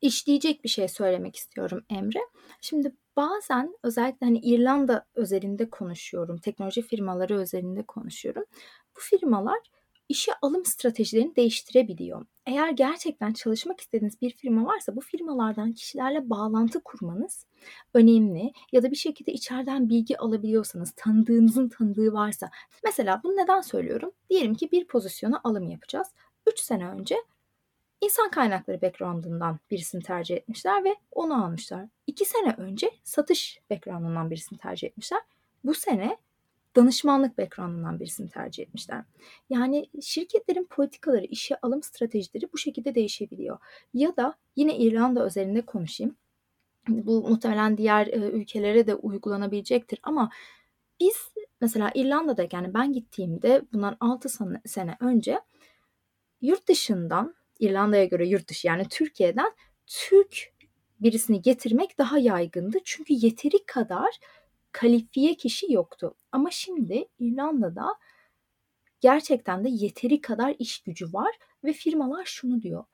işleyecek 0.00 0.64
bir 0.64 0.68
şey 0.68 0.88
söylemek 0.88 1.36
istiyorum 1.36 1.84
Emre. 1.90 2.20
Şimdi 2.60 2.92
bazen 3.16 3.74
özellikle 3.82 4.26
hani 4.26 4.38
İrlanda 4.38 5.06
özelinde 5.14 5.70
konuşuyorum, 5.70 6.38
teknoloji 6.38 6.82
firmaları 6.82 7.38
özelinde 7.38 7.82
konuşuyorum. 7.82 8.44
Bu 8.96 9.00
firmalar 9.00 9.58
işe 10.08 10.32
alım 10.42 10.64
stratejilerini 10.64 11.36
değiştirebiliyor. 11.36 12.26
Eğer 12.46 12.70
gerçekten 12.70 13.32
çalışmak 13.32 13.80
istediğiniz 13.80 14.20
bir 14.22 14.30
firma 14.30 14.66
varsa 14.66 14.96
bu 14.96 15.00
firmalardan 15.00 15.72
kişilerle 15.72 16.30
bağlantı 16.30 16.80
kurmanız 16.80 17.46
önemli 17.94 18.52
ya 18.72 18.82
da 18.82 18.90
bir 18.90 18.96
şekilde 18.96 19.32
içeriden 19.32 19.88
bilgi 19.88 20.18
alabiliyorsanız, 20.18 20.92
tanıdığınızın 20.96 21.68
tanıdığı 21.68 22.12
varsa. 22.12 22.50
Mesela 22.84 23.20
bunu 23.24 23.36
neden 23.36 23.60
söylüyorum? 23.60 24.10
Diyelim 24.30 24.54
ki 24.54 24.72
bir 24.72 24.86
pozisyona 24.86 25.40
alım 25.44 25.68
yapacağız. 25.68 26.08
3 26.46 26.60
sene 26.60 26.88
önce 26.88 27.16
insan 28.00 28.30
kaynakları 28.30 28.82
background'ından 28.82 29.58
birisini 29.70 30.02
tercih 30.02 30.36
etmişler 30.36 30.84
ve 30.84 30.96
onu 31.12 31.44
almışlar. 31.44 31.86
2 32.06 32.24
sene 32.24 32.54
önce 32.58 32.90
satış 33.04 33.60
background'ından 33.70 34.30
birisini 34.30 34.58
tercih 34.58 34.88
etmişler. 34.88 35.20
Bu 35.64 35.74
sene 35.74 36.16
danışmanlık 36.76 37.38
background'ından 37.38 38.00
birisini 38.00 38.30
tercih 38.30 38.62
etmişler. 38.62 39.04
Yani 39.50 39.86
şirketlerin 40.02 40.64
politikaları, 40.64 41.24
işe 41.24 41.56
alım 41.62 41.82
stratejileri 41.82 42.52
bu 42.52 42.58
şekilde 42.58 42.94
değişebiliyor. 42.94 43.58
Ya 43.94 44.16
da 44.16 44.34
yine 44.56 44.78
İrlanda 44.78 45.24
özelinde 45.24 45.62
konuşayım. 45.62 46.16
Bu 46.88 47.28
muhtemelen 47.28 47.78
diğer 47.78 48.06
e, 48.06 48.16
ülkelere 48.16 48.86
de 48.86 48.94
uygulanabilecektir 48.94 49.98
ama 50.02 50.30
biz 51.00 51.16
mesela 51.60 51.90
İrlanda'da 51.94 52.46
yani 52.52 52.74
ben 52.74 52.92
gittiğimde 52.92 53.62
bundan 53.72 53.96
6 54.00 54.28
sene 54.64 54.96
önce 55.00 55.40
yurt 56.40 56.68
dışından 56.68 57.34
İrlanda'ya 57.58 58.04
göre 58.04 58.28
yurt 58.28 58.48
dışı 58.48 58.66
yani 58.66 58.88
Türkiye'den 58.90 59.52
Türk 59.86 60.52
birisini 61.00 61.42
getirmek 61.42 61.98
daha 61.98 62.18
yaygındı. 62.18 62.78
Çünkü 62.84 63.14
yeteri 63.16 63.66
kadar 63.66 64.18
kalifiye 64.72 65.34
kişi 65.34 65.72
yoktu. 65.72 66.14
Ama 66.32 66.50
şimdi 66.50 67.08
İrlanda'da 67.18 67.94
gerçekten 69.00 69.64
de 69.64 69.68
yeteri 69.68 70.20
kadar 70.20 70.54
iş 70.58 70.82
gücü 70.82 71.12
var 71.12 71.38
ve 71.64 71.72
firmalar 71.72 72.24
şunu 72.24 72.62
diyor. 72.62 72.84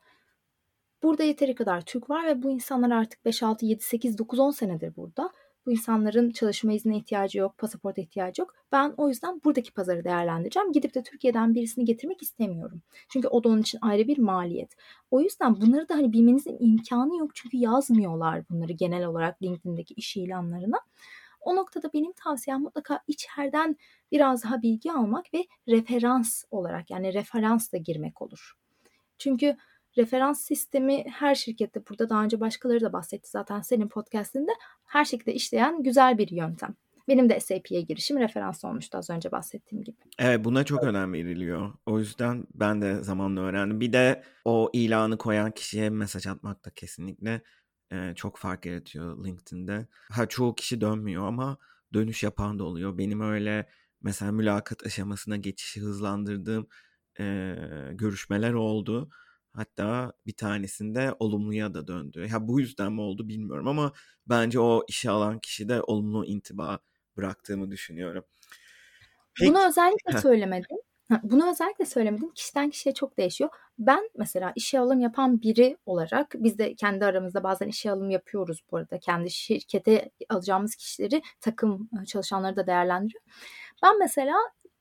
Burada 1.03 1.23
yeteri 1.23 1.55
kadar 1.55 1.81
Türk 1.81 2.11
var 2.11 2.27
ve 2.27 2.43
bu 2.43 2.51
insanlar 2.51 2.91
artık 2.91 3.25
5, 3.25 3.43
6, 3.43 3.67
7, 3.67 3.83
8, 3.83 4.19
9, 4.19 4.39
10 4.39 4.51
senedir 4.51 4.97
burada. 4.97 5.33
Bu 5.67 5.73
insanların 5.73 6.31
çalışma 6.31 6.73
iznine 6.73 6.97
ihtiyacı 6.97 7.39
yok, 7.39 7.59
pasaport 7.59 7.99
ihtiyacı 7.99 8.43
yok. 8.43 8.55
Ben 8.73 8.95
o 8.97 9.09
yüzden 9.09 9.41
buradaki 9.45 9.73
pazarı 9.73 10.05
değerlendireceğim. 10.05 10.73
Gidip 10.73 10.95
de 10.95 11.03
Türkiye'den 11.03 11.55
birisini 11.55 11.85
getirmek 11.85 12.23
istemiyorum. 12.23 12.83
Çünkü 13.09 13.29
o 13.29 13.45
da 13.45 13.49
onun 13.49 13.61
için 13.61 13.79
ayrı 13.83 14.09
bir 14.09 14.19
maliyet. 14.19 14.77
O 15.11 15.21
yüzden 15.21 15.61
bunları 15.61 15.89
da 15.89 15.95
hani 15.95 16.13
bilmenizin 16.13 16.57
imkanı 16.61 17.17
yok. 17.17 17.31
Çünkü 17.35 17.57
yazmıyorlar 17.57 18.49
bunları 18.51 18.73
genel 18.73 19.07
olarak 19.07 19.43
LinkedIn'deki 19.43 19.95
iş 19.95 20.17
ilanlarına. 20.17 20.81
O 21.45 21.57
noktada 21.57 21.93
benim 21.93 22.13
tavsiyem 22.13 22.61
mutlaka 22.61 23.01
içeriden 23.07 23.77
biraz 24.13 24.45
daha 24.45 24.63
bilgi 24.63 24.93
almak 24.93 25.35
ve 25.35 25.45
referans 25.69 26.45
olarak 26.51 26.91
yani 26.91 27.15
referansla 27.15 27.79
girmek 27.79 28.23
olur. 28.23 28.53
Çünkü 29.19 29.57
referans 29.99 30.41
sistemi 30.41 31.05
her 31.11 31.35
şirkette 31.35 31.81
burada 31.91 32.09
daha 32.09 32.25
önce 32.25 32.41
başkaları 32.41 32.81
da 32.81 32.93
bahsetti 32.93 33.31
zaten 33.31 33.61
senin 33.61 33.89
podcastinde 33.89 34.51
her 34.85 35.05
şekilde 35.05 35.35
işleyen 35.35 35.83
güzel 35.83 36.19
bir 36.19 36.29
yöntem. 36.29 36.75
Benim 37.09 37.29
de 37.29 37.41
SAP'ye 37.41 37.81
girişim 37.81 38.19
referans 38.19 38.65
olmuştu 38.65 38.99
az 38.99 39.11
önce 39.11 39.33
bahsettiğim 39.33 39.85
gibi. 39.85 39.97
Evet 40.19 40.45
buna 40.45 40.65
çok 40.65 40.83
önem 40.83 41.13
veriliyor. 41.13 41.73
O 41.87 41.99
yüzden 41.99 42.45
ben 42.55 42.83
de 42.83 43.03
zamanla 43.03 43.41
öğrendim. 43.41 43.81
Bir 43.81 43.93
de 43.93 44.23
o 44.45 44.71
ilanı 44.73 45.19
koyan 45.19 45.51
kişiye 45.51 45.91
mesaj 45.91 46.27
atmak 46.27 46.65
da 46.65 46.71
kesinlikle 46.71 47.43
e, 47.93 48.13
çok 48.17 48.39
fark 48.39 48.67
yaratıyor 48.67 49.25
LinkedIn'de. 49.25 49.87
Ha 50.11 50.27
çoğu 50.29 50.55
kişi 50.55 50.81
dönmüyor 50.81 51.27
ama 51.27 51.59
dönüş 51.95 52.23
yapan 52.23 52.59
da 52.59 52.65
oluyor. 52.65 52.99
Benim 52.99 53.21
öyle 53.21 53.69
mesela 54.03 54.33
mülakat 54.33 54.87
aşamasına 54.87 55.37
geçişi 55.37 55.81
hızlandırdığım 55.81 56.67
e, 57.21 57.25
görüşmeler 57.93 58.53
oldu. 58.53 59.11
Hatta 59.53 60.13
bir 60.27 60.33
tanesinde 60.33 61.15
olumluya 61.19 61.75
da 61.75 61.87
döndü. 61.87 62.29
Ya 62.33 62.49
bu 62.49 62.61
yüzden 62.61 62.93
mi 62.93 63.01
oldu 63.01 63.29
bilmiyorum 63.29 63.69
ama 63.69 63.93
bence 64.27 64.61
o 64.61 64.85
işe 64.89 65.11
alan 65.11 65.39
kişi 65.39 65.69
de 65.69 65.83
olumlu 65.83 66.25
intiba 66.25 66.79
bıraktığımı 67.17 67.71
düşünüyorum. 67.71 68.25
Peki. 69.39 69.51
Bunu 69.51 69.67
özellikle 69.67 70.21
söylemedim. 70.21 70.79
Bunu 71.23 71.51
özellikle 71.51 71.85
söylemedim. 71.87 72.31
Kişiden 72.31 72.71
kişiye 72.71 72.95
çok 72.95 73.19
değişiyor. 73.19 73.51
Ben 73.79 74.11
mesela 74.17 74.53
işe 74.57 74.79
alım 74.81 75.01
yapan 75.01 75.43
biri 75.43 75.77
olarak 75.87 76.35
biz 76.35 76.59
de 76.59 76.75
kendi 76.75 77.05
aramızda 77.05 77.45
bazen 77.45 77.69
işe 77.69 77.91
alım 77.91 78.11
yapıyoruz 78.11 78.61
bu 78.71 78.77
arada. 78.77 78.99
Kendi 78.99 79.31
şirkete 79.31 80.11
alacağımız 80.29 80.77
kişileri 80.77 81.23
takım 81.41 81.89
çalışanları 82.07 82.57
da 82.57 82.67
değerlendiriyor. 82.67 83.23
Ben 83.83 83.99
mesela 83.99 84.37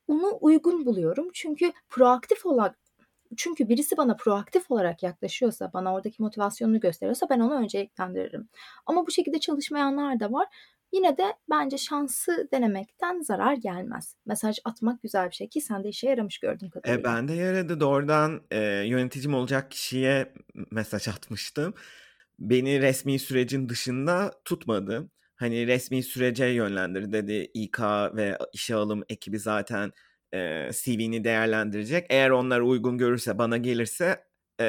onu 0.07 0.38
uygun 0.41 0.86
buluyorum. 0.86 1.28
Çünkü 1.34 1.74
proaktif 1.89 2.45
olarak 2.45 2.78
çünkü 3.38 3.69
birisi 3.69 3.97
bana 3.97 4.15
proaktif 4.15 4.71
olarak 4.71 5.03
yaklaşıyorsa, 5.03 5.74
bana 5.74 5.93
oradaki 5.93 6.21
motivasyonunu 6.21 6.80
gösteriyorsa 6.80 7.30
ben 7.30 7.39
onu 7.39 7.55
önceliklendiririm. 7.55 8.49
Ama 8.86 9.07
bu 9.07 9.11
şekilde 9.11 9.39
çalışmayanlar 9.39 10.19
da 10.19 10.32
var. 10.32 10.47
Yine 10.93 11.17
de 11.17 11.33
bence 11.49 11.77
şansı 11.77 12.47
denemekten 12.53 13.21
zarar 13.21 13.53
gelmez. 13.53 14.15
Mesaj 14.25 14.57
atmak 14.65 15.01
güzel 15.01 15.29
bir 15.29 15.35
şey 15.35 15.49
ki 15.49 15.61
sen 15.61 15.83
de 15.83 15.89
işe 15.89 16.09
yaramış 16.09 16.39
gördüğüm 16.39 16.67
E, 16.67 16.71
kadarıyla. 16.71 17.03
ben 17.03 17.27
de 17.27 17.33
yaradı. 17.33 17.79
Doğrudan 17.79 18.41
e, 18.51 18.59
yöneticim 18.87 19.33
olacak 19.33 19.71
kişiye 19.71 20.33
mesaj 20.71 21.07
atmıştım. 21.07 21.73
Beni 22.39 22.81
resmi 22.81 23.19
sürecin 23.19 23.69
dışında 23.69 24.31
tutmadı. 24.45 25.09
Hani 25.35 25.67
resmi 25.67 26.03
sürece 26.03 26.45
yönlendir 26.45 27.11
dedi. 27.11 27.51
İK 27.53 27.79
ve 28.15 28.37
işe 28.53 28.75
alım 28.75 29.03
ekibi 29.09 29.39
zaten 29.39 29.91
e, 30.33 30.69
CV'ni 30.73 31.23
değerlendirecek. 31.23 32.05
Eğer 32.09 32.29
onlar 32.29 32.59
uygun 32.61 32.97
görürse 32.97 33.37
bana 33.37 33.57
gelirse 33.57 34.23
e, 34.61 34.65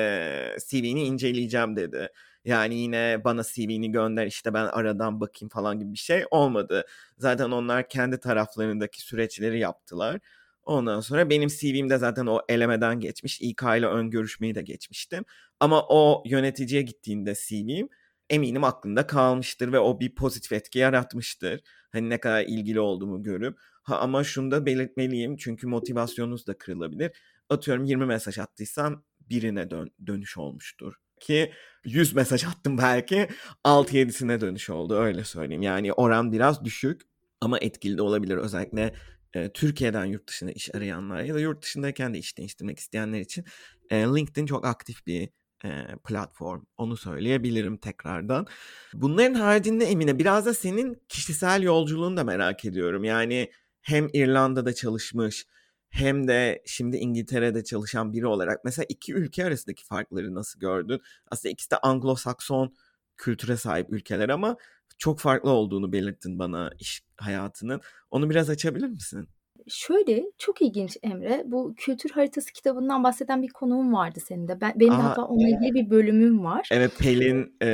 CV'ni 0.69 1.05
inceleyeceğim 1.05 1.77
dedi. 1.77 2.09
Yani 2.45 2.75
yine 2.75 3.21
bana 3.25 3.43
CV'ni 3.43 3.93
gönder 3.93 4.27
işte 4.27 4.55
ben 4.55 4.65
aradan 4.67 5.21
bakayım 5.21 5.49
falan 5.49 5.79
gibi 5.79 5.93
bir 5.93 5.99
şey 5.99 6.25
olmadı. 6.31 6.87
Zaten 7.19 7.51
onlar 7.51 7.89
kendi 7.89 8.21
taraflarındaki 8.21 9.01
süreçleri 9.01 9.59
yaptılar. 9.59 10.21
Ondan 10.63 11.01
sonra 11.01 11.31
benim 11.31 11.49
CV'mde 11.49 11.99
zaten 11.99 12.27
o 12.27 12.41
elemeden 12.49 13.01
geçmiş. 13.01 13.41
İK 13.41 13.63
ile 13.63 13.87
ön 13.87 14.11
görüşmeyi 14.11 14.55
de 14.55 14.63
geçmiştim. 14.63 15.25
Ama 15.61 15.87
o 15.89 16.23
yöneticiye 16.27 16.83
gittiğinde 16.83 17.35
CV'm 17.35 17.89
eminim 18.31 18.65
aklında 18.65 19.07
kalmıştır 19.07 19.73
ve 19.73 19.79
o 19.79 20.01
bir 20.01 20.15
pozitif 20.15 20.53
etki 20.53 20.79
yaratmıştır. 20.79 21.61
Hani 21.93 22.11
ne 22.11 22.21
kadar 22.21 22.43
ilgili 22.43 22.81
olduğumu 22.81 23.23
görüp. 23.23 23.59
Ha, 23.83 23.99
ama 23.99 24.25
şunu 24.25 24.51
da 24.51 24.67
belirtmeliyim 24.67 25.37
çünkü 25.37 25.67
motivasyonunuz 25.67 26.47
da 26.47 26.59
kırılabilir. 26.59 27.11
Atıyorum 27.49 27.85
20 27.85 28.07
mesaj 28.07 28.39
attıysam 28.39 29.05
birine 29.21 29.71
dön 29.71 29.91
dönüş 30.07 30.39
olmuştur. 30.39 30.95
Ki 31.27 31.53
100 31.85 32.15
mesaj 32.15 32.45
attım 32.45 32.79
belki 32.79 33.29
6-7'sine 33.65 34.41
dönüş 34.41 34.71
oldu 34.71 34.97
öyle 34.99 35.25
söyleyeyim. 35.25 35.63
Yani 35.63 35.93
oran 35.93 36.33
biraz 36.33 36.65
düşük 36.65 37.01
ama 37.41 37.59
etkili 37.59 37.99
de 37.99 38.03
olabilir. 38.03 38.37
Özellikle 38.37 38.95
e, 39.35 39.53
Türkiye'den 39.53 40.05
yurt 40.05 40.29
dışında 40.29 40.53
iş 40.53 40.75
arayanlar 40.75 41.21
ya 41.21 41.35
da 41.35 41.41
yurt 41.41 41.63
dışındayken 41.63 42.15
de 42.15 42.19
iş 42.19 42.39
değiştirmek 42.39 42.79
isteyenler 42.79 43.21
için 43.21 43.45
e, 43.91 43.97
LinkedIn 43.97 44.47
çok 44.47 44.67
aktif 44.67 45.07
bir 45.07 45.29
e, 45.65 45.87
platform. 46.09 46.63
Onu 46.77 46.97
söyleyebilirim 46.97 47.77
tekrardan. 47.77 48.47
Bunların 48.95 49.35
haricinde 49.35 49.85
Emine 49.85 50.19
biraz 50.19 50.47
da 50.47 50.55
senin 50.55 51.03
kişisel 51.09 51.63
yolculuğunu 51.63 52.17
da 52.17 52.25
merak 52.25 52.65
ediyorum. 52.65 53.05
Yani 53.05 53.51
hem 53.83 54.09
İrlanda'da 54.13 54.75
çalışmış 54.75 55.47
hem 55.95 56.29
de 56.29 56.63
şimdi 56.67 56.97
İngiltere'de 56.97 57.65
çalışan 57.65 58.13
biri 58.13 58.27
olarak 58.27 58.65
mesela 58.65 58.87
iki 58.89 59.15
ülke 59.15 59.45
arasındaki 59.45 59.85
farkları 59.85 60.35
nasıl 60.35 60.61
gördün? 60.61 61.01
Aslında 61.31 61.53
ikisi 61.53 61.71
de 61.71 61.75
Anglo-Sakson 61.75 62.73
kültüre 63.17 63.57
sahip 63.57 63.93
ülkeler 63.93 64.29
ama 64.29 64.57
çok 64.99 65.19
farklı 65.19 65.51
olduğunu 65.51 65.93
belirttin 65.93 66.39
bana 66.39 66.71
iş 66.79 67.03
hayatının. 67.17 67.81
Onu 68.11 68.31
biraz 68.31 68.51
açabilir 68.51 68.89
misin? 68.89 69.29
Şöyle 69.69 70.23
çok 70.39 70.63
ilginç 70.63 70.97
Emre. 71.03 71.43
Bu 71.47 71.75
kültür 71.77 72.11
haritası 72.11 72.53
kitabından 72.53 73.05
bahseden 73.05 73.43
bir 73.43 73.49
konuğum 73.49 73.93
vardı 73.93 74.21
senin 74.27 74.49
de. 74.49 74.61
Ben, 74.61 74.73
benim 74.77 74.93
Aa, 74.93 75.05
hatta 75.05 75.25
onunla 75.25 75.49
ilgili 75.49 75.75
bir 75.75 75.91
bölümüm 75.91 76.45
var. 76.45 76.69
evet 76.71 76.99
Pelin 76.99 77.57
e, 77.63 77.67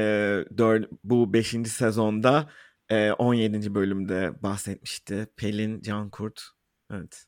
dör, 0.58 0.84
bu 1.04 1.32
5. 1.32 1.48
sezonda 1.66 2.50
e, 2.88 3.12
17. 3.12 3.74
bölümde 3.74 4.42
bahsetmişti. 4.42 5.26
Pelin 5.36 5.82
Cankurt. 5.82 6.42
Evet. 6.92 7.26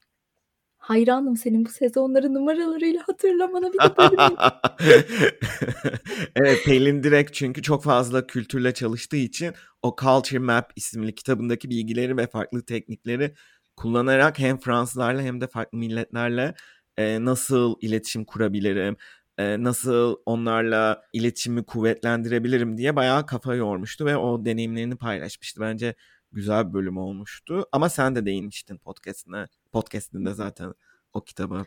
Hayranım 0.82 1.36
senin 1.36 1.64
bu 1.64 1.68
sezonları 1.68 2.34
numaralarıyla 2.34 3.02
hatırlamana 3.06 3.72
bir 3.72 3.78
de. 3.78 3.86
Evet 6.36 6.64
Pelin 6.64 7.02
direkt 7.02 7.34
çünkü 7.34 7.62
çok 7.62 7.84
fazla 7.84 8.26
kültürle 8.26 8.74
çalıştığı 8.74 9.16
için 9.16 9.54
o 9.82 9.96
Culture 10.00 10.38
Map 10.38 10.72
isimli 10.76 11.14
kitabındaki 11.14 11.70
bilgileri 11.70 12.16
ve 12.16 12.26
farklı 12.26 12.64
teknikleri 12.64 13.34
kullanarak 13.76 14.38
hem 14.38 14.58
Fransızlarla 14.58 15.22
hem 15.22 15.40
de 15.40 15.46
farklı 15.46 15.78
milletlerle 15.78 16.54
e, 16.96 17.24
nasıl 17.24 17.76
iletişim 17.80 18.24
kurabilirim, 18.24 18.96
e, 19.38 19.62
nasıl 19.62 20.16
onlarla 20.26 21.02
iletişimi 21.12 21.64
kuvvetlendirebilirim 21.64 22.78
diye 22.78 22.96
bayağı 22.96 23.26
kafa 23.26 23.54
yormuştu 23.54 24.06
ve 24.06 24.16
o 24.16 24.44
deneyimlerini 24.44 24.96
paylaşmıştı. 24.96 25.60
Bence 25.60 25.94
güzel 26.32 26.68
bir 26.68 26.72
bölüm 26.72 26.96
olmuştu. 26.96 27.66
Ama 27.72 27.88
sen 27.88 28.14
de 28.14 28.26
değinmiştin 28.26 28.78
podcastine, 28.78 29.48
podcastinde 29.72 30.34
zaten 30.34 30.74
o 31.12 31.20
kitaba. 31.24 31.64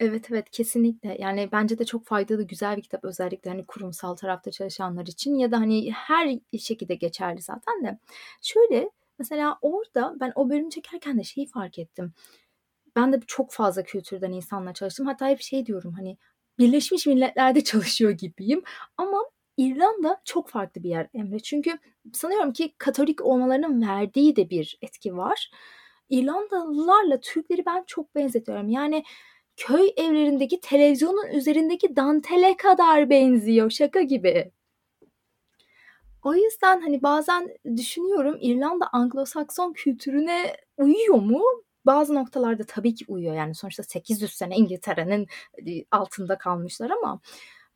Evet 0.00 0.30
evet 0.30 0.50
kesinlikle 0.50 1.16
yani 1.20 1.48
bence 1.52 1.78
de 1.78 1.84
çok 1.84 2.06
faydalı 2.06 2.42
güzel 2.42 2.76
bir 2.76 2.82
kitap 2.82 3.04
özellikle 3.04 3.50
hani 3.50 3.66
kurumsal 3.66 4.16
tarafta 4.16 4.50
çalışanlar 4.50 5.06
için 5.06 5.34
ya 5.34 5.50
da 5.50 5.60
hani 5.60 5.92
her 5.92 6.38
şekilde 6.58 6.94
geçerli 6.94 7.42
zaten 7.42 7.84
de. 7.84 7.98
Şöyle 8.42 8.90
mesela 9.18 9.58
orada 9.62 10.14
ben 10.20 10.32
o 10.34 10.50
bölümü 10.50 10.70
çekerken 10.70 11.18
de 11.18 11.24
şeyi 11.24 11.46
fark 11.46 11.78
ettim. 11.78 12.12
Ben 12.96 13.12
de 13.12 13.20
çok 13.26 13.52
fazla 13.52 13.82
kültürden 13.82 14.32
insanla 14.32 14.74
çalıştım. 14.74 15.06
Hatta 15.06 15.28
hep 15.28 15.40
şey 15.40 15.66
diyorum 15.66 15.92
hani 15.92 16.16
Birleşmiş 16.58 17.06
Milletler'de 17.06 17.64
çalışıyor 17.64 18.10
gibiyim. 18.10 18.62
Ama 18.96 19.18
İrlanda 19.56 20.20
çok 20.24 20.48
farklı 20.48 20.82
bir 20.82 20.88
yer 20.88 21.08
Emre. 21.14 21.38
Çünkü 21.40 21.78
sanıyorum 22.12 22.52
ki 22.52 22.74
Katolik 22.78 23.24
olmalarının 23.24 23.82
verdiği 23.88 24.36
de 24.36 24.50
bir 24.50 24.78
etki 24.82 25.16
var. 25.16 25.50
İrlandalılarla 26.08 27.20
Türkleri 27.20 27.66
ben 27.66 27.84
çok 27.86 28.14
benzetiyorum. 28.14 28.68
Yani 28.68 29.04
köy 29.56 29.90
evlerindeki 29.96 30.60
televizyonun 30.60 31.26
üzerindeki 31.26 31.96
dantele 31.96 32.56
kadar 32.56 33.10
benziyor. 33.10 33.70
Şaka 33.70 34.02
gibi. 34.02 34.50
O 36.22 36.34
yüzden 36.34 36.80
hani 36.80 37.02
bazen 37.02 37.48
düşünüyorum 37.76 38.36
İrlanda 38.40 38.84
Anglo-Sakson 38.84 39.72
kültürüne 39.72 40.56
uyuyor 40.76 41.14
mu? 41.14 41.42
Bazı 41.86 42.14
noktalarda 42.14 42.64
tabii 42.66 42.94
ki 42.94 43.04
uyuyor. 43.08 43.34
Yani 43.34 43.54
sonuçta 43.54 43.82
800 43.82 44.32
sene 44.32 44.56
İngiltere'nin 44.56 45.26
altında 45.90 46.38
kalmışlar 46.38 46.90
ama 46.90 47.20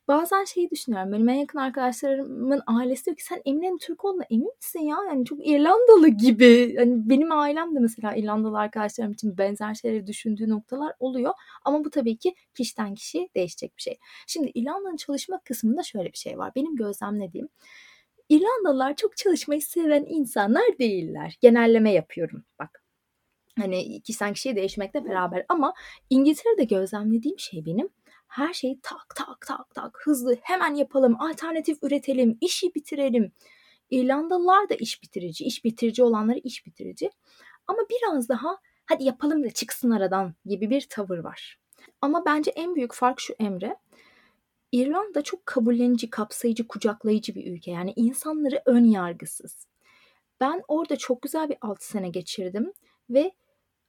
bazen 0.09 0.45
şeyi 0.45 0.71
düşünüyorum. 0.71 1.13
Benim 1.13 1.29
en 1.29 1.35
yakın 1.35 1.59
arkadaşlarımın 1.59 2.63
ailesi 2.67 3.05
diyor 3.07 3.17
ki 3.17 3.25
sen 3.25 3.43
Emine'nin 3.45 3.79
Türk 3.79 4.05
olduğuna 4.05 4.25
emin 4.31 4.57
misin 4.57 4.81
ya? 4.81 4.97
Yani 5.09 5.25
çok 5.25 5.47
İrlandalı 5.47 6.09
gibi. 6.09 6.77
Hani 6.77 7.09
benim 7.11 7.33
ailem 7.33 7.75
de 7.75 7.81
mesela 7.81 8.15
İrlandalı 8.17 8.59
arkadaşlarım 8.59 9.13
için 9.13 9.39
benzer 9.39 9.75
şeyleri 9.75 10.07
düşündüğü 10.07 10.49
noktalar 10.49 10.93
oluyor. 10.99 11.33
Ama 11.65 11.85
bu 11.85 11.91
tabii 11.91 12.17
ki 12.17 12.35
kişiden 12.55 12.95
kişiye 12.95 13.29
değişecek 13.37 13.77
bir 13.77 13.83
şey. 13.83 13.99
Şimdi 14.27 14.51
İrlanda'nın 14.55 14.97
çalışma 14.97 15.41
kısmında 15.41 15.83
şöyle 15.83 16.13
bir 16.13 16.19
şey 16.19 16.39
var. 16.39 16.53
Benim 16.57 16.77
gözlemlediğim 16.77 17.49
İrlandalılar 18.29 18.97
çok 18.97 19.17
çalışmayı 19.17 19.63
seven 19.63 20.05
insanlar 20.09 20.79
değiller. 20.79 21.39
Genelleme 21.41 21.93
yapıyorum 21.93 22.45
bak. 22.59 22.83
Hani 23.59 24.01
kişiden 24.01 24.33
kişiye 24.33 24.57
değişmekle 24.57 25.05
beraber 25.05 25.45
ama 25.49 25.75
İngiltere'de 26.11 26.65
gözlemlediğim 26.65 27.39
şey 27.39 27.67
benim 27.67 27.89
her 28.29 28.55
şeyi 28.55 28.81
tak 28.83 29.14
tak 29.16 29.47
tak 29.47 29.74
tak 29.74 29.99
hızlı 30.03 30.37
hemen 30.43 30.74
yapalım, 30.74 31.20
alternatif 31.20 31.79
üretelim, 31.83 32.39
işi 32.41 32.74
bitirelim. 32.74 33.33
İrlandalılar 33.91 34.68
da 34.68 34.74
iş 34.74 35.03
bitirici, 35.03 35.45
iş 35.45 35.64
bitirici 35.64 36.03
olanları 36.03 36.39
iş 36.39 36.66
bitirici. 36.66 37.11
Ama 37.66 37.79
biraz 37.91 38.29
daha 38.29 38.59
hadi 38.87 39.05
yapalım 39.05 39.45
da 39.45 39.51
çıksın 39.51 39.91
aradan 39.91 40.35
gibi 40.45 40.70
bir 40.70 40.87
tavır 40.91 41.18
var. 41.18 41.59
Ama 42.01 42.24
bence 42.26 42.51
en 42.51 42.74
büyük 42.74 42.95
fark 42.95 43.20
şu 43.20 43.35
Emre. 43.39 43.76
İrlanda 44.72 45.22
çok 45.22 45.47
kabullenici, 45.47 46.11
kapsayıcı, 46.11 46.68
kucaklayıcı 46.68 47.35
bir 47.35 47.53
ülke. 47.53 47.70
Yani 47.70 47.93
insanları 47.97 48.62
ön 48.66 48.85
yargısız. 48.85 49.66
Ben 50.41 50.62
orada 50.68 50.97
çok 50.97 51.22
güzel 51.22 51.49
bir 51.49 51.57
6 51.61 51.87
sene 51.87 52.09
geçirdim 52.09 52.72
ve 53.11 53.33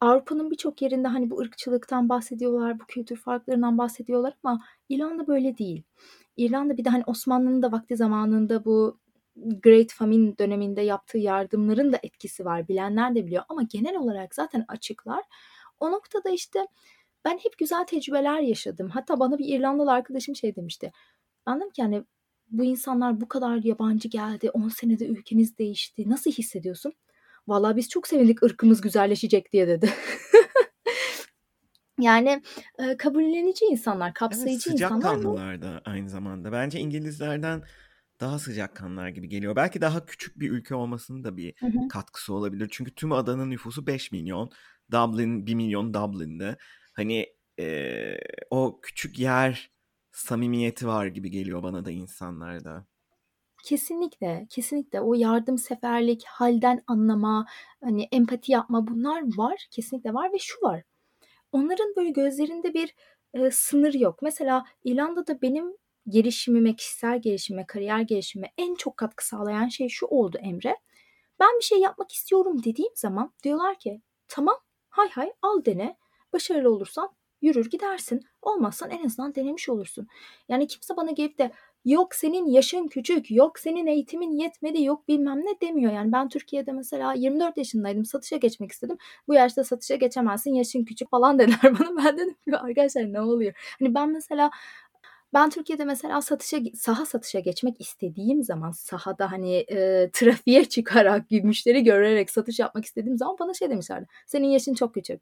Avrupa'nın 0.01 0.51
birçok 0.51 0.81
yerinde 0.81 1.07
hani 1.07 1.29
bu 1.29 1.39
ırkçılıktan 1.39 2.09
bahsediyorlar, 2.09 2.79
bu 2.79 2.85
kültür 2.85 3.17
farklarından 3.17 3.77
bahsediyorlar 3.77 4.33
ama 4.43 4.61
İrlanda 4.89 5.27
böyle 5.27 5.57
değil. 5.57 5.83
İrlanda 6.37 6.77
bir 6.77 6.85
de 6.85 6.89
hani 6.89 7.03
Osmanlı'nın 7.07 7.61
da 7.61 7.71
vakti 7.71 7.97
zamanında 7.97 8.65
bu 8.65 8.99
Great 9.35 9.91
Famine 9.93 10.37
döneminde 10.37 10.81
yaptığı 10.81 11.17
yardımların 11.17 11.93
da 11.93 11.99
etkisi 12.03 12.45
var. 12.45 12.67
Bilenler 12.67 13.15
de 13.15 13.25
biliyor 13.25 13.43
ama 13.49 13.63
genel 13.63 13.97
olarak 13.97 14.35
zaten 14.35 14.65
açıklar. 14.67 15.23
O 15.79 15.91
noktada 15.91 16.29
işte 16.29 16.67
ben 17.25 17.37
hep 17.37 17.57
güzel 17.57 17.85
tecrübeler 17.85 18.39
yaşadım. 18.39 18.89
Hatta 18.89 19.19
bana 19.19 19.37
bir 19.37 19.45
İrlandalı 19.45 19.91
arkadaşım 19.91 20.35
şey 20.35 20.55
demişti. 20.55 20.91
Ben 21.47 21.57
dedim 21.59 21.69
ki 21.69 21.81
yani 21.81 22.03
bu 22.51 22.63
insanlar 22.63 23.21
bu 23.21 23.27
kadar 23.27 23.63
yabancı 23.63 24.07
geldi. 24.07 24.49
10 24.51 24.69
senede 24.69 25.07
ülkeniz 25.07 25.57
değişti. 25.57 26.09
Nasıl 26.09 26.31
hissediyorsun? 26.31 26.93
Vallahi 27.49 27.75
biz 27.75 27.89
çok 27.89 28.07
sevindik 28.07 28.43
ırkımız 28.43 28.81
güzelleşecek 28.81 29.53
diye 29.53 29.67
dedi. 29.67 29.89
yani 31.99 32.41
e, 32.79 32.97
kabullenici 32.97 33.65
insanlar, 33.65 34.07
Evet 34.07 34.13
kapsayıcı 34.13 34.71
insanlar 34.71 35.01
sıcakkanlılar 35.01 35.61
da 35.61 35.81
aynı 35.85 36.09
zamanda. 36.09 36.51
Bence 36.51 36.79
İngilizlerden 36.79 37.63
daha 38.19 38.39
sıcakkanlılar 38.39 39.09
gibi 39.09 39.29
geliyor. 39.29 39.55
Belki 39.55 39.81
daha 39.81 40.05
küçük 40.05 40.39
bir 40.39 40.51
ülke 40.51 40.75
olmasının 40.75 41.23
da 41.23 41.37
bir 41.37 41.53
Hı 41.59 41.65
hı. 41.65 41.87
katkısı 41.89 42.33
olabilir. 42.33 42.67
Çünkü 42.71 42.95
tüm 42.95 43.11
adanın 43.11 43.49
nüfusu 43.49 43.87
5 43.87 44.11
milyon. 44.11 44.51
Dublin 44.91 45.45
1 45.45 45.55
milyon 45.55 45.93
Dublin'de. 45.93 46.57
Hani 46.93 47.25
e, 47.59 48.17
o 48.49 48.79
küçük 48.81 49.19
yer 49.19 49.71
samimiyeti 50.11 50.87
var 50.87 51.05
gibi 51.05 51.31
geliyor 51.31 51.63
bana 51.63 51.85
da 51.85 51.91
insanlarda. 51.91 52.85
Kesinlikle, 53.63 54.47
kesinlikle 54.49 55.01
o 55.01 55.13
yardımseverlik, 55.13 56.23
halden 56.25 56.83
anlama, 56.87 57.45
hani 57.83 58.07
empati 58.11 58.51
yapma 58.51 58.87
bunlar 58.87 59.37
var, 59.37 59.67
kesinlikle 59.71 60.13
var 60.13 60.33
ve 60.33 60.39
şu 60.39 60.61
var. 60.61 60.83
Onların 61.51 61.93
böyle 61.95 62.09
gözlerinde 62.09 62.73
bir 62.73 62.95
e, 63.33 63.51
sınır 63.51 63.93
yok. 63.93 64.19
Mesela 64.21 64.65
İrlanda'da 64.83 65.41
benim 65.41 65.77
gelişimime, 66.09 66.75
kişisel 66.75 67.21
gelişime, 67.21 67.65
kariyer 67.67 68.01
gelişime 68.01 68.51
en 68.57 68.75
çok 68.75 68.97
katkı 68.97 69.27
sağlayan 69.27 69.67
şey 69.67 69.89
şu 69.89 70.05
oldu 70.05 70.37
Emre. 70.41 70.77
Ben 71.39 71.57
bir 71.59 71.63
şey 71.63 71.79
yapmak 71.79 72.11
istiyorum 72.11 72.63
dediğim 72.63 72.91
zaman 72.95 73.33
diyorlar 73.43 73.79
ki 73.79 74.01
tamam 74.27 74.55
hay 74.89 75.09
hay 75.09 75.33
al 75.41 75.65
dene. 75.65 75.97
Başarılı 76.33 76.69
olursan 76.69 77.15
yürür 77.41 77.69
gidersin. 77.69 78.21
Olmazsan 78.41 78.89
en 78.89 79.05
azından 79.05 79.35
denemiş 79.35 79.69
olursun. 79.69 80.07
Yani 80.49 80.67
kimse 80.67 80.97
bana 80.97 81.11
gelip 81.11 81.37
de 81.37 81.51
yok 81.85 82.15
senin 82.15 82.47
yaşın 82.47 82.87
küçük, 82.87 83.31
yok 83.31 83.59
senin 83.59 83.87
eğitimin 83.87 84.31
yetmedi, 84.31 84.83
yok 84.83 85.07
bilmem 85.07 85.39
ne 85.39 85.61
demiyor. 85.61 85.93
Yani 85.93 86.11
ben 86.11 86.29
Türkiye'de 86.29 86.71
mesela 86.71 87.13
24 87.13 87.57
yaşındaydım, 87.57 88.05
satışa 88.05 88.37
geçmek 88.37 88.71
istedim. 88.71 88.97
Bu 89.27 89.33
yaşta 89.33 89.63
satışa 89.63 89.95
geçemezsin, 89.95 90.53
yaşın 90.53 90.83
küçük 90.85 91.09
falan 91.09 91.39
dediler 91.39 91.79
bana. 91.79 92.05
Ben 92.05 92.17
dedim 92.17 92.33
ki 92.33 92.57
arkadaşlar 92.57 93.13
ne 93.13 93.21
oluyor? 93.21 93.53
Hani 93.79 93.95
ben 93.95 94.09
mesela 94.09 94.51
ben 95.33 95.49
Türkiye'de 95.49 95.85
mesela 95.85 96.21
satışa 96.21 96.57
saha 96.75 97.05
satışa 97.05 97.39
geçmek 97.39 97.81
istediğim 97.81 98.43
zaman 98.43 98.71
sahada 98.71 99.31
hani 99.31 99.55
e, 99.55 100.09
trafiğe 100.13 100.65
çıkarak 100.65 101.31
müşteri 101.31 101.83
görerek 101.83 102.29
satış 102.31 102.59
yapmak 102.59 102.85
istediğim 102.85 103.17
zaman 103.17 103.35
bana 103.39 103.53
şey 103.53 103.69
demişlerdi. 103.69 104.07
Senin 104.27 104.47
yaşın 104.47 104.73
çok 104.73 104.93
küçük. 104.93 105.21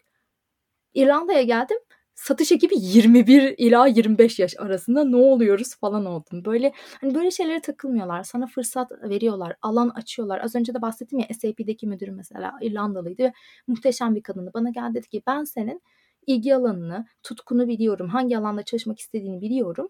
İrlanda'ya 0.94 1.42
geldim 1.44 1.78
satış 2.18 2.52
ekibi 2.52 2.76
21 2.78 3.56
ila 3.58 3.88
25 3.88 4.40
yaş 4.40 4.56
arasında 4.60 5.04
ne 5.04 5.16
oluyoruz 5.16 5.76
falan 5.76 6.06
oldum. 6.06 6.46
Böyle 6.46 6.72
hani 7.02 7.16
böyle 7.16 7.32
şeylere 7.32 7.60
takılmıyorlar. 7.62 8.24
Sana 8.24 8.48
fırsat 8.48 8.92
veriyorlar. 8.92 9.56
Alan 9.62 9.90
açıyorlar. 9.90 10.40
Az 10.44 10.56
önce 10.56 10.74
de 10.74 10.82
bahsettim 10.82 11.20
ya 11.20 11.28
SAP'deki 11.42 11.88
müdürüm 11.88 12.16
mesela 12.16 12.54
İrlandalıydı 12.62 13.24
ve 13.24 13.34
muhteşem 13.68 14.16
bir 14.16 14.24
kadındı. 14.24 14.52
Bana 14.54 14.70
geldi 14.70 14.94
dedi 14.96 15.08
ki 15.10 15.22
ben 15.28 15.44
senin 15.44 15.82
ilgi 16.28 16.56
alanını, 16.56 17.06
tutkunu 17.24 17.68
biliyorum. 17.68 18.10
Hangi 18.10 18.38
alanda 18.38 18.64
çalışmak 18.64 19.00
istediğini 19.00 19.42
biliyorum. 19.42 19.90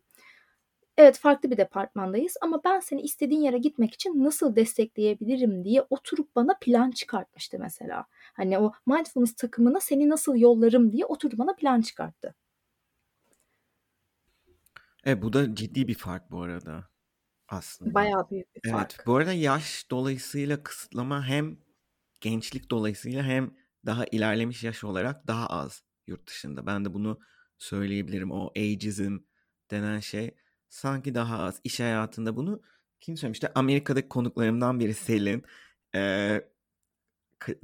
Evet 0.97 1.17
farklı 1.19 1.51
bir 1.51 1.57
departmandayız 1.57 2.37
ama 2.41 2.61
ben 2.65 2.79
seni 2.79 3.01
istediğin 3.01 3.41
yere 3.41 3.57
gitmek 3.57 3.93
için 3.93 4.23
nasıl 4.23 4.55
destekleyebilirim 4.55 5.63
diye 5.63 5.81
oturup 5.89 6.35
bana 6.35 6.57
plan 6.61 6.91
çıkartmıştı 6.91 7.57
mesela. 7.59 8.05
Hani 8.37 8.59
o 8.59 8.71
mindfulness 8.87 9.35
takımına 9.35 9.79
seni 9.79 10.09
nasıl 10.09 10.35
yollarım 10.35 10.91
diye 10.91 11.05
oturup 11.05 11.39
bana 11.39 11.55
plan 11.55 11.81
çıkarttı. 11.81 12.35
E 15.07 15.21
bu 15.21 15.33
da 15.33 15.55
ciddi 15.55 15.87
bir 15.87 15.95
fark 15.95 16.31
bu 16.31 16.41
arada 16.41 16.89
aslında. 17.47 17.93
Bayağı 17.93 18.29
büyük 18.29 18.55
bir 18.55 18.71
fark. 18.71 18.93
Evet, 18.95 19.07
bu 19.07 19.15
arada 19.15 19.33
yaş 19.33 19.91
dolayısıyla 19.91 20.63
kısıtlama 20.63 21.25
hem 21.25 21.57
gençlik 22.21 22.71
dolayısıyla 22.71 23.23
hem 23.23 23.53
daha 23.85 24.05
ilerlemiş 24.05 24.63
yaş 24.63 24.83
olarak 24.83 25.27
daha 25.27 25.47
az 25.47 25.83
yurt 26.07 26.27
dışında. 26.27 26.65
Ben 26.65 26.85
de 26.85 26.93
bunu 26.93 27.19
söyleyebilirim. 27.57 28.31
O 28.31 28.51
ageism 28.57 29.17
denen 29.71 29.99
şey 29.99 30.35
sanki 30.69 31.15
daha 31.15 31.39
az. 31.39 31.61
İş 31.63 31.79
hayatında 31.79 32.35
bunu 32.35 32.61
kim 32.99 33.17
söylemişti? 33.17 33.49
Amerika'daki 33.55 34.09
konuklarımdan 34.09 34.79
biri 34.79 34.93
Selin. 34.93 35.43
Ee, 35.95 36.49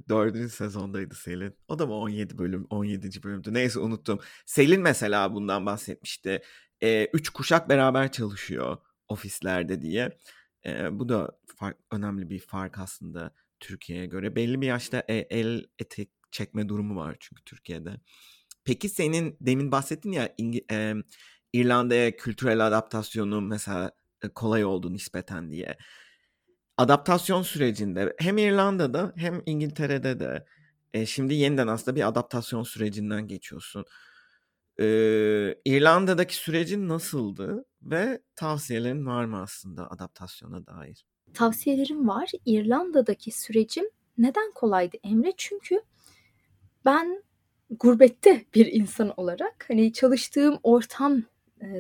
dördüncü 0.10 0.50
sezondaydı 0.50 1.16
Selin. 1.16 1.56
O 1.68 1.80
da 1.80 1.86
mı 1.86 1.94
17 1.94 2.38
bölüm, 2.38 2.68
17. 2.70 3.24
bölümdü. 3.24 3.54
Neyse 3.54 3.80
unuttum. 3.80 4.20
Selin 4.46 4.82
mesela 4.82 5.34
bundan 5.34 5.66
bahsetmişti. 5.66 6.42
Ee, 6.82 7.06
üç 7.14 7.30
kuşak 7.30 7.70
beraber 7.70 8.12
çalışıyor 8.12 8.78
ofislerde 9.08 9.82
diye. 9.82 10.18
Ee, 10.66 11.00
bu 11.00 11.10
da 11.10 11.32
fark, 11.58 11.78
önemli 11.92 12.30
bir 12.30 12.40
fark 12.40 12.80
aslında 12.80 13.34
Türkiye'ye 13.60 14.06
göre. 14.06 14.36
Belli 14.36 14.62
bir 14.62 14.68
yaşta 14.68 15.04
el, 15.08 15.26
el 15.30 15.66
etek 15.80 16.10
çekme 16.32 16.70
durumu 16.70 16.96
var 16.96 17.18
çünkü 17.20 17.44
Türkiye'de. 17.44 18.00
Peki 18.66 18.90
senin 18.90 19.38
demin 19.42 19.72
bahsettin 19.72 20.12
ya 20.12 20.34
İngi, 20.38 20.66
e, 20.72 20.94
İrlanda'ya 21.54 22.16
kültürel 22.16 22.68
adaptasyonu 22.68 23.42
mesela 23.42 23.92
e, 24.24 24.30
kolay 24.30 24.66
oldu 24.66 24.94
nispeten 24.94 25.52
diye. 25.52 25.78
Adaptasyon 26.78 27.42
sürecinde 27.42 28.16
hem 28.18 28.38
İrlanda'da 28.38 29.14
hem 29.16 29.42
İngiltere'de 29.46 30.20
de 30.20 30.46
e, 30.94 31.06
şimdi 31.06 31.34
yeniden 31.34 31.68
aslında 31.68 31.96
bir 31.96 32.08
adaptasyon 32.08 32.64
sürecinden 32.64 33.28
geçiyorsun. 33.28 33.86
E, 34.80 34.86
İrlanda'daki 35.66 36.36
sürecin 36.36 36.88
nasıldı 36.90 37.66
ve 37.82 38.22
tavsiyelerin 38.36 39.06
var 39.06 39.26
mı 39.26 39.42
aslında 39.42 39.92
adaptasyona 39.92 40.68
dair? 40.68 41.06
Tavsiyelerim 41.34 42.08
var. 42.08 42.32
İrlanda'daki 42.46 43.32
sürecim 43.32 43.86
neden 44.18 44.52
kolaydı 44.52 44.98
Emre? 45.04 45.34
Çünkü 45.38 45.82
ben 46.86 47.24
gurbette 47.70 48.46
bir 48.54 48.66
insan 48.66 49.14
olarak 49.18 49.66
hani 49.68 49.94
çalıştığım 49.94 50.60
ortam 50.64 51.24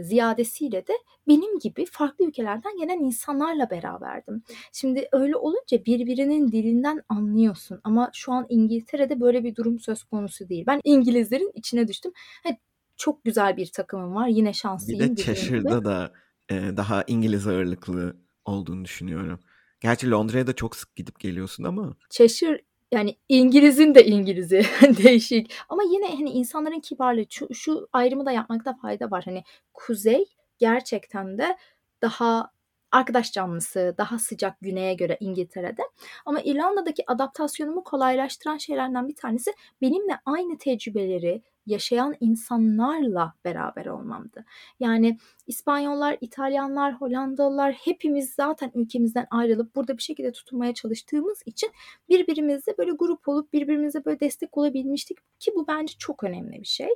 ziyadesiyle 0.01 0.87
de 0.87 0.93
benim 1.27 1.59
gibi 1.59 1.85
farklı 1.85 2.25
ülkelerden 2.25 2.77
gelen 2.77 2.99
insanlarla 2.99 3.69
beraberdim. 3.69 4.43
Şimdi 4.73 5.07
öyle 5.11 5.35
olunca 5.35 5.85
birbirinin 5.85 6.51
dilinden 6.51 7.01
anlıyorsun 7.09 7.79
ama 7.83 8.09
şu 8.13 8.31
an 8.31 8.45
İngiltere'de 8.49 9.19
böyle 9.19 9.43
bir 9.43 9.55
durum 9.55 9.79
söz 9.79 10.03
konusu 10.03 10.49
değil. 10.49 10.63
Ben 10.67 10.81
İngilizlerin 10.83 11.51
içine 11.55 11.87
düştüm. 11.87 12.11
Evet, 12.45 12.57
çok 12.97 13.23
güzel 13.23 13.57
bir 13.57 13.71
takımım 13.71 14.15
var. 14.15 14.27
Yine 14.27 14.53
şanslıyım. 14.53 15.01
Bir 15.01 15.17
de 15.17 15.23
Cheshire'da 15.23 15.85
da 15.85 16.13
e, 16.49 16.55
daha 16.55 17.03
İngiliz 17.07 17.47
ağırlıklı 17.47 18.17
olduğunu 18.45 18.85
düşünüyorum. 18.85 19.39
Gerçi 19.79 20.11
Londra'ya 20.11 20.47
da 20.47 20.53
çok 20.53 20.75
sık 20.75 20.95
gidip 20.95 21.19
geliyorsun 21.19 21.63
ama. 21.63 21.95
Cheshire 22.09 22.61
yani 22.93 23.17
İngiliz'in 23.29 23.95
de 23.95 24.05
İngiliz'i 24.05 24.61
değişik. 25.03 25.53
Ama 25.69 25.83
yine 25.83 26.07
hani 26.15 26.29
insanların 26.29 26.79
kibarlığı 26.79 27.25
şu, 27.29 27.53
şu 27.53 27.87
ayrımı 27.93 28.25
da 28.25 28.31
yapmakta 28.31 28.73
fayda 28.73 29.11
var. 29.11 29.23
Hani 29.25 29.43
kuzey 29.73 30.25
gerçekten 30.57 31.37
de 31.37 31.57
daha 32.01 32.51
arkadaş 32.91 33.31
canlısı, 33.31 33.95
daha 33.97 34.19
sıcak 34.19 34.61
güneye 34.61 34.93
göre 34.93 35.17
İngiltere'de. 35.19 35.81
Ama 36.25 36.41
İrlanda'daki 36.41 37.03
adaptasyonumu 37.07 37.83
kolaylaştıran 37.83 38.57
şeylerden 38.57 39.07
bir 39.07 39.15
tanesi 39.15 39.53
benimle 39.81 40.19
aynı 40.25 40.57
tecrübeleri, 40.57 41.41
yaşayan 41.65 42.15
insanlarla 42.19 43.33
beraber 43.45 43.85
olmamdı. 43.85 44.45
Yani 44.79 45.17
İspanyollar, 45.47 46.17
İtalyanlar, 46.21 46.93
Hollandalılar 46.93 47.73
hepimiz 47.73 48.33
zaten 48.33 48.71
ülkemizden 48.75 49.27
ayrılıp 49.31 49.75
burada 49.75 49.97
bir 49.97 50.03
şekilde 50.03 50.31
tutunmaya 50.31 50.73
çalıştığımız 50.73 51.41
için 51.45 51.71
birbirimizle 52.09 52.77
böyle 52.77 52.91
grup 52.91 53.27
olup 53.27 53.53
birbirimize 53.53 54.05
böyle 54.05 54.19
destek 54.19 54.57
olabilmiştik 54.57 55.17
ki 55.39 55.51
bu 55.55 55.67
bence 55.67 55.93
çok 55.97 56.23
önemli 56.23 56.61
bir 56.61 56.67
şey. 56.67 56.89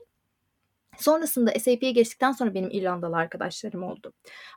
Sonrasında 0.98 1.52
SAP'ye 1.52 1.92
geçtikten 1.92 2.32
sonra 2.32 2.54
benim 2.54 2.70
İrlandalı 2.72 3.16
arkadaşlarım 3.16 3.84
oldu. 3.84 4.14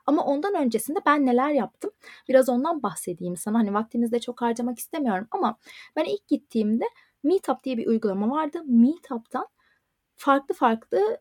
Ama 0.07 0.25
ondan 0.25 0.55
öncesinde 0.55 0.99
ben 1.07 1.27
neler 1.27 1.51
yaptım? 1.51 1.91
Biraz 2.29 2.49
ondan 2.49 2.83
bahsedeyim 2.83 3.37
sana. 3.37 3.59
Hani 3.59 3.75
vaktinizde 3.75 4.21
çok 4.21 4.43
harcamak 4.43 4.79
istemiyorum 4.79 5.27
ama 5.31 5.59
ben 5.97 6.05
ilk 6.05 6.29
gittiğimde 6.29 6.85
Meetup 7.23 7.65
diye 7.65 7.77
bir 7.77 7.87
uygulama 7.87 8.31
vardı. 8.31 8.63
Meetup'tan 8.67 9.47
farklı 10.21 10.55
farklı 10.55 11.21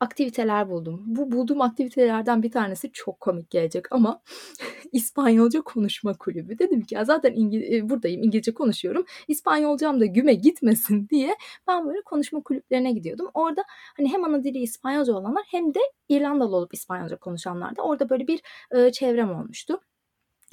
aktiviteler 0.00 0.70
buldum. 0.70 1.02
Bu 1.06 1.32
bulduğum 1.32 1.62
aktivitelerden 1.62 2.42
bir 2.42 2.50
tanesi 2.50 2.92
çok 2.92 3.20
komik 3.20 3.50
gelecek 3.50 3.92
ama 3.92 4.22
İspanyolca 4.92 5.60
konuşma 5.62 6.14
kulübü. 6.18 6.58
Dedim 6.58 6.82
ki 6.82 6.94
ya 6.94 7.04
zaten 7.04 7.32
İngil 7.34 7.74
e, 7.74 7.90
buradayım 7.90 8.22
İngilizce 8.22 8.54
konuşuyorum. 8.54 9.04
İspanyolcam 9.28 10.00
da 10.00 10.06
güme 10.06 10.34
gitmesin 10.34 11.08
diye 11.10 11.36
ben 11.68 11.86
böyle 11.86 12.02
konuşma 12.02 12.42
kulüplerine 12.42 12.92
gidiyordum. 12.92 13.30
Orada 13.34 13.64
hani 13.96 14.12
hem 14.12 14.24
ana 14.24 14.44
dili 14.44 14.58
İspanyolca 14.58 15.14
olanlar 15.14 15.44
hem 15.50 15.74
de 15.74 15.80
İrlandalı 16.08 16.56
olup 16.56 16.74
İspanyolca 16.74 17.16
konuşanlar 17.16 17.76
da 17.76 17.82
orada 17.82 18.10
böyle 18.10 18.26
bir 18.28 18.42
e, 18.72 18.92
çevrem 18.92 19.30
olmuştu. 19.30 19.80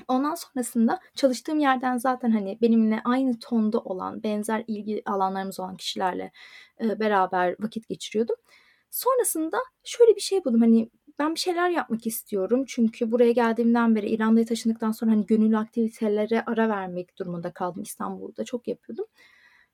Ondan 0.07 0.35
sonrasında 0.35 0.99
çalıştığım 1.15 1.59
yerden 1.59 1.97
zaten 1.97 2.31
hani 2.31 2.57
benimle 2.61 3.01
aynı 3.05 3.39
tonda 3.39 3.79
olan, 3.79 4.23
benzer 4.23 4.63
ilgi 4.67 5.01
alanlarımız 5.05 5.59
olan 5.59 5.77
kişilerle 5.77 6.31
e, 6.81 6.99
beraber 6.99 7.55
vakit 7.59 7.87
geçiriyordum. 7.89 8.35
Sonrasında 8.91 9.57
şöyle 9.83 10.15
bir 10.15 10.21
şey 10.21 10.45
buldum. 10.45 10.61
Hani 10.61 10.89
ben 11.19 11.35
bir 11.35 11.39
şeyler 11.39 11.69
yapmak 11.69 12.07
istiyorum. 12.07 12.63
Çünkü 12.67 13.11
buraya 13.11 13.31
geldiğimden 13.31 13.95
beri 13.95 14.09
İrlanda'ya 14.09 14.45
taşındıktan 14.45 14.91
sonra 14.91 15.11
hani 15.11 15.25
gönüllü 15.25 15.57
aktivitelere 15.57 16.43
ara 16.45 16.69
vermek 16.69 17.19
durumunda 17.19 17.51
kaldım. 17.51 17.83
İstanbul'da 17.83 18.43
çok 18.43 18.67
yapıyordum. 18.67 19.05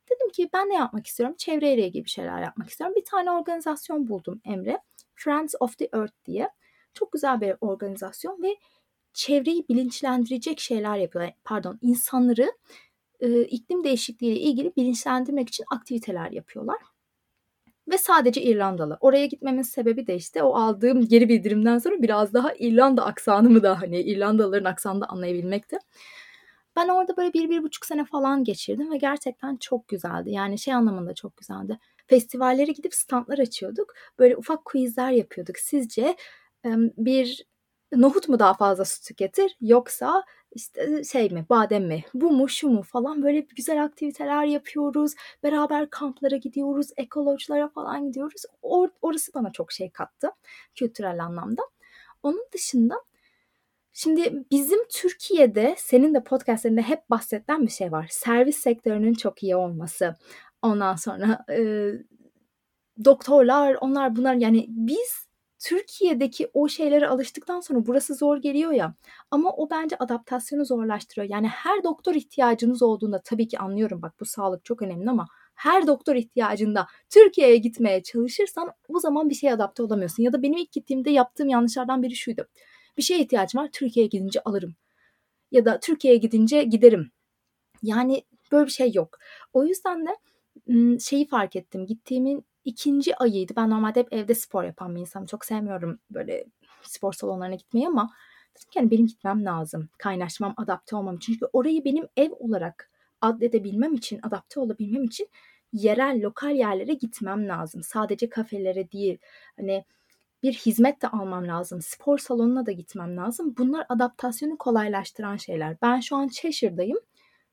Dedim 0.09 0.29
ki 0.29 0.49
ben 0.53 0.69
ne 0.69 0.75
yapmak 0.75 1.07
istiyorum? 1.07 1.35
Çevreyle 1.37 1.87
ilgili 1.87 2.05
bir 2.05 2.09
şeyler 2.09 2.41
yapmak 2.41 2.69
istiyorum. 2.69 2.95
Bir 2.95 3.05
tane 3.05 3.31
organizasyon 3.31 4.07
buldum 4.07 4.41
Emre. 4.45 4.79
Friends 5.15 5.55
of 5.59 5.77
the 5.77 5.89
Earth 5.93 6.25
diye. 6.25 6.49
Çok 6.93 7.11
güzel 7.11 7.41
bir 7.41 7.55
organizasyon 7.61 8.43
ve 8.43 8.55
çevreyi 9.13 9.65
bilinçlendirecek 9.69 10.59
şeyler 10.59 10.97
yapıyorlar. 10.97 11.35
Pardon, 11.43 11.79
insanları 11.81 12.51
e, 13.19 13.41
iklim 13.41 13.83
değişikliği 13.83 14.31
ile 14.31 14.39
ilgili 14.39 14.75
bilinçlendirmek 14.77 15.49
için 15.49 15.65
aktiviteler 15.71 16.31
yapıyorlar. 16.31 16.77
Ve 17.87 17.97
sadece 17.97 18.41
İrlandalı. 18.41 18.97
Oraya 19.01 19.25
gitmemin 19.25 19.61
sebebi 19.61 20.07
de 20.07 20.15
işte 20.15 20.43
o 20.43 20.55
aldığım 20.55 21.07
geri 21.07 21.29
bildirimden 21.29 21.77
sonra 21.77 22.01
biraz 22.01 22.33
daha 22.33 22.53
İrlanda 22.53 23.05
aksanımı 23.05 23.63
da 23.63 23.81
hani 23.81 24.01
İrlandalıların 24.01 24.65
aksanını 24.65 25.01
da 25.01 25.05
anlayabilmekti. 25.05 25.77
Ben 26.75 26.87
orada 26.87 27.17
böyle 27.17 27.33
bir, 27.33 27.49
bir 27.49 27.63
buçuk 27.63 27.85
sene 27.85 28.05
falan 28.05 28.43
geçirdim 28.43 28.91
ve 28.91 28.97
gerçekten 28.97 29.57
çok 29.57 29.87
güzeldi. 29.87 30.31
Yani 30.31 30.59
şey 30.59 30.73
anlamında 30.73 31.13
çok 31.13 31.37
güzeldi. 31.37 31.79
Festivallere 32.07 32.71
gidip 32.71 32.93
standlar 32.93 33.39
açıyorduk. 33.39 33.93
Böyle 34.19 34.37
ufak 34.37 34.65
quizler 34.65 35.11
yapıyorduk. 35.11 35.57
Sizce 35.57 36.15
bir 36.97 37.45
nohut 37.91 38.29
mu 38.29 38.39
daha 38.39 38.53
fazla 38.53 38.85
su 38.85 39.03
tüketir 39.03 39.57
yoksa 39.61 40.23
işte 40.55 41.03
şey 41.03 41.29
mi 41.29 41.45
badem 41.49 41.85
mi 41.85 42.03
bu 42.13 42.31
mu 42.31 42.49
şu 42.49 42.69
mu 42.69 42.83
falan 42.83 43.23
böyle 43.23 43.39
güzel 43.39 43.83
aktiviteler 43.83 44.45
yapıyoruz. 44.45 45.13
Beraber 45.43 45.89
kamplara 45.89 46.35
gidiyoruz, 46.35 46.87
ekolojlara 46.97 47.69
falan 47.69 48.07
gidiyoruz. 48.07 48.43
Or 48.61 48.89
orası 49.01 49.33
bana 49.33 49.51
çok 49.51 49.71
şey 49.71 49.89
kattı 49.89 50.31
kültürel 50.75 51.23
anlamda. 51.23 51.61
Onun 52.23 52.45
dışında 52.53 52.95
Şimdi 53.93 54.45
bizim 54.51 54.87
Türkiye'de 54.89 55.75
senin 55.77 56.13
de 56.13 56.23
podcastlerinde 56.23 56.81
hep 56.81 57.09
bahsedilen 57.09 57.61
bir 57.61 57.71
şey 57.71 57.91
var. 57.91 58.07
Servis 58.11 58.57
sektörünün 58.57 59.13
çok 59.13 59.43
iyi 59.43 59.55
olması. 59.55 60.15
Ondan 60.61 60.95
sonra 60.95 61.45
e, 61.49 61.91
doktorlar 63.05 63.77
onlar 63.81 64.15
bunlar 64.15 64.33
yani 64.33 64.65
biz 64.69 65.27
Türkiye'deki 65.61 66.49
o 66.53 66.67
şeylere 66.67 67.07
alıştıktan 67.07 67.59
sonra 67.59 67.85
burası 67.85 68.15
zor 68.15 68.37
geliyor 68.37 68.71
ya. 68.71 68.95
Ama 69.31 69.51
o 69.51 69.69
bence 69.69 69.95
adaptasyonu 69.97 70.65
zorlaştırıyor. 70.65 71.29
Yani 71.29 71.47
her 71.47 71.83
doktor 71.83 72.15
ihtiyacınız 72.15 72.81
olduğunda 72.81 73.21
tabii 73.21 73.47
ki 73.47 73.59
anlıyorum 73.59 74.01
bak 74.01 74.13
bu 74.19 74.25
sağlık 74.25 74.65
çok 74.65 74.81
önemli 74.81 75.09
ama 75.09 75.27
her 75.55 75.87
doktor 75.87 76.15
ihtiyacında 76.15 76.87
Türkiye'ye 77.09 77.57
gitmeye 77.57 78.03
çalışırsan 78.03 78.71
o 78.87 78.99
zaman 78.99 79.29
bir 79.29 79.35
şeye 79.35 79.53
adapte 79.53 79.83
olamıyorsun. 79.83 80.23
Ya 80.23 80.33
da 80.33 80.43
benim 80.43 80.57
ilk 80.57 80.71
gittiğimde 80.71 81.09
yaptığım 81.09 81.49
yanlışlardan 81.49 82.03
biri 82.03 82.15
şuydu. 82.15 82.47
Bir 82.97 83.03
şeye 83.03 83.19
ihtiyacım 83.19 83.61
var 83.61 83.69
Türkiye'ye 83.73 84.07
gidince 84.07 84.41
alırım. 84.45 84.75
Ya 85.51 85.65
da 85.65 85.79
Türkiye'ye 85.79 86.19
gidince 86.19 86.63
giderim. 86.63 87.11
Yani 87.83 88.23
böyle 88.51 88.65
bir 88.65 88.71
şey 88.71 88.91
yok. 88.93 89.19
O 89.53 89.65
yüzden 89.65 90.05
de 90.05 90.17
şeyi 90.99 91.27
fark 91.27 91.55
ettim. 91.55 91.85
Gittiğimin 91.85 92.45
ikinci 92.65 93.15
ayıydı. 93.15 93.53
Ben 93.55 93.69
normalde 93.69 93.99
hep 93.99 94.13
evde 94.13 94.35
spor 94.35 94.63
yapan 94.63 94.95
bir 94.95 95.01
insanım. 95.01 95.25
Çok 95.25 95.45
sevmiyorum 95.45 95.99
böyle 96.11 96.45
spor 96.81 97.13
salonlarına 97.13 97.55
gitmeyi 97.55 97.87
ama 97.87 98.11
dedim 98.57 98.69
ki 98.71 98.79
yani 98.79 98.91
benim 98.91 99.07
gitmem 99.07 99.45
lazım. 99.45 99.89
Kaynaşmam, 99.97 100.53
adapte 100.57 100.95
olmam. 100.95 101.17
Çünkü 101.17 101.45
orayı 101.53 101.85
benim 101.85 102.07
ev 102.17 102.31
olarak 102.31 102.91
adledebilmem 103.21 103.93
için, 103.93 104.19
adapte 104.23 104.59
olabilmem 104.59 105.03
için 105.03 105.27
yerel, 105.73 106.21
lokal 106.23 106.55
yerlere 106.55 106.93
gitmem 106.93 107.47
lazım. 107.47 107.83
Sadece 107.83 108.29
kafelere 108.29 108.91
değil. 108.91 109.17
Hani 109.57 109.85
bir 110.43 110.53
hizmet 110.53 111.01
de 111.01 111.07
almam 111.07 111.47
lazım. 111.47 111.81
Spor 111.81 112.17
salonuna 112.17 112.65
da 112.65 112.71
gitmem 112.71 113.17
lazım. 113.17 113.55
Bunlar 113.57 113.85
adaptasyonu 113.89 114.57
kolaylaştıran 114.57 115.37
şeyler. 115.37 115.77
Ben 115.81 115.99
şu 115.99 116.15
an 116.15 116.27
Cheshire'dayım 116.27 116.99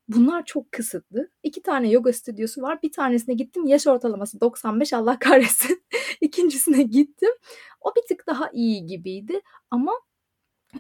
Bunlar 0.09 0.45
çok 0.45 0.73
kısıtlı. 0.73 1.31
İki 1.43 1.63
tane 1.63 1.91
yoga 1.91 2.13
stüdyosu 2.13 2.63
var. 2.63 2.83
Bir 2.83 2.93
tanesine 2.93 3.35
gittim. 3.35 3.67
Yaş 3.67 3.87
ortalaması 3.87 4.41
95 4.41 4.93
Allah 4.93 5.19
kahretsin. 5.21 5.83
İkincisine 6.21 6.83
gittim. 6.83 7.31
O 7.81 7.93
bir 7.97 8.03
tık 8.09 8.27
daha 8.27 8.51
iyi 8.53 8.87
gibiydi. 8.87 9.41
Ama 9.71 9.93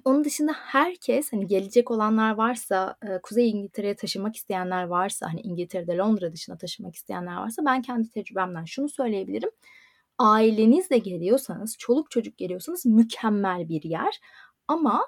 onun 0.04 0.24
dışında 0.24 0.52
herkes 0.52 1.32
hani 1.32 1.46
gelecek 1.46 1.90
olanlar 1.90 2.34
varsa, 2.34 2.96
Kuzey 3.22 3.50
İngiltere'ye 3.50 3.96
taşımak 3.96 4.36
isteyenler 4.36 4.84
varsa, 4.84 5.26
hani 5.26 5.40
İngiltere'de 5.40 5.96
Londra 5.96 6.32
dışına 6.32 6.58
taşımak 6.58 6.94
isteyenler 6.94 7.36
varsa 7.36 7.64
ben 7.64 7.82
kendi 7.82 8.10
tecrübemden 8.10 8.64
şunu 8.64 8.88
söyleyebilirim. 8.88 9.50
Ailenizle 10.18 10.98
geliyorsanız, 10.98 11.76
çoluk 11.78 12.10
çocuk 12.10 12.38
geliyorsanız 12.38 12.86
mükemmel 12.86 13.68
bir 13.68 13.82
yer. 13.82 14.20
Ama 14.68 15.04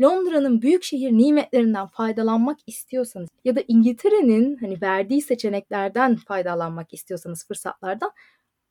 Londra'nın 0.00 0.62
büyük 0.62 0.82
şehir 0.82 1.12
nimetlerinden 1.12 1.86
faydalanmak 1.86 2.58
istiyorsanız 2.66 3.28
ya 3.44 3.56
da 3.56 3.60
İngiltere'nin 3.68 4.56
hani 4.56 4.82
verdiği 4.82 5.22
seçeneklerden 5.22 6.16
faydalanmak 6.16 6.94
istiyorsanız 6.94 7.46
fırsatlardan 7.46 8.10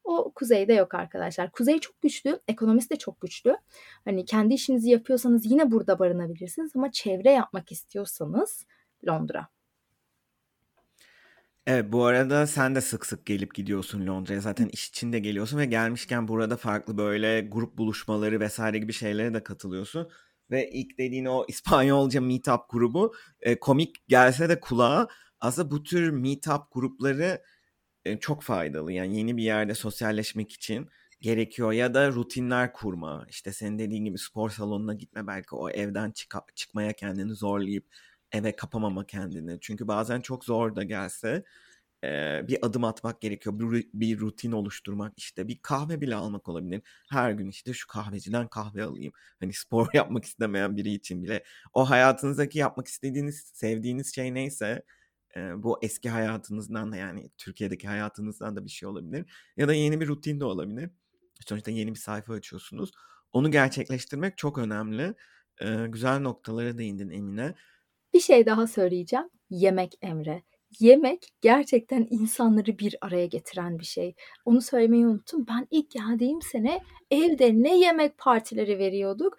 o 0.04 0.32
kuzeyde 0.36 0.74
yok 0.74 0.94
arkadaşlar. 0.94 1.52
Kuzey 1.52 1.80
çok 1.80 2.02
güçlü, 2.02 2.40
ekonomisi 2.48 2.90
de 2.90 2.96
çok 2.96 3.22
güçlü. 3.22 3.58
Hani 4.06 4.26
kendi 4.26 4.54
işinizi 4.54 4.90
yapıyorsanız 4.90 5.46
yine 5.46 5.72
burada 5.72 6.00
barınabilirsiniz 6.00 6.72
ama 6.76 6.92
çevre 6.92 7.32
yapmak 7.32 7.72
istiyorsanız 7.72 8.66
Londra. 9.08 9.48
Evet 11.68 11.86
bu 11.92 12.06
arada 12.06 12.48
sen 12.48 12.76
de 12.76 12.82
sık 12.82 13.06
sık 13.06 13.26
gelip 13.26 13.56
gidiyorsun 13.56 14.08
Londra'ya. 14.08 14.42
Zaten 14.42 14.68
iş 14.68 14.90
için 14.90 15.14
de 15.14 15.20
geliyorsun 15.20 15.58
ve 15.58 15.66
gelmişken 15.66 16.28
burada 16.28 16.58
farklı 16.58 16.98
böyle 16.98 17.42
grup 17.42 17.78
buluşmaları 17.78 18.40
vesaire 18.40 18.78
gibi 18.78 18.94
şeylere 18.94 19.34
de 19.34 19.44
katılıyorsun 19.44 20.10
ve 20.52 20.70
ilk 20.72 20.98
dediğin 20.98 21.26
o 21.26 21.46
İspanyolca 21.48 22.22
meetup 22.22 22.62
grubu 22.70 23.14
e, 23.42 23.60
komik 23.60 24.08
gelse 24.08 24.50
de 24.50 24.60
kulağa 24.60 25.08
aslında 25.40 25.72
bu 25.72 25.84
tür 25.84 26.10
meetup 26.10 26.72
grupları 26.72 27.42
e, 28.06 28.18
çok 28.20 28.44
faydalı. 28.44 28.92
Yani 28.92 29.18
yeni 29.18 29.38
bir 29.38 29.44
yerde 29.44 29.76
sosyalleşmek 29.76 30.52
için 30.52 30.90
gerekiyor 31.22 31.72
ya 31.72 31.94
da 31.94 32.12
rutinler 32.12 32.74
kurma. 32.74 33.26
İşte 33.30 33.54
senin 33.54 33.80
dediğin 33.80 34.06
gibi 34.06 34.18
spor 34.18 34.50
salonuna 34.50 34.94
gitme 34.94 35.28
belki 35.28 35.56
o 35.56 35.70
evden 35.70 36.12
çık- 36.12 36.56
çıkmaya 36.56 36.94
kendini 36.94 37.36
zorlayıp 37.36 37.86
eve 38.32 38.56
kapamama 38.56 39.06
kendini. 39.06 39.58
Çünkü 39.62 39.88
bazen 39.88 40.22
çok 40.22 40.46
zor 40.46 40.76
da 40.76 40.84
gelse 40.84 41.44
e, 42.04 42.42
bir 42.48 42.66
adım 42.66 42.84
atmak 42.84 43.22
gerekiyor. 43.22 43.60
Bir, 43.60 43.90
bir 43.94 44.20
rutin 44.20 44.52
oluşturmak 44.52 45.14
işte 45.18 45.48
bir 45.48 45.60
kahve 45.62 46.02
bile 46.02 46.16
almak 46.16 46.50
olabilir. 46.50 46.82
Her 47.10 47.32
gün 47.32 47.50
işte 47.50 47.74
şu 47.74 47.88
kahveciden 47.88 48.48
kahve 48.48 48.84
alayım. 48.84 49.14
Hani 49.40 49.54
spor 49.54 49.88
yapmak 49.94 50.26
istemeyen 50.26 50.78
biri 50.78 50.94
için 50.94 51.24
bile 51.24 51.44
o 51.74 51.90
hayatınızdaki 51.90 52.60
yapmak 52.60 52.88
istediğiniz, 52.88 53.52
sevdiğiniz 53.54 54.16
şey 54.16 54.34
neyse 54.34 54.84
e, 55.36 55.64
bu 55.64 55.80
eski 55.82 56.10
hayatınızdan 56.10 56.92
da 56.92 56.96
yani 56.96 57.30
Türkiye'deki 57.38 57.88
hayatınızdan 57.88 58.56
da 58.56 58.66
bir 58.66 58.70
şey 58.70 58.90
olabilir. 58.90 59.26
Ya 59.58 59.68
da 59.68 59.74
yeni 59.74 60.02
bir 60.02 60.08
rutin 60.08 60.40
de 60.40 60.46
olabilir. 60.46 60.90
Sonuçta 61.48 61.72
yeni 61.72 61.90
bir 61.94 62.00
sayfa 62.00 62.34
açıyorsunuz. 62.34 62.92
Onu 63.34 63.52
gerçekleştirmek 63.52 64.38
çok 64.38 64.58
önemli. 64.58 65.14
E, 65.62 65.88
güzel 65.88 66.20
noktalara 66.20 66.78
değindin 66.78 67.10
Emine. 67.10 67.56
Bir 68.14 68.20
şey 68.20 68.46
daha 68.46 68.68
söyleyeceğim. 68.68 69.30
Yemek 69.50 69.94
Emre 70.02 70.44
yemek 70.80 71.28
gerçekten 71.42 72.08
insanları 72.10 72.80
bir 72.80 72.96
araya 73.02 73.26
getiren 73.26 73.80
bir 73.80 73.86
şey. 73.86 74.16
Onu 74.46 74.62
söylemeyi 74.62 75.08
unuttum. 75.08 75.46
Ben 75.50 75.68
ilk 75.72 75.92
geldiğim 75.92 76.42
sene 76.42 76.80
evde 77.12 77.52
ne 77.54 77.78
yemek 77.80 78.18
partileri 78.18 78.80
veriyorduk. 78.80 79.38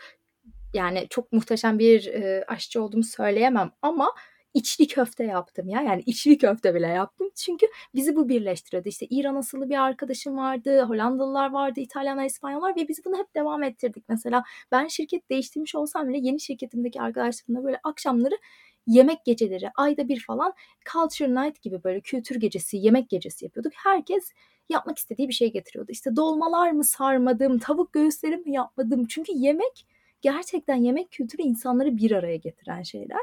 Yani 0.75 1.07
çok 1.11 1.33
muhteşem 1.33 1.79
bir 1.79 2.07
e, 2.07 2.45
aşçı 2.49 2.83
olduğumu 2.83 3.05
söyleyemem 3.05 3.71
ama 3.83 4.13
içli 4.55 4.87
köfte 4.87 5.25
yaptım 5.25 5.69
ya. 5.69 5.83
Yani 5.83 6.03
içli 6.07 6.39
köfte 6.39 6.75
bile 6.75 6.87
yaptım. 6.87 7.31
Çünkü 7.37 7.67
bizi 7.95 8.17
bu 8.17 8.29
birleştiriyordu. 8.29 8.89
İşte 8.89 9.07
İran 9.11 9.35
asıllı 9.35 9.71
bir 9.71 9.83
arkadaşım 9.83 10.37
vardı, 10.37 10.83
Hollandalılar 10.83 11.51
vardı, 11.51 11.81
İtalyanlar, 11.81 12.25
İspanyollar 12.25 12.77
ve 12.77 12.89
biz 12.89 13.05
bunu 13.05 13.19
hep 13.19 13.35
devam 13.35 13.63
ettirdik. 13.63 14.05
Mesela 14.09 14.45
ben 14.73 14.87
şirket 14.87 15.31
değiştirmiş 15.31 15.75
olsam 15.75 16.09
bile 16.09 16.19
yeni 16.19 16.41
şirketimdeki 16.41 17.01
arkadaşlarımla 17.01 17.65
böyle 17.65 17.81
akşamları 17.85 18.39
yemek 18.87 19.25
geceleri 19.25 19.71
ayda 19.75 20.09
bir 20.09 20.21
falan 20.21 20.53
culture 20.93 21.35
night 21.35 21.63
gibi 21.63 21.85
böyle 21.85 22.01
kültür 22.01 22.37
gecesi, 22.37 22.77
yemek 22.77 23.11
gecesi 23.11 23.45
yapıyorduk. 23.45 23.73
Herkes 23.77 24.33
yapmak 24.69 24.99
istediği 24.99 25.29
bir 25.29 25.33
şey 25.33 25.53
getiriyordu. 25.53 25.93
İşte 25.93 26.17
dolmalar 26.17 26.71
mı 26.71 26.85
sarmadım, 26.85 27.59
tavuk 27.59 27.93
göğüsleri 27.93 28.37
mi 28.37 28.53
yapmadım? 28.53 29.07
Çünkü 29.07 29.33
yemek 29.35 29.87
gerçekten 30.23 30.77
yemek 30.77 31.11
kültürü 31.11 31.43
insanları 31.43 31.97
bir 31.97 32.11
araya 32.11 32.37
getiren 32.37 32.83
şeyler. 32.83 33.23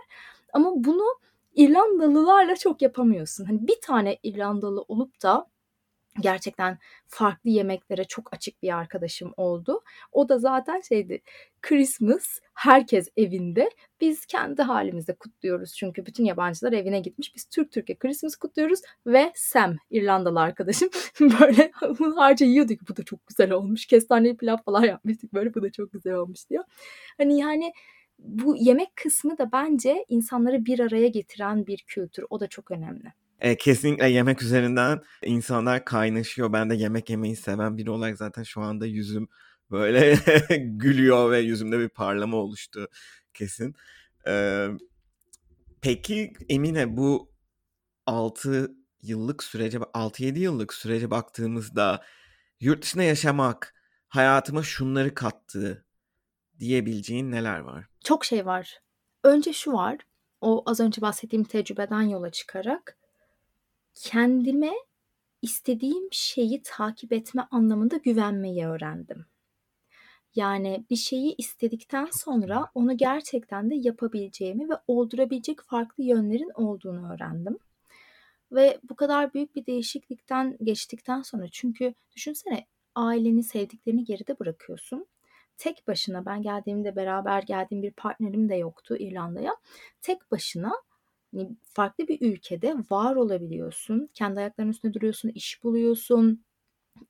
Ama 0.53 0.71
bunu 0.75 1.05
İrlandalılarla 1.55 2.55
çok 2.55 2.81
yapamıyorsun. 2.81 3.45
Hani 3.45 3.67
bir 3.67 3.81
tane 3.81 4.17
İrlandalı 4.23 4.81
olup 4.87 5.23
da 5.23 5.47
gerçekten 6.21 6.77
farklı 7.07 7.49
yemeklere 7.49 8.03
çok 8.03 8.33
açık 8.33 8.63
bir 8.63 8.77
arkadaşım 8.77 9.33
oldu. 9.37 9.81
O 10.11 10.29
da 10.29 10.39
zaten 10.39 10.81
şeydi 10.81 11.21
Christmas 11.61 12.39
herkes 12.53 13.09
evinde 13.17 13.69
biz 14.01 14.25
kendi 14.25 14.61
halimizde 14.61 15.13
kutluyoruz 15.13 15.75
çünkü 15.75 16.05
bütün 16.05 16.25
yabancılar 16.25 16.73
evine 16.73 16.99
gitmiş 16.99 17.35
biz 17.35 17.45
Türk 17.45 17.71
Türkiye 17.71 17.97
Christmas 17.97 18.35
kutluyoruz 18.35 18.81
ve 19.05 19.31
Sam 19.35 19.77
İrlandalı 19.89 20.39
arkadaşım 20.39 20.89
böyle 21.19 21.71
harca 22.15 22.45
yiyorduk 22.45 22.79
bu 22.89 22.97
da 22.97 23.03
çok 23.03 23.27
güzel 23.27 23.51
olmuş 23.51 23.85
kestaneli 23.85 24.37
pilav 24.37 24.57
falan 24.57 24.83
yapmıştık 24.83 25.33
böyle 25.33 25.53
bu 25.53 25.61
da 25.61 25.71
çok 25.71 25.91
güzel 25.91 26.13
olmuş 26.13 26.49
diyor. 26.49 26.63
Hani 27.17 27.39
yani 27.39 27.73
bu 28.19 28.55
yemek 28.57 28.95
kısmı 28.95 29.37
da 29.37 29.51
bence 29.51 30.05
insanları 30.09 30.65
bir 30.65 30.79
araya 30.79 31.07
getiren 31.07 31.67
bir 31.67 31.83
kültür 31.87 32.25
o 32.29 32.39
da 32.39 32.47
çok 32.47 32.71
önemli. 32.71 33.13
E, 33.39 33.57
kesinlikle 33.57 34.09
yemek 34.09 34.41
üzerinden 34.41 35.01
insanlar 35.23 35.85
kaynaşıyor. 35.85 36.53
Ben 36.53 36.69
de 36.69 36.75
yemek 36.75 37.09
yemeyi 37.09 37.35
seven 37.35 37.77
biri 37.77 37.91
olarak 37.91 38.17
zaten 38.17 38.43
şu 38.43 38.61
anda 38.61 38.85
yüzüm 38.85 39.27
böyle 39.71 40.17
gülüyor 40.57 41.31
ve 41.31 41.39
yüzümde 41.39 41.79
bir 41.79 41.89
parlama 41.89 42.37
oluştu 42.37 42.87
kesin. 43.33 43.75
E, 44.27 44.67
peki 45.81 46.33
Emine 46.49 46.97
bu 46.97 47.31
6 48.05 48.71
yıllık 49.01 49.43
sürece 49.43 49.77
6-7 49.77 50.39
yıllık 50.39 50.73
sürece 50.73 51.11
baktığımızda 51.11 52.03
yurt 52.59 52.83
dışında 52.83 53.03
yaşamak 53.03 53.75
hayatıma 54.07 54.63
şunları 54.63 55.15
kattı 55.15 55.85
diyebileceğin 56.59 57.31
neler 57.31 57.59
var? 57.59 57.85
Çok 58.03 58.25
şey 58.25 58.45
var. 58.45 58.79
Önce 59.23 59.53
şu 59.53 59.73
var. 59.73 59.97
O 60.41 60.63
az 60.65 60.79
önce 60.79 61.01
bahsettiğim 61.01 61.43
tecrübeden 61.43 62.01
yola 62.01 62.29
çıkarak 62.29 62.98
kendime 63.99 64.73
istediğim 65.41 66.07
şeyi 66.11 66.61
takip 66.63 67.13
etme 67.13 67.47
anlamında 67.51 67.97
güvenmeyi 67.97 68.65
öğrendim. 68.65 69.25
Yani 70.35 70.85
bir 70.89 70.95
şeyi 70.95 71.35
istedikten 71.37 72.07
sonra 72.11 72.67
onu 72.75 72.97
gerçekten 72.97 73.69
de 73.69 73.75
yapabileceğimi 73.75 74.69
ve 74.69 74.73
oldurabilecek 74.87 75.61
farklı 75.61 76.03
yönlerin 76.03 76.51
olduğunu 76.55 77.13
öğrendim. 77.13 77.57
Ve 78.51 78.79
bu 78.89 78.95
kadar 78.95 79.33
büyük 79.33 79.55
bir 79.55 79.65
değişiklikten 79.65 80.57
geçtikten 80.63 81.21
sonra 81.21 81.47
çünkü 81.51 81.93
düşünsene 82.15 82.65
aileni, 82.95 83.43
sevdiklerini 83.43 84.03
geride 84.03 84.39
bırakıyorsun. 84.39 85.07
Tek 85.57 85.87
başına 85.87 86.25
ben 86.25 86.41
geldiğimde 86.41 86.95
beraber 86.95 87.43
geldiğim 87.43 87.83
bir 87.83 87.91
partnerim 87.91 88.49
de 88.49 88.55
yoktu 88.55 88.95
İrlanda'ya. 88.99 89.55
Tek 90.01 90.31
başına 90.31 90.71
hani 91.33 91.49
farklı 91.63 92.07
bir 92.07 92.21
ülkede 92.21 92.75
var 92.91 93.15
olabiliyorsun. 93.15 94.09
Kendi 94.13 94.39
ayaklarının 94.39 94.71
üstünde 94.71 94.93
duruyorsun, 94.93 95.29
iş 95.29 95.63
buluyorsun, 95.63 96.43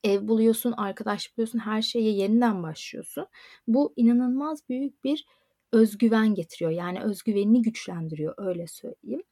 ev 0.04 0.28
buluyorsun, 0.28 0.72
arkadaş 0.72 1.36
buluyorsun, 1.36 1.58
her 1.58 1.82
şeye 1.82 2.10
yeniden 2.12 2.62
başlıyorsun. 2.62 3.26
Bu 3.68 3.92
inanılmaz 3.96 4.68
büyük 4.68 5.04
bir 5.04 5.26
özgüven 5.72 6.34
getiriyor. 6.34 6.70
Yani 6.70 7.02
özgüvenini 7.02 7.62
güçlendiriyor 7.62 8.34
öyle 8.38 8.66
söyleyeyim. 8.66 9.22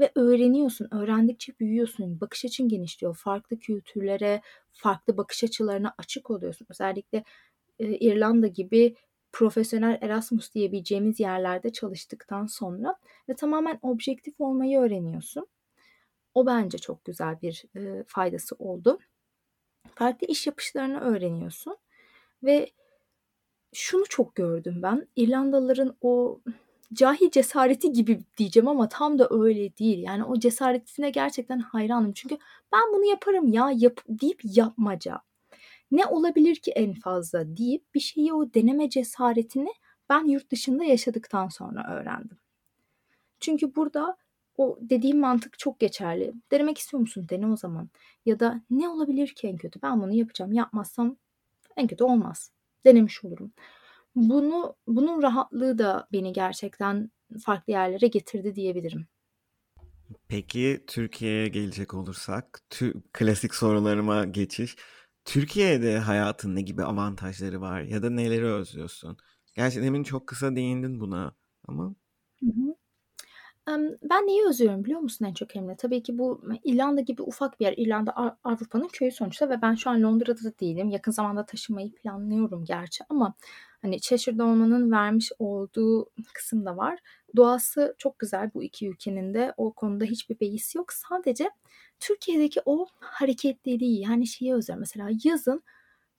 Ve 0.00 0.12
öğreniyorsun, 0.14 0.88
öğrendikçe 0.94 1.52
büyüyorsun, 1.60 2.20
bakış 2.20 2.44
açın 2.44 2.68
genişliyor. 2.68 3.16
Farklı 3.16 3.58
kültürlere, 3.58 4.42
farklı 4.72 5.16
bakış 5.16 5.44
açılarına 5.44 5.94
açık 5.98 6.30
oluyorsun. 6.30 6.66
Özellikle 6.70 7.24
İrlanda 7.78 8.46
gibi 8.46 8.94
profesyonel 9.32 9.98
Erasmus 10.00 10.54
diyebileceğimiz 10.54 11.20
yerlerde 11.20 11.72
çalıştıktan 11.72 12.46
sonra 12.46 12.96
ve 13.28 13.34
tamamen 13.34 13.78
objektif 13.82 14.40
olmayı 14.40 14.78
öğreniyorsun. 14.78 15.46
O 16.34 16.46
bence 16.46 16.78
çok 16.78 17.04
güzel 17.04 17.40
bir 17.42 17.64
e, 17.76 18.04
faydası 18.06 18.56
oldu. 18.58 18.98
Farklı 19.94 20.26
iş 20.26 20.46
yapışlarını 20.46 21.00
öğreniyorsun 21.00 21.76
ve 22.42 22.70
şunu 23.72 24.04
çok 24.08 24.34
gördüm 24.34 24.80
ben. 24.82 25.08
İrlandalıların 25.16 25.96
o 26.00 26.40
cahil 26.92 27.30
cesareti 27.30 27.92
gibi 27.92 28.20
diyeceğim 28.36 28.68
ama 28.68 28.88
tam 28.88 29.18
da 29.18 29.28
öyle 29.30 29.76
değil. 29.76 29.98
Yani 29.98 30.24
o 30.24 30.38
cesaretine 30.38 31.10
gerçekten 31.10 31.58
hayranım. 31.58 32.12
Çünkü 32.12 32.38
ben 32.72 32.92
bunu 32.92 33.04
yaparım 33.04 33.52
ya 33.52 33.70
yap 33.74 34.00
deyip 34.08 34.40
yapmaca. 34.44 35.20
Ne 35.90 36.06
olabilir 36.06 36.56
ki 36.56 36.70
en 36.70 36.94
fazla 36.94 37.56
deyip 37.56 37.94
bir 37.94 38.00
şeyi 38.00 38.32
o 38.32 38.54
deneme 38.54 38.90
cesaretini 38.90 39.72
ben 40.08 40.24
yurt 40.24 40.50
dışında 40.50 40.84
yaşadıktan 40.84 41.48
sonra 41.48 41.94
öğrendim. 41.94 42.38
Çünkü 43.40 43.74
burada 43.74 44.16
o 44.56 44.78
dediğim 44.80 45.18
mantık 45.20 45.58
çok 45.58 45.80
geçerli. 45.80 46.32
Denemek 46.50 46.78
istiyor 46.78 47.00
musun? 47.00 47.26
Dene 47.30 47.46
o 47.46 47.56
zaman. 47.56 47.90
Ya 48.26 48.40
da 48.40 48.62
ne 48.70 48.88
olabilir 48.88 49.28
ki 49.28 49.48
en 49.48 49.56
kötü? 49.56 49.82
Ben 49.82 50.02
bunu 50.02 50.14
yapacağım. 50.14 50.52
Yapmazsam 50.52 51.16
en 51.76 51.86
kötü 51.86 52.04
olmaz. 52.04 52.52
Denemiş 52.84 53.24
olurum. 53.24 53.52
Bunu 54.16 54.76
bunun 54.86 55.22
rahatlığı 55.22 55.78
da 55.78 56.08
beni 56.12 56.32
gerçekten 56.32 57.10
farklı 57.44 57.72
yerlere 57.72 58.06
getirdi 58.06 58.54
diyebilirim. 58.54 59.06
Peki 60.28 60.84
Türkiye'ye 60.86 61.48
gelecek 61.48 61.94
olursak, 61.94 62.62
tü- 62.70 63.02
klasik 63.12 63.54
sorularıma 63.54 64.24
geçiş. 64.24 64.76
Türkiye'de 65.28 65.98
hayatın 65.98 66.56
ne 66.56 66.62
gibi 66.62 66.84
avantajları 66.84 67.60
var 67.60 67.80
ya 67.80 68.02
da 68.02 68.10
neleri 68.10 68.46
özlüyorsun? 68.46 69.16
Gerçi 69.54 69.82
demin 69.82 70.02
çok 70.02 70.26
kısa 70.26 70.56
değindin 70.56 71.00
buna 71.00 71.34
ama. 71.68 71.94
Ben 74.02 74.26
neyi 74.26 74.48
özlüyorum 74.48 74.84
biliyor 74.84 75.00
musun 75.00 75.24
en 75.24 75.34
çok 75.34 75.56
Emre? 75.56 75.76
Tabii 75.76 76.02
ki 76.02 76.18
bu 76.18 76.42
İrlanda 76.64 77.00
gibi 77.00 77.22
ufak 77.22 77.60
bir 77.60 77.64
yer. 77.64 77.74
İrlanda 77.76 78.38
Avrupa'nın 78.44 78.88
köyü 78.88 79.10
sonuçta 79.10 79.50
ve 79.50 79.62
ben 79.62 79.74
şu 79.74 79.90
an 79.90 80.02
Londra'da 80.02 80.44
da 80.44 80.58
değilim. 80.60 80.88
Yakın 80.88 81.12
zamanda 81.12 81.46
taşınmayı 81.46 81.92
planlıyorum 81.92 82.64
gerçi 82.64 83.04
ama 83.08 83.34
hani 83.82 84.00
Cheshire'da 84.00 84.44
olmanın 84.44 84.90
vermiş 84.90 85.32
olduğu 85.38 86.10
kısım 86.34 86.66
da 86.66 86.76
var. 86.76 86.98
Doğası 87.36 87.94
çok 87.98 88.18
güzel 88.18 88.50
bu 88.54 88.62
iki 88.62 88.88
ülkenin 88.88 89.34
de. 89.34 89.54
O 89.56 89.72
konuda 89.72 90.04
hiçbir 90.04 90.40
beis 90.40 90.74
yok. 90.74 90.92
Sadece 90.92 91.50
Türkiye'deki 92.00 92.60
o 92.64 92.86
hareketliliği 93.00 94.00
yani 94.00 94.26
şeyi 94.26 94.54
özlüyorum. 94.54 94.80
Mesela 94.80 95.08
yazın 95.24 95.62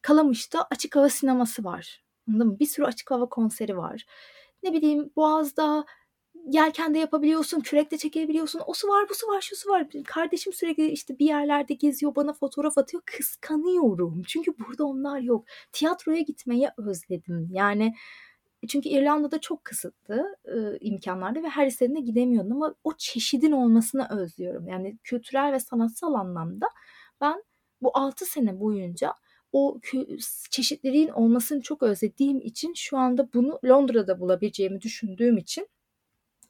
Kalamış'ta 0.01 0.67
açık 0.71 0.95
hava 0.95 1.09
sineması 1.09 1.63
var. 1.63 2.03
Anladın 2.29 2.47
mı? 2.47 2.59
Bir 2.59 2.65
sürü 2.65 2.85
açık 2.85 3.11
hava 3.11 3.29
konseri 3.29 3.77
var. 3.77 4.05
Ne 4.63 4.73
bileyim 4.73 5.11
Boğaz'da 5.15 5.85
yelken 6.45 6.93
de 6.93 6.99
yapabiliyorsun, 6.99 7.59
kürek 7.59 7.91
de 7.91 7.97
çekebiliyorsun. 7.97 8.61
O 8.65 8.73
su 8.73 8.87
var, 8.87 9.09
bu 9.09 9.15
su 9.15 9.27
var, 9.27 9.41
şu 9.41 9.55
su 9.55 9.69
var. 9.69 9.87
Kardeşim 10.05 10.53
sürekli 10.53 10.87
işte 10.87 11.19
bir 11.19 11.25
yerlerde 11.25 11.73
geziyor, 11.73 12.15
bana 12.15 12.33
fotoğraf 12.33 12.77
atıyor. 12.77 13.03
Kıskanıyorum. 13.05 14.23
Çünkü 14.27 14.51
burada 14.59 14.85
onlar 14.85 15.19
yok. 15.19 15.45
Tiyatroya 15.71 16.21
gitmeyi 16.21 16.69
özledim. 16.77 17.47
Yani 17.51 17.95
çünkü 18.67 18.89
İrlanda'da 18.89 19.41
çok 19.41 19.65
kısıtlı 19.65 20.37
e, 20.45 20.77
imkanlardı 20.79 21.43
ve 21.43 21.49
her 21.49 21.67
istediğine 21.67 22.01
gidemiyordun 22.01 22.51
ama 22.51 22.75
o 22.83 22.93
çeşidin 22.97 23.51
olmasını 23.51 24.07
özlüyorum. 24.09 24.67
Yani 24.67 24.97
kültürel 25.03 25.53
ve 25.53 25.59
sanatsal 25.59 26.13
anlamda 26.13 26.67
ben 27.21 27.43
bu 27.81 27.91
6 27.93 28.25
sene 28.25 28.59
boyunca 28.59 29.13
o 29.51 29.79
çeşitliliğin 30.49 31.09
olmasını 31.09 31.61
çok 31.61 31.83
özlediğim 31.83 32.41
için 32.41 32.73
şu 32.75 32.97
anda 32.97 33.33
bunu 33.33 33.59
Londra'da 33.65 34.19
bulabileceğimi 34.19 34.81
düşündüğüm 34.81 35.37
için 35.37 35.67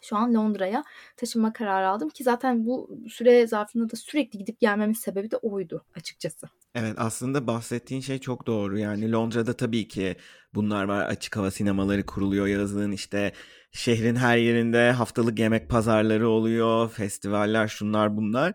şu 0.02 0.18
an 0.18 0.34
Londra'ya 0.34 0.84
taşınma 1.18 1.54
kararı 1.54 1.88
aldım 1.88 2.10
ki 2.10 2.24
zaten 2.24 2.66
bu 2.66 3.00
süre 3.10 3.48
zarfında 3.48 3.90
da 3.90 3.96
sürekli 3.96 4.40
gidip 4.40 4.60
gelmemin 4.60 4.94
sebebi 4.94 5.32
de 5.32 5.38
oydu 5.38 5.86
açıkçası. 5.96 6.48
Evet 6.76 6.94
aslında 6.98 7.48
bahsettiğin 7.48 8.02
şey 8.02 8.20
çok 8.20 8.48
doğru. 8.48 8.80
Yani 8.80 9.12
Londra'da 9.12 9.54
tabii 9.54 9.88
ki 9.88 10.16
bunlar 10.56 10.84
var. 10.84 11.06
Açık 11.06 11.38
hava 11.38 11.52
sinemaları 11.52 12.06
kuruluyor 12.06 12.48
yazın 12.48 12.92
işte 12.92 13.34
şehrin 13.72 14.16
her 14.16 14.38
yerinde 14.38 14.92
haftalık 14.92 15.40
yemek 15.40 15.70
pazarları 15.70 16.30
oluyor, 16.30 16.90
festivaller 16.90 17.68
şunlar 17.68 18.18
bunlar. 18.18 18.54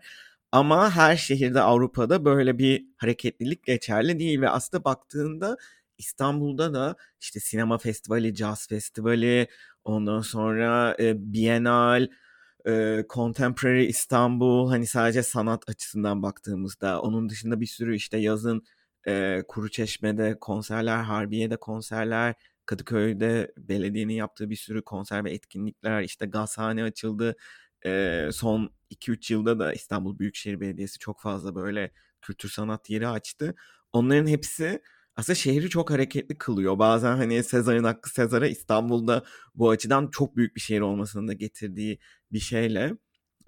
Ama 0.51 0.91
her 0.91 1.17
şehirde 1.17 1.61
Avrupa'da 1.61 2.25
böyle 2.25 2.57
bir 2.57 2.85
hareketlilik 2.97 3.63
geçerli 3.63 4.19
değil 4.19 4.41
ve 4.41 4.49
aslında 4.49 4.83
baktığında 4.83 5.57
İstanbul'da 5.97 6.73
da 6.73 6.95
işte 7.21 7.39
sinema 7.39 7.77
festivali, 7.77 8.35
caz 8.35 8.67
festivali, 8.67 9.47
ondan 9.85 10.21
sonra 10.21 10.95
e, 10.99 11.33
Bienal, 11.33 12.07
e, 12.67 13.05
Contemporary 13.09 13.85
İstanbul 13.85 14.69
hani 14.69 14.87
sadece 14.87 15.23
sanat 15.23 15.69
açısından 15.69 16.23
baktığımızda 16.23 17.01
onun 17.01 17.29
dışında 17.29 17.61
bir 17.61 17.65
sürü 17.65 17.95
işte 17.95 18.17
yazın 18.17 18.63
e, 19.07 19.43
Kuruçeşme'de 19.47 20.39
konserler, 20.41 20.97
Harbiye'de 21.03 21.57
konserler, 21.57 22.35
Kadıköy'de 22.65 23.53
belediyenin 23.57 24.13
yaptığı 24.13 24.49
bir 24.49 24.55
sürü 24.55 24.81
konser 24.83 25.23
ve 25.25 25.31
etkinlikler 25.31 26.01
işte 26.01 26.25
gazhane 26.25 26.83
açıldı. 26.83 27.35
E, 27.85 28.29
son 28.31 28.69
2-3 28.91 29.33
yılda 29.33 29.59
da 29.59 29.73
İstanbul 29.73 30.19
Büyükşehir 30.19 30.59
Belediyesi 30.59 30.99
çok 30.99 31.21
fazla 31.21 31.55
böyle 31.55 31.91
kültür 32.21 32.49
sanat 32.49 32.89
yeri 32.89 33.07
açtı. 33.07 33.55
Onların 33.93 34.27
hepsi 34.27 34.81
aslında 35.15 35.35
şehri 35.35 35.69
çok 35.69 35.91
hareketli 35.91 36.37
kılıyor. 36.37 36.79
Bazen 36.79 37.15
hani 37.15 37.43
Sezar'ın 37.43 37.83
hakkı 37.83 38.09
Sezar'a 38.09 38.47
İstanbul'da 38.47 39.23
bu 39.55 39.69
açıdan 39.69 40.09
çok 40.11 40.37
büyük 40.37 40.55
bir 40.55 40.61
şehir 40.61 40.81
olmasının 40.81 41.27
da 41.27 41.33
getirdiği 41.33 41.99
bir 42.31 42.39
şeyle 42.39 42.93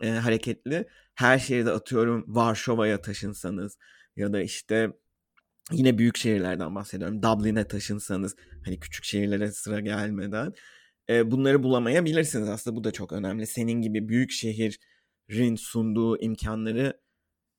e, 0.02 0.10
hareketli. 0.10 0.88
Her 1.16 1.40
şehirde 1.40 1.72
atıyorum 1.72 2.26
Varşova'ya 2.28 3.02
taşınsanız 3.02 3.78
ya 4.16 4.34
da 4.34 4.42
işte 4.42 4.92
yine 5.72 5.98
büyük 5.98 6.18
şehirlerden 6.18 6.76
bahsediyorum. 6.76 7.24
Dublin'e 7.24 7.68
taşınsanız 7.68 8.36
hani 8.66 8.80
küçük 8.80 9.04
şehirlere 9.04 9.52
sıra 9.52 9.80
gelmeden 9.80 10.54
e, 11.10 11.32
bunları 11.32 11.64
bulamayabilirsiniz. 11.64 12.50
Aslında 12.50 12.76
bu 12.76 12.84
da 12.84 12.92
çok 12.92 13.12
önemli. 13.14 13.48
Senin 13.48 13.82
gibi 13.82 14.10
büyük 14.10 14.32
şehrin 14.32 15.56
sunduğu 15.56 16.18
imkanları 16.22 17.00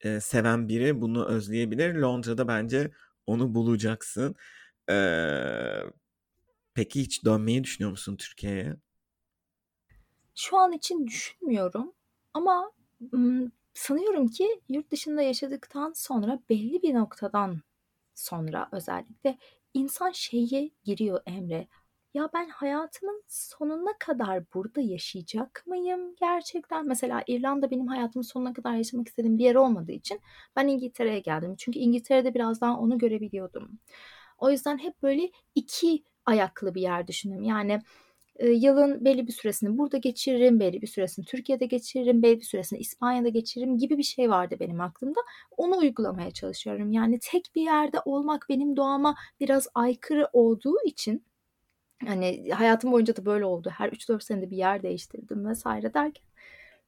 e, 0.00 0.20
seven 0.20 0.68
biri 0.68 1.00
bunu 1.00 1.26
özleyebilir. 1.26 1.94
Londra'da 1.94 2.48
bence 2.48 2.90
onu 3.28 3.54
bulacaksın. 3.54 4.36
Ee, 4.90 5.82
peki 6.74 7.00
hiç 7.00 7.24
dönmeyi 7.24 7.64
düşünüyor 7.64 7.90
musun 7.90 8.16
Türkiye'ye? 8.16 8.76
Şu 10.34 10.56
an 10.58 10.72
için 10.72 11.06
düşünmüyorum 11.06 11.92
ama 12.34 12.72
sanıyorum 13.74 14.28
ki 14.28 14.60
yurt 14.68 14.90
dışında 14.90 15.22
yaşadıktan 15.22 15.92
sonra 15.92 16.40
belli 16.48 16.82
bir 16.82 16.94
noktadan 16.94 17.60
sonra 18.14 18.68
özellikle 18.72 19.38
insan 19.74 20.10
şeye 20.10 20.70
giriyor 20.84 21.22
Emre. 21.26 21.68
Ya 22.14 22.28
ben 22.34 22.48
hayatımın 22.48 23.22
sonuna 23.28 23.98
kadar 23.98 24.42
burada 24.54 24.80
yaşayacak 24.80 25.64
mıyım 25.66 26.14
gerçekten? 26.20 26.86
Mesela 26.86 27.22
İrlanda 27.26 27.70
benim 27.70 27.86
hayatımın 27.86 28.24
sonuna 28.24 28.52
kadar 28.52 28.74
yaşamak 28.74 29.08
istediğim 29.08 29.38
bir 29.38 29.44
yer 29.44 29.54
olmadığı 29.54 29.92
için 29.92 30.20
ben 30.56 30.68
İngiltere'ye 30.68 31.20
geldim. 31.20 31.54
Çünkü 31.58 31.78
İngiltere'de 31.78 32.34
biraz 32.34 32.60
daha 32.60 32.78
onu 32.78 32.98
görebiliyordum. 32.98 33.78
O 34.38 34.50
yüzden 34.50 34.78
hep 34.78 35.02
böyle 35.02 35.30
iki 35.54 36.04
ayaklı 36.26 36.74
bir 36.74 36.82
yer 36.82 37.08
düşündüm. 37.08 37.42
Yani 37.42 37.80
e, 38.36 38.48
yılın 38.50 39.04
belli 39.04 39.26
bir 39.26 39.32
süresini 39.32 39.78
burada 39.78 39.98
geçiririm, 39.98 40.60
belli 40.60 40.82
bir 40.82 40.86
süresini 40.86 41.24
Türkiye'de 41.24 41.66
geçiririm, 41.66 42.22
belli 42.22 42.38
bir 42.38 42.44
süresini 42.44 42.78
İspanya'da 42.78 43.28
geçiririm 43.28 43.78
gibi 43.78 43.98
bir 43.98 44.02
şey 44.02 44.30
vardı 44.30 44.56
benim 44.60 44.80
aklımda. 44.80 45.20
Onu 45.56 45.76
uygulamaya 45.76 46.30
çalışıyorum. 46.30 46.92
Yani 46.92 47.18
tek 47.22 47.50
bir 47.54 47.62
yerde 47.62 48.00
olmak 48.04 48.46
benim 48.48 48.76
doğama 48.76 49.14
biraz 49.40 49.68
aykırı 49.74 50.28
olduğu 50.32 50.76
için 50.84 51.27
hani 52.06 52.50
hayatım 52.52 52.92
boyunca 52.92 53.16
da 53.16 53.24
böyle 53.26 53.44
oldu. 53.44 53.70
Her 53.76 53.88
3-4 53.88 54.24
senede 54.24 54.50
bir 54.50 54.56
yer 54.56 54.82
değiştirdim 54.82 55.46
vesaire 55.48 55.94
derken 55.94 56.24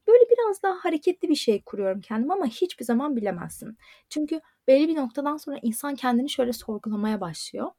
böyle 0.08 0.24
biraz 0.30 0.62
daha 0.62 0.74
hareketli 0.74 1.28
bir 1.28 1.34
şey 1.34 1.62
kuruyorum 1.62 2.00
kendim 2.00 2.30
ama 2.30 2.46
hiçbir 2.46 2.84
zaman 2.84 3.16
bilemezsin. 3.16 3.78
Çünkü 4.08 4.40
belli 4.68 4.88
bir 4.88 4.96
noktadan 4.96 5.36
sonra 5.36 5.58
insan 5.62 5.94
kendini 5.94 6.30
şöyle 6.30 6.52
sorgulamaya 6.52 7.20
başlıyor. 7.20 7.70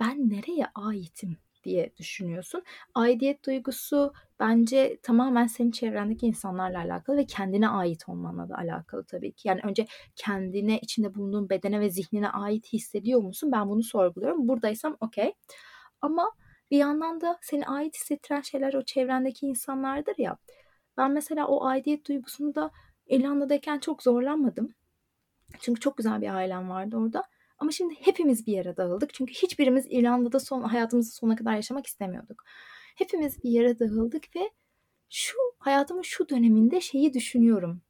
Ben 0.00 0.30
nereye 0.30 0.66
aitim 0.74 1.36
diye 1.64 1.96
düşünüyorsun. 1.96 2.62
Aidiyet 2.94 3.46
duygusu 3.46 4.12
bence 4.40 4.98
tamamen 5.02 5.46
senin 5.46 5.70
çevrendeki 5.70 6.26
insanlarla 6.26 6.78
alakalı 6.78 7.16
ve 7.16 7.26
kendine 7.26 7.68
ait 7.68 8.08
olmanla 8.08 8.48
da 8.48 8.56
alakalı 8.58 9.04
tabii 9.04 9.32
ki. 9.32 9.48
Yani 9.48 9.60
önce 9.64 9.86
kendine, 10.16 10.78
içinde 10.78 11.14
bulunduğun 11.14 11.50
bedene 11.50 11.80
ve 11.80 11.90
zihnine 11.90 12.28
ait 12.30 12.72
hissediyor 12.72 13.20
musun? 13.22 13.52
Ben 13.52 13.68
bunu 13.68 13.82
sorguluyorum. 13.82 14.48
Buradaysam 14.48 14.96
okey. 15.00 15.32
Ama 16.00 16.30
bir 16.70 16.78
yandan 16.78 17.20
da 17.20 17.38
seni 17.42 17.66
ait 17.66 17.96
hissettiren 17.96 18.40
şeyler 18.40 18.74
o 18.74 18.82
çevrendeki 18.82 19.46
insanlardır 19.46 20.14
ya. 20.18 20.36
Ben 20.96 21.10
mesela 21.10 21.46
o 21.46 21.64
aidiyet 21.64 22.08
duygusunu 22.08 22.54
da 22.54 22.70
İrlanda'dayken 23.06 23.78
çok 23.78 24.02
zorlanmadım. 24.02 24.74
Çünkü 25.60 25.80
çok 25.80 25.96
güzel 25.96 26.22
bir 26.22 26.34
ailem 26.34 26.70
vardı 26.70 26.96
orada. 26.96 27.24
Ama 27.58 27.70
şimdi 27.70 27.94
hepimiz 27.94 28.46
bir 28.46 28.52
yere 28.52 28.76
dağıldık. 28.76 29.14
Çünkü 29.14 29.34
hiçbirimiz 29.34 29.86
İrlanda'da 29.88 30.40
son 30.40 30.62
hayatımızı 30.62 31.14
sonuna 31.14 31.36
kadar 31.36 31.54
yaşamak 31.54 31.86
istemiyorduk. 31.86 32.44
Hepimiz 32.96 33.44
bir 33.44 33.50
yere 33.50 33.78
dağıldık 33.78 34.36
ve 34.36 34.50
şu 35.10 35.38
hayatımın 35.58 36.02
şu 36.02 36.28
döneminde 36.28 36.80
şeyi 36.80 37.14
düşünüyorum. 37.14 37.82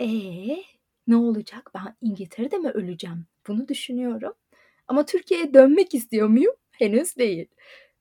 E 0.00 0.08
ne 1.06 1.16
olacak? 1.16 1.70
Ben 1.74 1.96
İngiltere'de 2.00 2.58
mi 2.58 2.70
öleceğim? 2.70 3.26
Bunu 3.48 3.68
düşünüyorum. 3.68 4.32
Ama 4.88 5.04
Türkiye'ye 5.06 5.54
dönmek 5.54 5.94
istiyor 5.94 6.28
muyum? 6.28 6.54
Henüz 6.70 7.16
değil. 7.16 7.48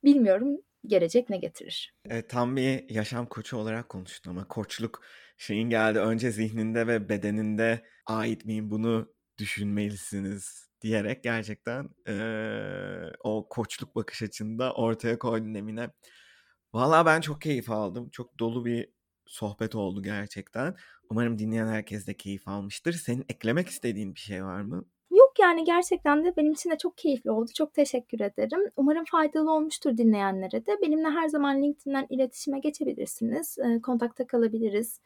Bilmiyorum 0.05 0.57
gelecek 0.87 1.29
ne 1.29 1.37
getirir. 1.37 1.93
E, 2.09 2.27
tam 2.27 2.55
bir 2.55 2.89
yaşam 2.89 3.25
koçu 3.25 3.57
olarak 3.57 3.89
konuştun 3.89 4.31
ama 4.31 4.47
koçluk 4.47 5.01
şeyin 5.37 5.69
geldi 5.69 5.99
önce 5.99 6.31
zihninde 6.31 6.87
ve 6.87 7.09
bedeninde 7.09 7.85
ait 8.05 8.45
miyim 8.45 8.71
bunu 8.71 9.13
düşünmelisiniz 9.37 10.69
diyerek 10.81 11.23
gerçekten 11.23 11.89
e, 12.07 12.15
o 13.23 13.49
koçluk 13.49 13.95
bakış 13.95 14.23
açında 14.23 14.73
ortaya 14.73 15.19
koydun 15.19 15.53
Emine. 15.53 15.89
Valla 16.73 17.05
ben 17.05 17.21
çok 17.21 17.41
keyif 17.41 17.69
aldım. 17.69 18.09
Çok 18.09 18.39
dolu 18.39 18.65
bir 18.65 18.89
sohbet 19.25 19.75
oldu 19.75 20.03
gerçekten. 20.03 20.75
Umarım 21.09 21.39
dinleyen 21.39 21.67
herkes 21.67 22.07
de 22.07 22.17
keyif 22.17 22.47
almıştır. 22.47 22.93
Senin 22.93 23.25
eklemek 23.29 23.67
istediğin 23.67 24.15
bir 24.15 24.19
şey 24.19 24.43
var 24.43 24.61
mı? 24.61 24.85
Yani 25.39 25.63
gerçekten 25.63 26.25
de 26.25 26.35
benim 26.37 26.51
için 26.51 26.69
de 26.71 26.77
çok 26.77 26.97
keyifli 26.97 27.31
oldu. 27.31 27.51
Çok 27.55 27.73
teşekkür 27.73 28.19
ederim. 28.19 28.71
Umarım 28.75 29.05
faydalı 29.05 29.51
olmuştur 29.51 29.97
dinleyenlere 29.97 30.65
de. 30.65 30.71
Benimle 30.81 31.09
her 31.09 31.27
zaman 31.27 31.63
LinkedIn'den 31.63 32.07
iletişime 32.09 32.59
geçebilirsiniz. 32.59 33.57
E, 33.59 33.81
kontakta 33.81 34.27
kalabiliriz. 34.27 34.99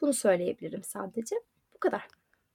Bunu 0.00 0.12
söyleyebilirim 0.12 0.82
sadece. 0.84 1.36
Bu 1.74 1.78
kadar. 1.78 2.08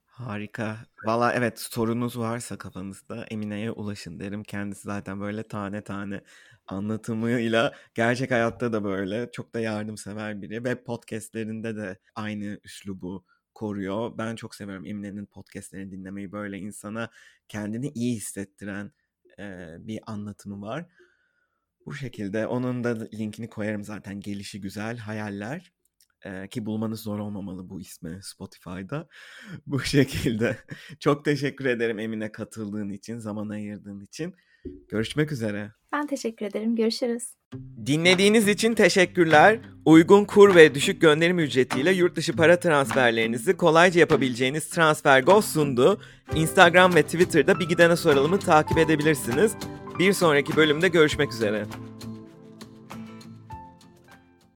Harika. 0.06 0.78
Valla 1.06 1.34
evet 1.34 1.60
sorunuz 1.60 2.20
varsa 2.20 2.58
kafanızda 2.58 3.26
Emine'ye 3.26 3.72
ulaşın 3.72 4.20
derim. 4.20 4.44
Kendisi 4.44 4.82
zaten 4.82 5.22
böyle 5.22 5.44
tane 5.44 5.82
tane 5.82 6.22
anlatımıyla 6.68 7.74
gerçek 7.96 8.32
hayatta 8.32 8.74
da 8.74 8.84
böyle 8.84 9.32
çok 9.32 9.54
da 9.54 9.60
yardımsever 9.60 10.42
biri 10.42 10.64
ve 10.64 10.84
podcastlerinde 10.84 11.76
de 11.76 12.00
aynı 12.16 12.60
üslubu 12.64 13.26
koruyor. 13.54 14.18
Ben 14.18 14.36
çok 14.36 14.56
seviyorum 14.56 14.86
Emine'nin 14.86 15.26
podcastlerini 15.26 15.92
dinlemeyi 15.92 16.32
böyle 16.32 16.58
insana 16.58 17.10
kendini 17.48 17.92
iyi 17.96 18.16
hissettiren 18.16 18.92
e, 19.40 19.76
bir 19.80 20.00
anlatımı 20.06 20.62
var. 20.62 20.86
Bu 21.86 21.94
şekilde 21.94 22.48
onun 22.48 22.84
da 22.84 23.08
linkini 23.14 23.50
koyarım 23.50 23.84
zaten 23.84 24.20
gelişi 24.20 24.62
güzel 24.62 24.98
hayaller 24.98 25.72
ee, 26.26 26.48
ki 26.48 26.66
bulmanız 26.66 27.02
zor 27.02 27.20
olmamalı 27.20 27.70
bu 27.70 27.82
ismi 27.82 28.20
Spotify'da. 28.24 29.08
Bu 29.68 29.80
şekilde. 29.84 30.58
Çok 31.00 31.26
teşekkür 31.26 31.66
ederim 31.66 32.00
Emine 32.00 32.32
katıldığın 32.32 32.90
için, 32.90 33.18
zaman 33.18 33.50
ayırdığın 33.50 34.02
için. 34.02 34.36
Görüşmek 34.90 35.32
üzere. 35.32 35.72
Ben 35.94 36.08
teşekkür 36.08 36.46
ederim. 36.46 36.76
Görüşürüz. 36.76 37.24
Dinlediğiniz 37.86 38.48
için 38.48 38.74
teşekkürler. 38.74 39.60
Uygun 39.86 40.26
kur 40.26 40.56
ve 40.56 40.76
düşük 40.76 41.02
gönderim 41.02 41.40
ücretiyle 41.40 41.92
yurt 41.92 42.16
dışı 42.16 42.36
para 42.36 42.60
transferlerinizi 42.60 43.58
kolayca 43.58 44.00
yapabileceğiniz 44.00 44.70
TransferGo 44.70 45.42
sundu. 45.42 46.02
Instagram 46.36 46.96
ve 46.96 47.04
Twitter'da 47.04 47.60
bir 47.60 47.70
gidene 47.70 47.96
soralımı 47.96 48.40
takip 48.40 48.78
edebilirsiniz. 48.78 49.52
Bir 50.00 50.14
sonraki 50.14 50.56
bölümde 50.56 50.88
görüşmek 50.88 51.34
üzere. 51.34 51.66